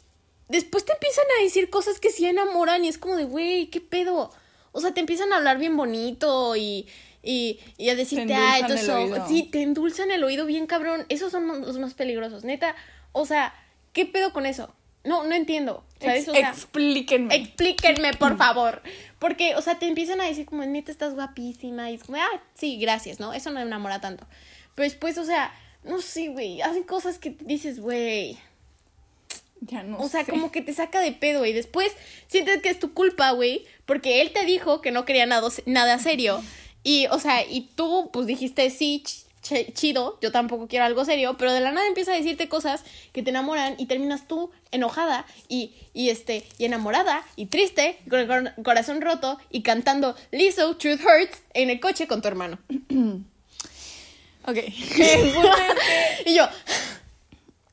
después 0.49 0.83
te 0.83 0.93
empiezan 0.93 1.25
a 1.39 1.43
decir 1.43 1.69
cosas 1.69 1.99
que 1.99 2.11
sí 2.11 2.25
enamoran 2.25 2.83
y 2.83 2.89
es 2.89 2.97
como 2.97 3.15
de, 3.15 3.23
güey, 3.23 3.67
¿qué 3.67 3.79
pedo? 3.79 4.31
O 4.71 4.81
sea, 4.81 4.93
te 4.93 4.99
empiezan 4.99 5.31
a 5.31 5.37
hablar 5.37 5.57
bien 5.57 5.77
bonito 5.77 6.55
y, 6.55 6.87
y, 7.23 7.59
y 7.77 7.89
a 7.89 7.95
decirte, 7.95 8.27
Te 8.27 8.35
ah, 8.35 8.59
el 8.59 8.89
oído". 8.89 9.27
sí, 9.27 9.43
te 9.43 9.61
endulzan 9.61 10.11
el 10.11 10.23
oído 10.23 10.45
bien 10.45 10.67
cabrón. 10.67 11.05
Esos 11.09 11.31
son 11.31 11.61
los 11.61 11.79
más 11.79 11.93
peligrosos, 11.93 12.43
neta. 12.43 12.75
O 13.11 13.25
sea, 13.25 13.53
¿qué 13.93 14.05
pedo 14.05 14.33
con 14.33 14.45
eso? 14.45 14.73
No, 15.03 15.23
no 15.23 15.33
entiendo. 15.33 15.83
¿Sabes? 16.01 16.27
O 16.27 16.33
sea, 16.33 16.49
explíquenme. 16.49 17.35
Explíquenme, 17.35 18.13
por 18.13 18.37
favor. 18.37 18.81
Porque, 19.17 19.55
o 19.55 19.61
sea, 19.61 19.79
te 19.79 19.87
empiezan 19.87 20.21
a 20.21 20.25
decir 20.25 20.45
como, 20.45 20.65
neta, 20.65 20.91
estás 20.91 21.13
guapísima. 21.13 21.89
Y 21.89 21.95
es 21.95 22.03
como, 22.03 22.17
ah, 22.17 22.41
sí, 22.53 22.77
gracias, 22.79 23.19
¿no? 23.19 23.33
Eso 23.33 23.49
no 23.49 23.59
me 23.59 23.65
enamora 23.65 24.01
tanto. 24.01 24.27
Pero 24.75 24.89
después, 24.89 25.17
o 25.17 25.25
sea, 25.25 25.53
no 25.83 26.01
sé, 26.01 26.29
güey. 26.29 26.61
Hacen 26.61 26.83
cosas 26.83 27.17
que 27.17 27.35
dices, 27.41 27.79
güey. 27.79 28.37
ya 29.61 29.83
no 29.83 29.97
O 29.99 30.09
sea, 30.09 30.25
sé. 30.25 30.31
como 30.31 30.51
que 30.51 30.61
te 30.61 30.73
saca 30.73 30.99
de 31.01 31.11
pedo. 31.11 31.45
Y 31.45 31.53
después 31.53 31.91
sientes 32.27 32.61
que 32.61 32.69
es 32.69 32.79
tu 32.79 32.93
culpa, 32.93 33.31
güey. 33.31 33.65
Porque 33.85 34.21
él 34.21 34.31
te 34.31 34.45
dijo 34.45 34.81
que 34.81 34.91
no 34.91 35.05
quería 35.05 35.25
nada, 35.25 35.47
nada 35.65 35.99
serio. 35.99 36.41
Y, 36.83 37.07
o 37.07 37.19
sea, 37.19 37.45
y 37.45 37.69
tú, 37.75 38.09
pues 38.13 38.25
dijiste, 38.27 38.69
sí, 38.69 39.03
ch- 39.05 39.25
ch- 39.43 39.73
chido, 39.73 40.17
yo 40.21 40.31
tampoco 40.31 40.67
quiero 40.67 40.85
algo 40.85 41.03
serio. 41.05 41.35
Pero 41.37 41.51
de 41.53 41.59
la 41.59 41.71
nada 41.71 41.87
empieza 41.87 42.11
a 42.13 42.15
decirte 42.15 42.47
cosas 42.47 42.83
que 43.11 43.21
te 43.23 43.31
enamoran 43.31 43.75
y 43.77 43.85
terminas 43.87 44.27
tú 44.27 44.51
enojada 44.71 45.25
y, 45.49 45.73
y 45.93 46.09
este, 46.09 46.45
y 46.57 46.65
enamorada 46.65 47.25
y 47.35 47.47
triste, 47.47 47.97
con 48.09 48.19
el 48.19 48.27
cor- 48.27 48.53
corazón 48.63 49.01
roto 49.01 49.39
y 49.49 49.61
cantando 49.63 50.15
Lizzo, 50.31 50.77
Truth 50.77 51.01
Hurts 51.01 51.41
en 51.53 51.69
el 51.69 51.79
coche 51.79 52.07
con 52.07 52.21
tu 52.21 52.27
hermano. 52.27 52.59
Ok. 54.45 54.57
y 56.25 56.33
yo, 56.35 56.47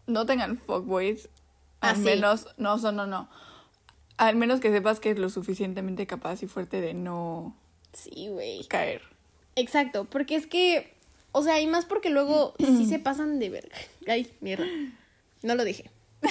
no 0.06 0.26
tengan 0.26 0.58
fuckboys. 0.58 1.28
Al 1.80 1.98
menos, 1.98 2.46
no, 2.56 2.76
no, 2.78 2.92
no, 2.92 3.06
no. 3.06 3.28
Al 4.16 4.36
menos 4.36 4.60
que 4.60 4.70
sepas 4.72 4.98
que 5.00 5.10
es 5.10 5.18
lo 5.18 5.28
suficientemente 5.28 6.06
capaz 6.06 6.42
y 6.42 6.46
fuerte 6.46 6.80
de 6.80 6.94
no 6.94 7.54
sí, 7.92 8.28
güey. 8.30 8.64
caer. 8.66 9.02
Exacto, 9.56 10.04
porque 10.04 10.36
es 10.36 10.46
que, 10.46 10.92
o 11.32 11.42
sea, 11.42 11.60
y 11.60 11.66
más 11.66 11.84
porque 11.84 12.10
luego 12.10 12.54
sí 12.58 12.86
se 12.88 12.98
pasan 12.98 13.38
de 13.38 13.50
verga. 13.50 13.76
Ay, 14.08 14.30
mierda. 14.40 14.66
No 15.42 15.54
lo 15.54 15.64
dije. 15.64 15.90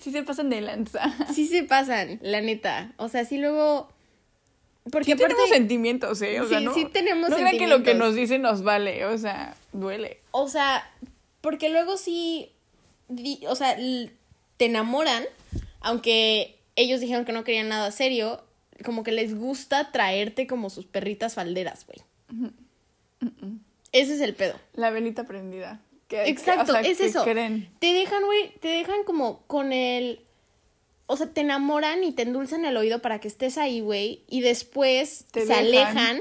Sí 0.00 0.12
se 0.12 0.22
pasan 0.22 0.48
de 0.48 0.60
lanza. 0.60 1.12
Sí 1.34 1.46
se 1.48 1.64
pasan, 1.64 2.18
la 2.22 2.40
neta. 2.40 2.92
O 2.96 3.08
sea, 3.08 3.24
sí 3.24 3.36
luego... 3.38 3.88
Porque 4.90 5.06
Sí 5.06 5.12
aparte, 5.12 5.34
tenemos 5.34 5.50
sentimientos, 5.50 6.22
¿eh? 6.22 6.40
O 6.40 6.48
sea, 6.48 6.60
Sí, 6.60 6.64
no, 6.64 6.72
sí 6.74 6.86
tenemos 6.86 7.28
no 7.28 7.36
crean 7.36 7.58
que 7.58 7.66
lo 7.66 7.78
que 7.78 7.84
sentimientos. 7.90 8.06
nos 8.08 8.14
dicen 8.14 8.42
nos 8.42 8.62
vale, 8.62 9.04
o 9.04 9.18
sea, 9.18 9.54
duele. 9.72 10.20
o 10.30 10.48
sea, 10.48 10.88
porque 11.42 11.68
luego 11.68 11.98
sí, 11.98 12.52
o 13.48 13.54
sea, 13.54 13.76
te 14.56 14.64
enamoran, 14.66 15.24
aunque 15.80 16.58
ellos 16.76 17.00
dijeron 17.00 17.24
que 17.24 17.32
no 17.32 17.44
querían 17.44 17.68
nada 17.68 17.90
serio, 17.90 18.42
como 18.84 19.02
que 19.02 19.12
les 19.12 19.34
gusta 19.36 19.90
traerte 19.92 20.46
como 20.46 20.70
sus 20.70 20.86
perritas 20.86 21.34
falderas, 21.34 21.86
güey. 21.86 22.50
Ese 23.92 24.14
es 24.14 24.20
el 24.20 24.34
pedo. 24.34 24.54
La 24.74 24.90
velita 24.90 25.24
prendida. 25.24 25.80
Que- 26.08 26.16
que- 26.24 26.30
Exacto, 26.30 26.72
o 26.72 26.74
sea, 26.74 26.80
es 26.82 26.98
que 26.98 27.06
eso. 27.06 27.24
creen. 27.24 27.68
Te 27.80 27.92
dejan, 27.92 28.24
güey, 28.24 28.52
te 28.60 28.68
dejan 28.68 29.04
como 29.04 29.40
con 29.46 29.72
el... 29.72 30.20
O 31.06 31.16
sea, 31.16 31.26
te 31.32 31.40
enamoran 31.40 32.04
y 32.04 32.12
te 32.12 32.22
endulzan 32.22 32.66
el 32.66 32.76
oído 32.76 33.00
para 33.00 33.18
que 33.18 33.28
estés 33.28 33.56
ahí, 33.56 33.80
güey. 33.80 34.22
Y 34.28 34.42
después 34.42 35.24
Te 35.32 35.40
se 35.40 35.46
dejan. 35.46 35.64
alejan. 35.64 36.20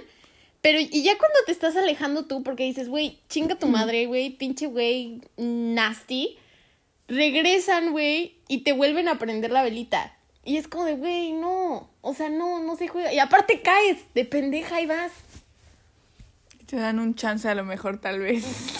Pero, 0.61 0.79
y 0.79 1.03
ya 1.03 1.17
cuando 1.17 1.37
te 1.45 1.51
estás 1.51 1.75
alejando 1.75 2.25
tú, 2.25 2.41
porque 2.41 2.63
dices, 2.63 2.87
güey, 2.87 3.19
chinga 3.29 3.55
tu 3.55 3.67
madre, 3.67 4.05
güey, 4.05 4.29
pinche 4.31 4.67
güey, 4.67 5.21
nasty. 5.37 6.37
Regresan, 7.07 7.91
güey, 7.91 8.37
y 8.47 8.63
te 8.63 8.73
vuelven 8.73 9.07
a 9.07 9.17
prender 9.17 9.51
la 9.51 9.63
velita. 9.63 10.13
Y 10.43 10.57
es 10.57 10.67
como 10.67 10.85
de, 10.85 10.95
güey, 10.95 11.33
no. 11.33 11.89
O 12.01 12.13
sea, 12.13 12.29
no, 12.29 12.59
no 12.59 12.75
se 12.75 12.87
juega. 12.87 13.11
Y 13.13 13.19
aparte 13.19 13.61
caes, 13.61 13.97
de 14.13 14.25
pendeja 14.25 14.81
y 14.81 14.85
vas. 14.85 15.11
Te 16.65 16.75
dan 16.77 16.99
un 16.99 17.15
chance 17.15 17.47
a 17.47 17.55
lo 17.55 17.63
mejor, 17.63 17.99
tal 17.99 18.19
vez. 18.19 18.43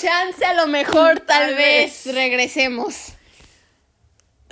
Chance 0.00 0.44
a 0.44 0.54
lo 0.54 0.66
mejor, 0.66 1.20
tal, 1.20 1.26
Tal 1.26 1.54
vez. 1.54 2.04
vez. 2.04 2.14
regresemos. 2.14 3.12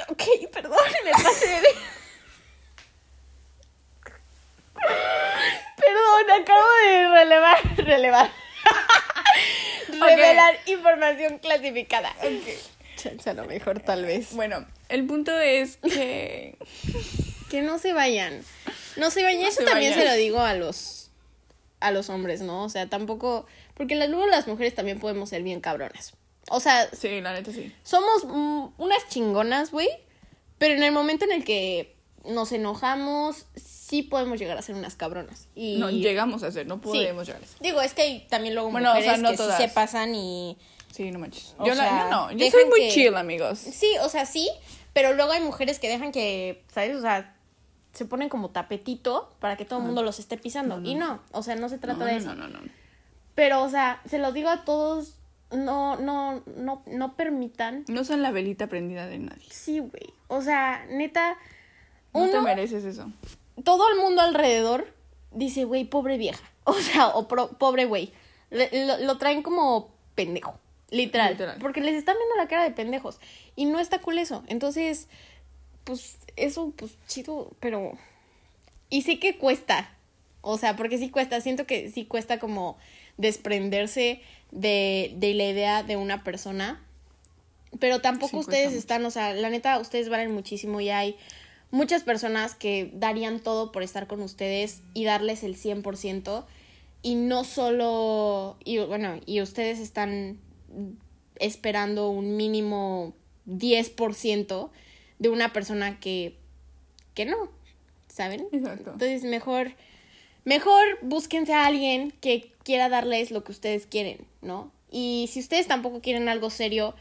Ok, 0.09 0.23
perdón, 0.53 0.79
me 1.05 1.11
pasé 1.11 1.49
de... 1.49 1.61
Perdón, 5.77 6.43
acabo 6.43 6.67
de 6.87 7.09
relevar, 7.09 7.59
relevar. 7.79 8.31
Revelar 10.01 10.55
información 10.67 11.39
clasificada. 11.39 12.15
Chance 12.97 13.31
a 13.31 13.35
lo 13.35 13.45
mejor, 13.47 13.81
tal 13.81 14.05
vez. 14.05 14.33
Bueno, 14.35 14.67
el 14.89 15.07
punto 15.07 15.39
es 15.39 15.77
que. 15.79 16.57
Que 17.51 17.63
no 17.63 17.79
se 17.81 17.93
vayan. 17.93 18.45
No 18.97 19.11
se 19.11 19.25
vayan. 19.25 19.43
No 19.43 19.49
Eso 19.49 19.59
se 19.63 19.65
también 19.65 19.91
vayan. 19.91 20.07
se 20.07 20.09
lo 20.13 20.17
digo 20.17 20.39
a 20.39 20.55
los 20.55 21.11
a 21.81 21.91
los 21.91 22.09
hombres, 22.11 22.43
¿no? 22.43 22.63
O 22.63 22.69
sea, 22.69 22.89
tampoco 22.89 23.45
porque 23.75 23.97
luego 23.97 24.25
las 24.27 24.47
mujeres 24.47 24.75
también 24.75 25.01
podemos 25.01 25.31
ser 25.31 25.43
bien 25.43 25.61
cabronas. 25.61 26.13
O 26.49 26.61
sea, 26.61 26.89
Sí, 26.93 27.21
la 27.21 27.33
neta 27.33 27.51
sí. 27.53 27.75
somos 27.83 28.23
unas 28.79 29.09
chingonas, 29.09 29.73
güey, 29.73 29.89
pero 30.59 30.75
en 30.75 30.83
el 30.85 30.93
momento 30.93 31.25
en 31.25 31.33
el 31.33 31.43
que 31.45 31.97
nos 32.25 32.53
enojamos, 32.53 33.47
sí 33.91 34.03
podemos 34.03 34.39
llegar 34.39 34.57
a 34.57 34.63
ser 34.63 34.77
unas 34.77 34.95
cabronas. 34.95 35.49
Y 35.55 35.77
No 35.79 35.91
llegamos 35.91 36.43
a 36.45 36.47
hacer, 36.47 36.67
no 36.67 36.77
Sí. 36.77 36.81
podemos 36.85 37.27
llegar 37.27 37.43
a 37.43 37.45
hacer. 37.45 37.59
Digo, 37.61 37.81
es 37.83 37.93
que 37.93 38.25
también 38.31 38.55
luego 38.55 38.71
Bueno, 38.71 38.91
o 38.93 38.95
mujeres 38.95 39.13
sea, 39.15 39.23
no 39.23 39.31
que 39.33 39.37
todas. 39.37 39.57
sí 39.57 39.63
se 39.65 39.69
pasan 39.69 40.15
y 40.15 40.57
Sí, 40.93 41.11
no 41.11 41.19
manches. 41.19 41.55
Yo, 41.59 41.75
la- 41.75 41.75
sea, 41.75 42.05
yo 42.05 42.11
no, 42.11 42.31
yo 42.33 42.51
soy 42.51 42.65
muy 42.67 42.81
que- 42.81 42.91
chill, 42.91 43.17
amigos. 43.17 43.59
Sí, 43.59 43.93
o 44.03 44.09
sea, 44.09 44.27
sí, 44.27 44.49
pero 44.93 45.13
luego 45.15 45.33
hay 45.33 45.41
mujeres 45.43 45.79
que 45.79 45.89
dejan 45.89 46.13
que, 46.13 46.63
¿sabes? 46.73 46.97
O 46.97 47.01
sea, 47.01 47.37
se 47.93 48.05
ponen 48.05 48.29
como 48.29 48.51
tapetito 48.51 49.35
para 49.41 49.57
que 49.57 49.65
todo 49.65 49.81
el 49.81 49.85
mundo 49.87 50.03
los 50.05 50.19
esté 50.21 50.37
pisando. 50.37 50.81
Y 50.83 50.95
no, 50.95 51.21
o 51.33 51.43
sea, 51.43 51.57
no 51.57 51.69
se 51.69 51.79
trata 51.79 51.99
No, 52.01 52.05
de 52.07 52.13
no, 52.13 52.19
eso. 52.19 52.35
no, 52.35 52.49
no, 52.49 52.61
no. 52.61 52.71
Pero, 53.35 53.63
o 53.63 53.69
sea, 53.69 54.01
se 54.09 54.19
los 54.19 54.33
digo 54.35 54.49
a 54.49 54.65
todos 54.65 55.15
no, 55.53 55.97
no, 55.97 56.43
no, 56.57 56.83
no 56.87 57.17
permitan. 57.17 57.85
No 57.89 58.05
son 58.05 58.23
la 58.23 58.31
velita 58.31 58.69
prendida 58.69 59.07
de 59.07 59.19
nadie. 59.19 59.47
Sí, 59.51 59.79
güey. 59.81 60.13
O 60.29 60.43
sea, 60.43 60.87
neta, 60.91 61.37
No 62.15 62.25
te 62.27 62.31
uno, 62.33 62.43
mereces 62.43 62.85
eso. 62.85 63.11
Todo 63.65 63.89
el 63.91 63.99
mundo 63.99 64.23
alrededor 64.23 64.93
dice, 65.33 65.65
güey, 65.65 65.85
pobre 65.85 66.17
vieja. 66.19 66.43
O 66.65 66.75
sea, 66.75 67.09
o 67.09 67.27
pro- 67.27 67.49
pobre 67.59 67.87
güey. 67.87 68.13
Lo, 68.51 68.99
lo 68.99 69.19
traen 69.19 69.43
como 69.43 69.91
pendejo. 70.15 70.55
Literal, 70.91 71.33
Literal. 71.33 71.59
Porque 71.59 71.81
les 71.81 71.95
están 71.95 72.17
viendo 72.17 72.37
la 72.37 72.47
cara 72.49 72.65
de 72.65 72.71
pendejos. 72.71 73.19
Y 73.57 73.65
no 73.65 73.81
está 73.81 74.01
cool 74.01 74.19
eso. 74.19 74.45
Entonces, 74.47 75.09
pues, 75.85 76.19
eso, 76.37 76.73
pues, 76.77 76.93
chido, 77.09 77.51
pero. 77.59 77.93
Y 78.89 79.03
sí 79.03 79.19
que 79.19 79.37
cuesta. 79.39 79.91
O 80.43 80.59
sea, 80.59 80.77
porque 80.77 80.99
sí 80.99 81.11
cuesta. 81.11 81.41
Siento 81.41 81.67
que 81.67 81.89
sí 81.91 82.05
cuesta 82.05 82.39
como 82.39 82.77
desprenderse 83.17 84.21
de, 84.51 85.13
de 85.17 85.35
la 85.35 85.45
idea 85.45 85.83
de 85.83 85.97
una 85.97 86.23
persona. 86.25 86.81
Pero 87.79 88.01
tampoco 88.01 88.31
Sí, 88.33 88.37
ustedes 88.37 88.73
están, 88.75 89.05
o 89.07 89.11
sea, 89.11 89.33
la 89.33 89.49
neta, 89.49 89.79
ustedes 89.79 90.09
valen 90.09 90.33
muchísimo 90.33 90.81
y 90.81 90.91
hay 90.91 91.17
muchas 91.71 92.03
personas 92.03 92.55
que 92.55 92.91
darían 92.95 93.41
todo 93.41 93.73
por 93.73 93.83
estar 93.83 94.07
con 94.07 94.21
ustedes 94.21 94.83
y 94.95 95.05
darles 95.05 95.43
el 95.43 95.57
100% 95.57 96.45
y 97.03 97.15
no 97.15 97.45
solo, 97.45 98.57
y 98.65 98.79
bueno, 98.79 99.21
y 99.25 99.41
ustedes 99.41 99.79
están 99.79 100.39
esperando 101.37 102.11
un 102.11 102.37
mínimo 102.37 103.15
10% 103.47 104.71
de 105.19 105.29
una 105.29 105.53
persona 105.53 105.99
que, 105.99 106.37
que 107.15 107.25
no, 107.25 107.51
¿saben? 108.09 108.47
Exacto. 108.53 108.93
Entonces, 108.93 109.25
mejor, 109.25 109.73
mejor 110.45 110.83
búsquense 111.03 111.55
a 111.55 111.67
alguien 111.67 112.13
que 112.21 112.53
quiera 112.65 112.89
darles 112.89 113.31
lo 113.31 113.45
que 113.45 113.53
ustedes 113.53 113.87
quieren, 113.87 114.27
¿no? 114.43 114.71
Y 114.91 115.29
si 115.33 115.41
ustedes 115.41 115.67
tampoco 115.67 116.01
quieren 116.01 116.29
algo 116.29 116.51
serio 116.51 116.95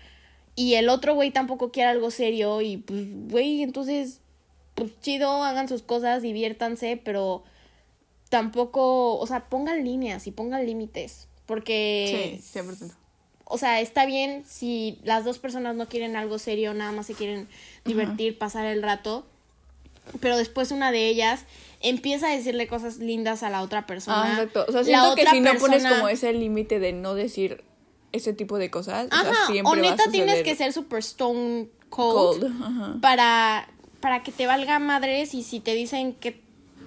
y 0.55 0.75
el 0.75 0.89
otro 0.89 1.15
güey 1.15 1.31
tampoco 1.31 1.71
quiere 1.71 1.89
algo 1.89 2.11
serio 2.11 2.61
y 2.61 2.77
pues, 2.77 3.05
güey, 3.29 3.63
entonces, 3.63 4.21
pues 4.79 4.99
chido, 5.01 5.43
hagan 5.43 5.67
sus 5.67 5.81
cosas, 5.81 6.21
diviértanse, 6.21 6.99
pero 7.03 7.43
tampoco, 8.29 9.17
o 9.17 9.27
sea, 9.27 9.45
pongan 9.49 9.83
líneas 9.83 10.27
y 10.27 10.31
pongan 10.31 10.65
límites, 10.65 11.27
porque 11.45 12.39
Sí, 12.41 12.59
100%. 12.59 12.91
o 13.45 13.57
sea, 13.57 13.81
está 13.81 14.05
bien 14.05 14.43
si 14.47 14.99
las 15.03 15.25
dos 15.25 15.39
personas 15.39 15.75
no 15.75 15.87
quieren 15.87 16.15
algo 16.15 16.37
serio, 16.39 16.73
nada 16.73 16.91
más 16.91 17.07
se 17.07 17.13
quieren 17.15 17.47
divertir, 17.85 18.37
pasar 18.37 18.65
el 18.65 18.83
rato, 18.83 19.25
pero 20.19 20.37
después 20.37 20.71
una 20.71 20.91
de 20.91 21.07
ellas 21.07 21.45
empieza 21.81 22.27
a 22.27 22.31
decirle 22.31 22.67
cosas 22.67 22.97
lindas 22.97 23.41
a 23.43 23.49
la 23.49 23.61
otra 23.61 23.85
persona. 23.87 24.23
Ah, 24.23 24.33
exacto. 24.33 24.65
O 24.67 24.71
sea, 24.71 24.81
La 24.81 24.85
siento 24.85 25.15
que 25.15 25.21
otra 25.21 25.31
si 25.31 25.39
no 25.39 25.53
pones 25.55 25.85
como 25.85 26.09
ese 26.09 26.33
límite 26.33 26.79
de 26.79 26.93
no 26.93 27.15
decir 27.15 27.63
ese 28.11 28.33
tipo 28.33 28.57
de 28.57 28.71
cosas, 28.71 29.07
o 29.07 29.09
sea, 29.09 29.19
Ajá, 29.31 29.45
siempre 29.47 29.71
o 29.71 29.75
va 29.83 29.87
a 29.87 29.91
neta 29.91 30.11
tienes 30.11 30.43
que 30.43 30.55
ser 30.55 30.73
super 30.73 30.99
stone 30.99 31.69
cold, 31.89 32.41
cold. 32.41 33.01
Para 33.01 33.69
para 33.99 34.23
que 34.23 34.31
te 34.31 34.47
valga 34.47 34.79
madres 34.79 35.33
y 35.33 35.43
si 35.43 35.59
te 35.59 35.73
dicen 35.73 36.13
que 36.13 36.41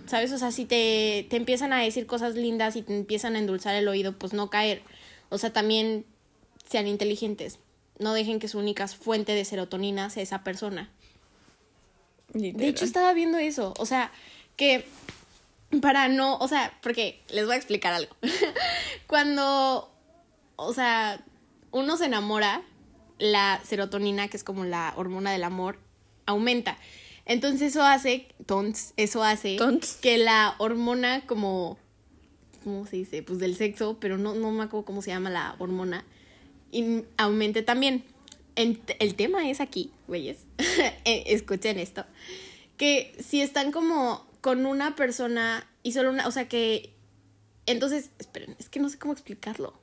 sabes, 0.06 0.32
o 0.32 0.38
sea, 0.38 0.50
si 0.50 0.64
te 0.64 1.26
te 1.30 1.36
empiezan 1.36 1.72
a 1.72 1.80
decir 1.80 2.06
cosas 2.06 2.34
lindas 2.34 2.76
y 2.76 2.82
te 2.82 2.96
empiezan 2.96 3.36
a 3.36 3.38
endulzar 3.38 3.74
el 3.74 3.88
oído, 3.88 4.12
pues 4.12 4.32
no 4.32 4.50
caer. 4.50 4.82
O 5.28 5.38
sea, 5.38 5.52
también 5.52 6.04
sean 6.68 6.86
inteligentes. 6.86 7.58
No 7.98 8.14
dejen 8.14 8.38
que 8.38 8.48
su 8.48 8.58
única 8.58 8.88
fuente 8.88 9.32
de 9.32 9.44
serotonina 9.44 10.10
sea 10.10 10.22
esa 10.22 10.42
persona. 10.42 10.90
De 12.32 12.66
hecho, 12.66 12.84
estaba 12.84 13.12
viendo 13.12 13.38
eso. 13.38 13.74
O 13.78 13.86
sea, 13.86 14.10
que 14.56 14.86
para 15.80 16.08
no, 16.08 16.36
o 16.38 16.48
sea, 16.48 16.76
porque 16.82 17.22
les 17.30 17.46
voy 17.46 17.54
a 17.54 17.58
explicar 17.58 17.92
algo. 17.92 18.14
Cuando, 19.06 19.90
o 20.56 20.74
sea, 20.74 21.24
uno 21.70 21.96
se 21.96 22.06
enamora, 22.06 22.62
la 23.18 23.60
serotonina, 23.64 24.28
que 24.28 24.36
es 24.36 24.44
como 24.44 24.64
la 24.64 24.92
hormona 24.96 25.30
del 25.30 25.44
amor, 25.44 25.78
aumenta. 26.26 26.76
Entonces 27.26 27.62
eso 27.62 27.82
hace, 27.84 28.26
tons, 28.46 28.94
eso 28.96 29.22
hace 29.22 29.56
Tons. 29.56 29.94
que 30.02 30.18
la 30.18 30.54
hormona 30.58 31.24
como, 31.26 31.78
¿cómo 32.64 32.86
se 32.86 32.96
dice? 32.96 33.22
Pues 33.22 33.38
del 33.38 33.56
sexo, 33.56 33.96
pero 34.00 34.18
no, 34.18 34.34
no 34.34 34.50
me 34.50 34.64
acuerdo 34.64 34.84
cómo 34.84 35.02
se 35.02 35.10
llama 35.10 35.30
la 35.30 35.54
hormona, 35.58 36.04
y 36.70 37.04
aumente 37.16 37.62
también. 37.62 38.04
En- 38.54 38.82
el 38.98 39.14
tema 39.14 39.48
es 39.48 39.60
aquí, 39.60 39.90
güeyes, 40.08 40.38
eh, 40.58 41.22
escuchen 41.28 41.78
esto, 41.78 42.04
que 42.76 43.16
si 43.18 43.40
están 43.40 43.72
como 43.72 44.26
con 44.42 44.66
una 44.66 44.94
persona 44.96 45.66
y 45.82 45.92
solo 45.92 46.10
una, 46.10 46.26
o 46.28 46.30
sea 46.32 46.48
que, 46.48 46.92
entonces, 47.66 48.10
esperen, 48.18 48.54
es 48.58 48.68
que 48.68 48.78
no 48.80 48.88
sé 48.90 48.98
cómo 48.98 49.12
explicarlo. 49.14 49.80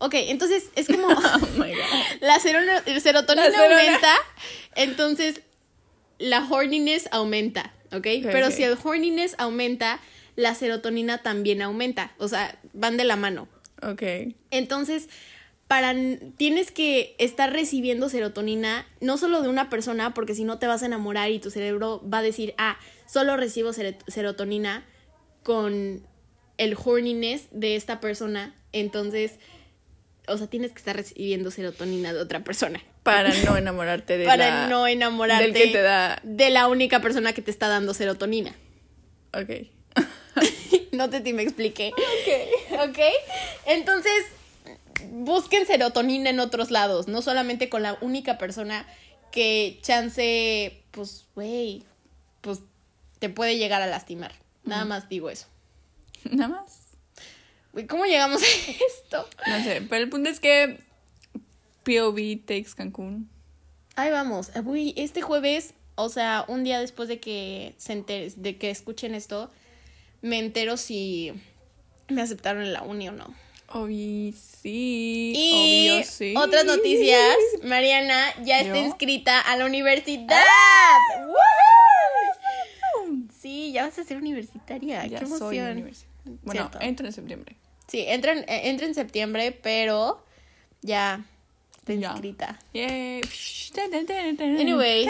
Ok, 0.00 0.14
entonces 0.14 0.70
es 0.76 0.86
como 0.86 1.08
Oh 1.08 1.38
my 1.56 1.70
God. 1.74 1.80
la 2.20 2.38
serotonina 2.38 3.48
La 3.48 3.64
aumenta, 3.64 4.14
entonces 4.76 5.40
la 6.18 6.46
horniness 6.48 7.08
aumenta, 7.12 7.72
¿ok? 7.92 8.06
Pero 8.22 8.48
ok. 8.48 8.52
si 8.52 8.62
el 8.62 8.76
horniness 8.82 9.34
aumenta, 9.38 10.00
la 10.36 10.54
serotonina 10.54 11.18
también 11.18 11.62
aumenta, 11.62 12.12
o 12.18 12.28
sea, 12.28 12.58
van 12.72 12.96
de 12.96 13.04
la 13.04 13.16
mano. 13.16 13.48
Ok. 13.82 14.02
Entonces, 14.50 15.08
para 15.68 15.94
tienes 16.36 16.70
que 16.70 17.14
estar 17.18 17.52
recibiendo 17.52 18.08
serotonina 18.08 18.86
no 19.00 19.18
solo 19.18 19.42
de 19.42 19.48
una 19.48 19.68
persona, 19.68 20.14
porque 20.14 20.34
si 20.34 20.44
no 20.44 20.58
te 20.58 20.66
vas 20.66 20.82
a 20.82 20.86
enamorar 20.86 21.30
y 21.30 21.38
tu 21.38 21.50
cerebro 21.50 22.02
va 22.08 22.18
a 22.18 22.22
decir, 22.22 22.54
ah, 22.56 22.78
solo 23.06 23.36
recibo 23.36 23.72
serotonina 23.72 24.84
con 25.42 26.02
el 26.56 26.76
horniness 26.82 27.48
de 27.52 27.76
esta 27.76 28.00
persona. 28.00 28.54
Entonces, 28.72 29.38
o 30.30 30.38
sea, 30.38 30.46
tienes 30.46 30.72
que 30.72 30.78
estar 30.78 30.96
recibiendo 30.96 31.50
serotonina 31.50 32.12
de 32.12 32.20
otra 32.20 32.40
persona. 32.44 32.80
Para 33.02 33.32
no 33.44 33.56
enamorarte 33.56 34.18
de 34.18 34.24
para 34.26 34.48
la- 34.62 34.66
no 34.68 34.86
enamorarte 34.86 35.44
del 35.44 35.52
que 35.54 35.66
te 35.68 35.82
da. 35.82 36.20
de 36.22 36.50
la 36.50 36.68
única 36.68 37.00
persona 37.00 37.32
que 37.32 37.42
te 37.42 37.50
está 37.50 37.68
dando 37.68 37.94
serotonina. 37.94 38.54
Ok. 39.34 39.66
no 40.92 41.10
te, 41.10 41.20
te 41.20 41.32
me 41.32 41.42
expliqué. 41.42 41.92
Ok. 41.92 42.88
Ok. 42.90 42.98
Entonces, 43.66 44.12
busquen 45.10 45.66
serotonina 45.66 46.30
en 46.30 46.40
otros 46.40 46.70
lados, 46.70 47.08
no 47.08 47.22
solamente 47.22 47.68
con 47.68 47.82
la 47.82 47.98
única 48.00 48.38
persona 48.38 48.86
que 49.32 49.78
chance, 49.82 50.82
pues, 50.90 51.26
güey, 51.34 51.82
pues 52.40 52.60
te 53.18 53.28
puede 53.28 53.58
llegar 53.58 53.82
a 53.82 53.86
lastimar. 53.86 54.32
Nada 54.64 54.84
más 54.84 55.08
digo 55.08 55.30
eso. 55.30 55.46
Nada 56.30 56.48
más. 56.62 56.87
¿Cómo 57.86 58.04
llegamos 58.06 58.42
a 58.42 58.46
esto? 58.46 59.28
No 59.46 59.62
sé, 59.62 59.82
pero 59.88 60.02
el 60.04 60.10
punto 60.10 60.30
es 60.30 60.40
que 60.40 60.78
POV 61.84 62.44
takes 62.46 62.74
Cancún. 62.76 63.28
Ahí 63.96 64.10
vamos. 64.10 64.50
Eh, 64.54 64.60
Güey, 64.60 64.94
este 64.96 65.22
jueves, 65.22 65.74
o 65.96 66.08
sea, 66.08 66.44
un 66.48 66.64
día 66.64 66.80
después 66.80 67.08
de 67.08 67.18
que 67.20 67.74
se 67.78 67.94
de 68.36 68.56
que 68.58 68.70
escuchen 68.70 69.14
esto, 69.14 69.50
me 70.22 70.38
entero 70.38 70.76
si 70.76 71.32
me 72.08 72.22
aceptaron 72.22 72.62
en 72.62 72.72
la 72.72 72.82
uni 72.82 73.08
o 73.08 73.12
no. 73.12 73.34
Obvio 73.70 74.32
sí. 74.32 75.32
Y 75.36 75.90
obvio 75.90 76.04
sí. 76.06 76.34
otras 76.36 76.64
noticias, 76.64 77.36
Mariana 77.64 78.32
ya 78.42 78.60
está 78.60 78.76
¿Yo? 78.78 78.86
inscrita 78.86 79.40
a 79.40 79.56
la 79.56 79.66
universidad. 79.66 80.42
¡Woohoo! 81.26 83.28
Sí, 83.40 83.72
ya 83.72 83.84
vas 83.86 83.98
a 83.98 84.04
ser 84.04 84.16
universitaria. 84.16 85.04
Ya 85.06 85.18
Qué 85.18 85.24
emoción. 85.24 85.38
soy 85.50 85.58
universitaria. 85.58 86.08
Bueno, 86.42 86.60
Cierto. 86.62 86.78
entro 86.80 87.06
en 87.06 87.12
septiembre. 87.12 87.56
Sí, 87.88 88.04
entra 88.06 88.32
en, 88.32 88.38
eh, 88.40 88.68
entra 88.68 88.86
en 88.86 88.94
septiembre, 88.94 89.52
pero 89.62 90.22
ya 90.82 91.20
está 91.78 91.92
inscrita. 91.94 92.58
Yay. 92.74 93.22
Anyways. 94.60 95.06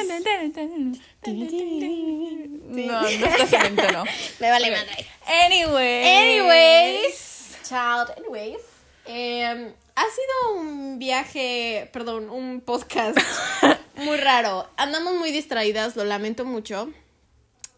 No, 1.26 3.02
no 3.02 3.08
estás 3.08 3.52
en 3.52 3.62
el 3.62 3.76
tono. 3.76 4.04
Me 4.40 4.50
vale 4.50 4.70
madre. 4.70 5.06
Anyways. 5.44 6.06
Anyways, 6.06 7.58
child, 7.64 8.10
anyways. 8.18 8.60
em, 9.06 9.72
ha 9.96 10.02
sido 10.02 10.60
un 10.60 10.98
viaje, 10.98 11.88
perdón, 11.92 12.30
un 12.30 12.60
podcast 12.60 13.18
muy 13.96 14.16
raro. 14.16 14.68
Andamos 14.76 15.14
muy 15.14 15.30
distraídas, 15.32 15.96
lo 15.96 16.04
lamento 16.04 16.44
mucho. 16.44 16.92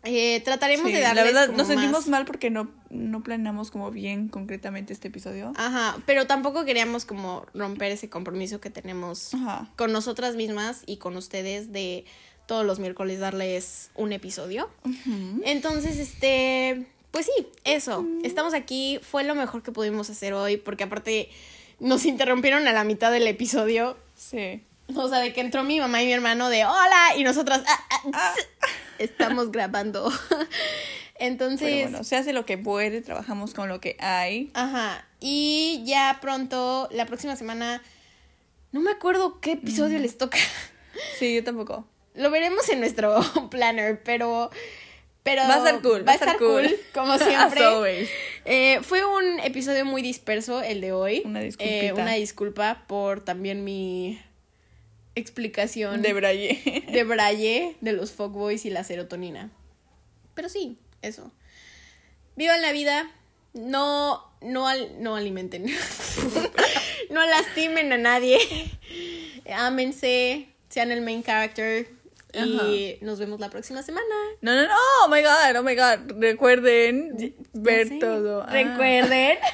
Eh, 0.03 0.40
trataremos 0.44 0.86
Sí, 0.86 0.92
de 0.92 1.01
darles 1.01 1.16
la 1.16 1.22
verdad 1.30 1.46
como 1.46 1.59
nos 1.59 1.66
sentimos 1.68 1.92
más- 2.01 2.09
mal 2.09 2.24
porque 2.26 2.51
no, 2.51 2.70
no 2.91 3.22
planeamos 3.22 3.70
como 3.70 3.91
bien 3.91 4.28
concretamente 4.28 4.93
este 4.93 5.09
episodio. 5.09 5.53
Ajá, 5.57 5.97
pero 6.07 6.26
tampoco 6.26 6.64
queríamos 6.64 7.05
como 7.05 7.47
romper 7.55 7.93
ese 7.93 8.11
compromiso 8.11 8.61
que 8.61 8.70
tenemos 8.70 9.32
Ajá. 9.34 9.70
con 9.76 9.93
nosotras 9.93 10.36
mismas 10.36 10.82
y 10.86 10.97
con 10.99 11.16
ustedes 11.16 11.72
de 11.72 12.05
todos 12.47 12.66
los 12.66 12.80
miércoles 12.80 13.20
darles 13.20 13.91
un 13.95 14.12
episodio. 14.12 14.68
Entonces, 15.45 15.99
este, 15.99 16.84
pues 17.12 17.26
sí, 17.26 17.47
eso. 17.62 18.05
Estamos 18.24 18.55
aquí, 18.55 18.99
fue 19.03 19.22
lo 19.22 19.36
mejor 19.36 19.62
que 19.62 19.70
pudimos 19.70 20.11
hacer 20.11 20.32
hoy 20.32 20.57
porque 20.57 20.84
aparte 20.84 21.30
nos 21.78 22.05
interrumpieron 22.05 22.66
a 22.66 22.72
la 22.72 22.82
mitad 22.82 23.12
del 23.12 23.28
episodio. 23.28 23.97
Sí. 24.16 24.64
O 24.97 25.09
sea, 25.09 25.20
de 25.20 25.32
que 25.32 25.41
entró 25.41 25.62
mi 25.62 25.78
mamá 25.78 26.03
y 26.03 26.07
mi 26.07 26.12
hermano 26.12 26.49
de 26.49 26.64
hola 26.64 27.16
y 27.16 27.22
nosotras 27.22 27.62
ah, 27.68 27.80
ah, 28.12 28.34
estamos 28.99 29.53
grabando. 29.53 30.12
Entonces, 31.21 31.68
Pero 31.68 31.91
bueno, 31.91 32.05
se 32.05 32.16
hace 32.16 32.33
lo 32.33 32.47
que 32.47 32.59
puede, 32.59 33.03
trabajamos 33.03 33.55
con 33.55 33.68
lo 33.68 33.81
que 33.81 33.97
hay. 34.01 34.51
Ajá. 34.55 35.07
Y 35.21 35.83
ya 35.85 36.18
pronto, 36.21 36.89
la 36.91 37.07
próxima 37.07 37.37
semana, 37.37 37.83
No 38.73 38.81
me 38.81 38.91
acuerdo 38.91 39.41
qué 39.41 39.53
episodio 39.53 39.99
les 39.99 40.18
toca. 40.18 40.39
Sí, 41.18 41.35
yo 41.37 41.45
tampoco. 41.45 41.87
Lo 42.14 42.31
veremos 42.31 42.68
en 42.68 42.81
nuestro 42.81 43.21
planner, 43.51 44.03
pero. 44.03 44.51
Pero 45.23 45.43
Va 45.43 45.55
a 45.57 45.62
ser 45.64 45.81
cool, 45.83 46.07
Va 46.07 46.12
a 46.12 46.14
estar 46.16 46.37
cool, 46.39 46.68
como 46.93 47.16
siempre. 47.18 48.09
Eh, 48.45 48.81
fue 48.83 49.05
un 49.05 49.39
episodio 49.41 49.85
muy 49.85 50.03
disperso 50.03 50.62
el 50.62 50.81
de 50.81 50.93
hoy. 50.93 51.23
Una. 51.25 51.43
Eh, 51.43 51.93
una 51.93 52.14
disculpa 52.14 52.85
por 52.89 53.21
también 53.23 53.62
mi 53.64 54.18
explicación 55.14 56.03
De 56.03 56.12
Braille. 56.12 56.85
de 56.91 57.05
Braille 57.05 57.77
de 57.81 57.93
los 57.93 58.12
fuckboys 58.12 58.64
y 58.64 58.71
la 58.71 58.83
serotonina. 58.83 59.51
Pero 60.35 60.49
sí, 60.49 60.77
eso. 61.03 61.30
Vivan 62.36 62.62
la 62.62 62.72
vida. 62.72 63.11
No, 63.53 64.24
no, 64.40 64.68
al- 64.68 65.03
no 65.03 65.16
alimenten. 65.16 65.66
no 67.11 67.26
lastimen 67.26 67.92
a 67.92 67.98
nadie. 67.98 68.38
Ámense. 69.55 70.48
Sean 70.68 70.92
el 70.92 71.01
main 71.01 71.22
character. 71.22 71.88
Y 72.32 72.96
nos 73.01 73.18
vemos 73.18 73.40
la 73.40 73.51
próxima 73.51 73.82
semana. 73.82 74.07
No, 74.40 74.55
no, 74.55 74.62
no, 74.62 74.74
oh 75.05 75.09
my 75.09 75.20
god, 75.20 75.57
oh 75.59 75.62
my 75.64 75.74
god. 75.74 76.20
Recuerden 76.20 77.18
Ya 77.18 77.28
ver 77.55 77.98
todo. 77.98 78.42
Ah. 78.46 78.53
Recuerden. 78.53 79.38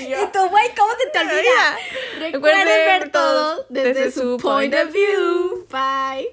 Y 0.00 0.12
y 0.12 0.26
tú, 0.32 0.48
güey, 0.48 0.68
¿cómo 0.76 0.92
se 0.98 1.10
te 1.10 1.18
olvida? 1.18 1.78
Recuerden 2.20 2.32
Recuerden 2.32 2.86
ver 2.86 3.12
todo 3.12 3.66
desde, 3.68 3.94
desde 3.94 4.12
su 4.12 4.36
point 4.38 4.72
of 4.74 4.92
view. 4.92 5.66
Bye. 5.70 6.28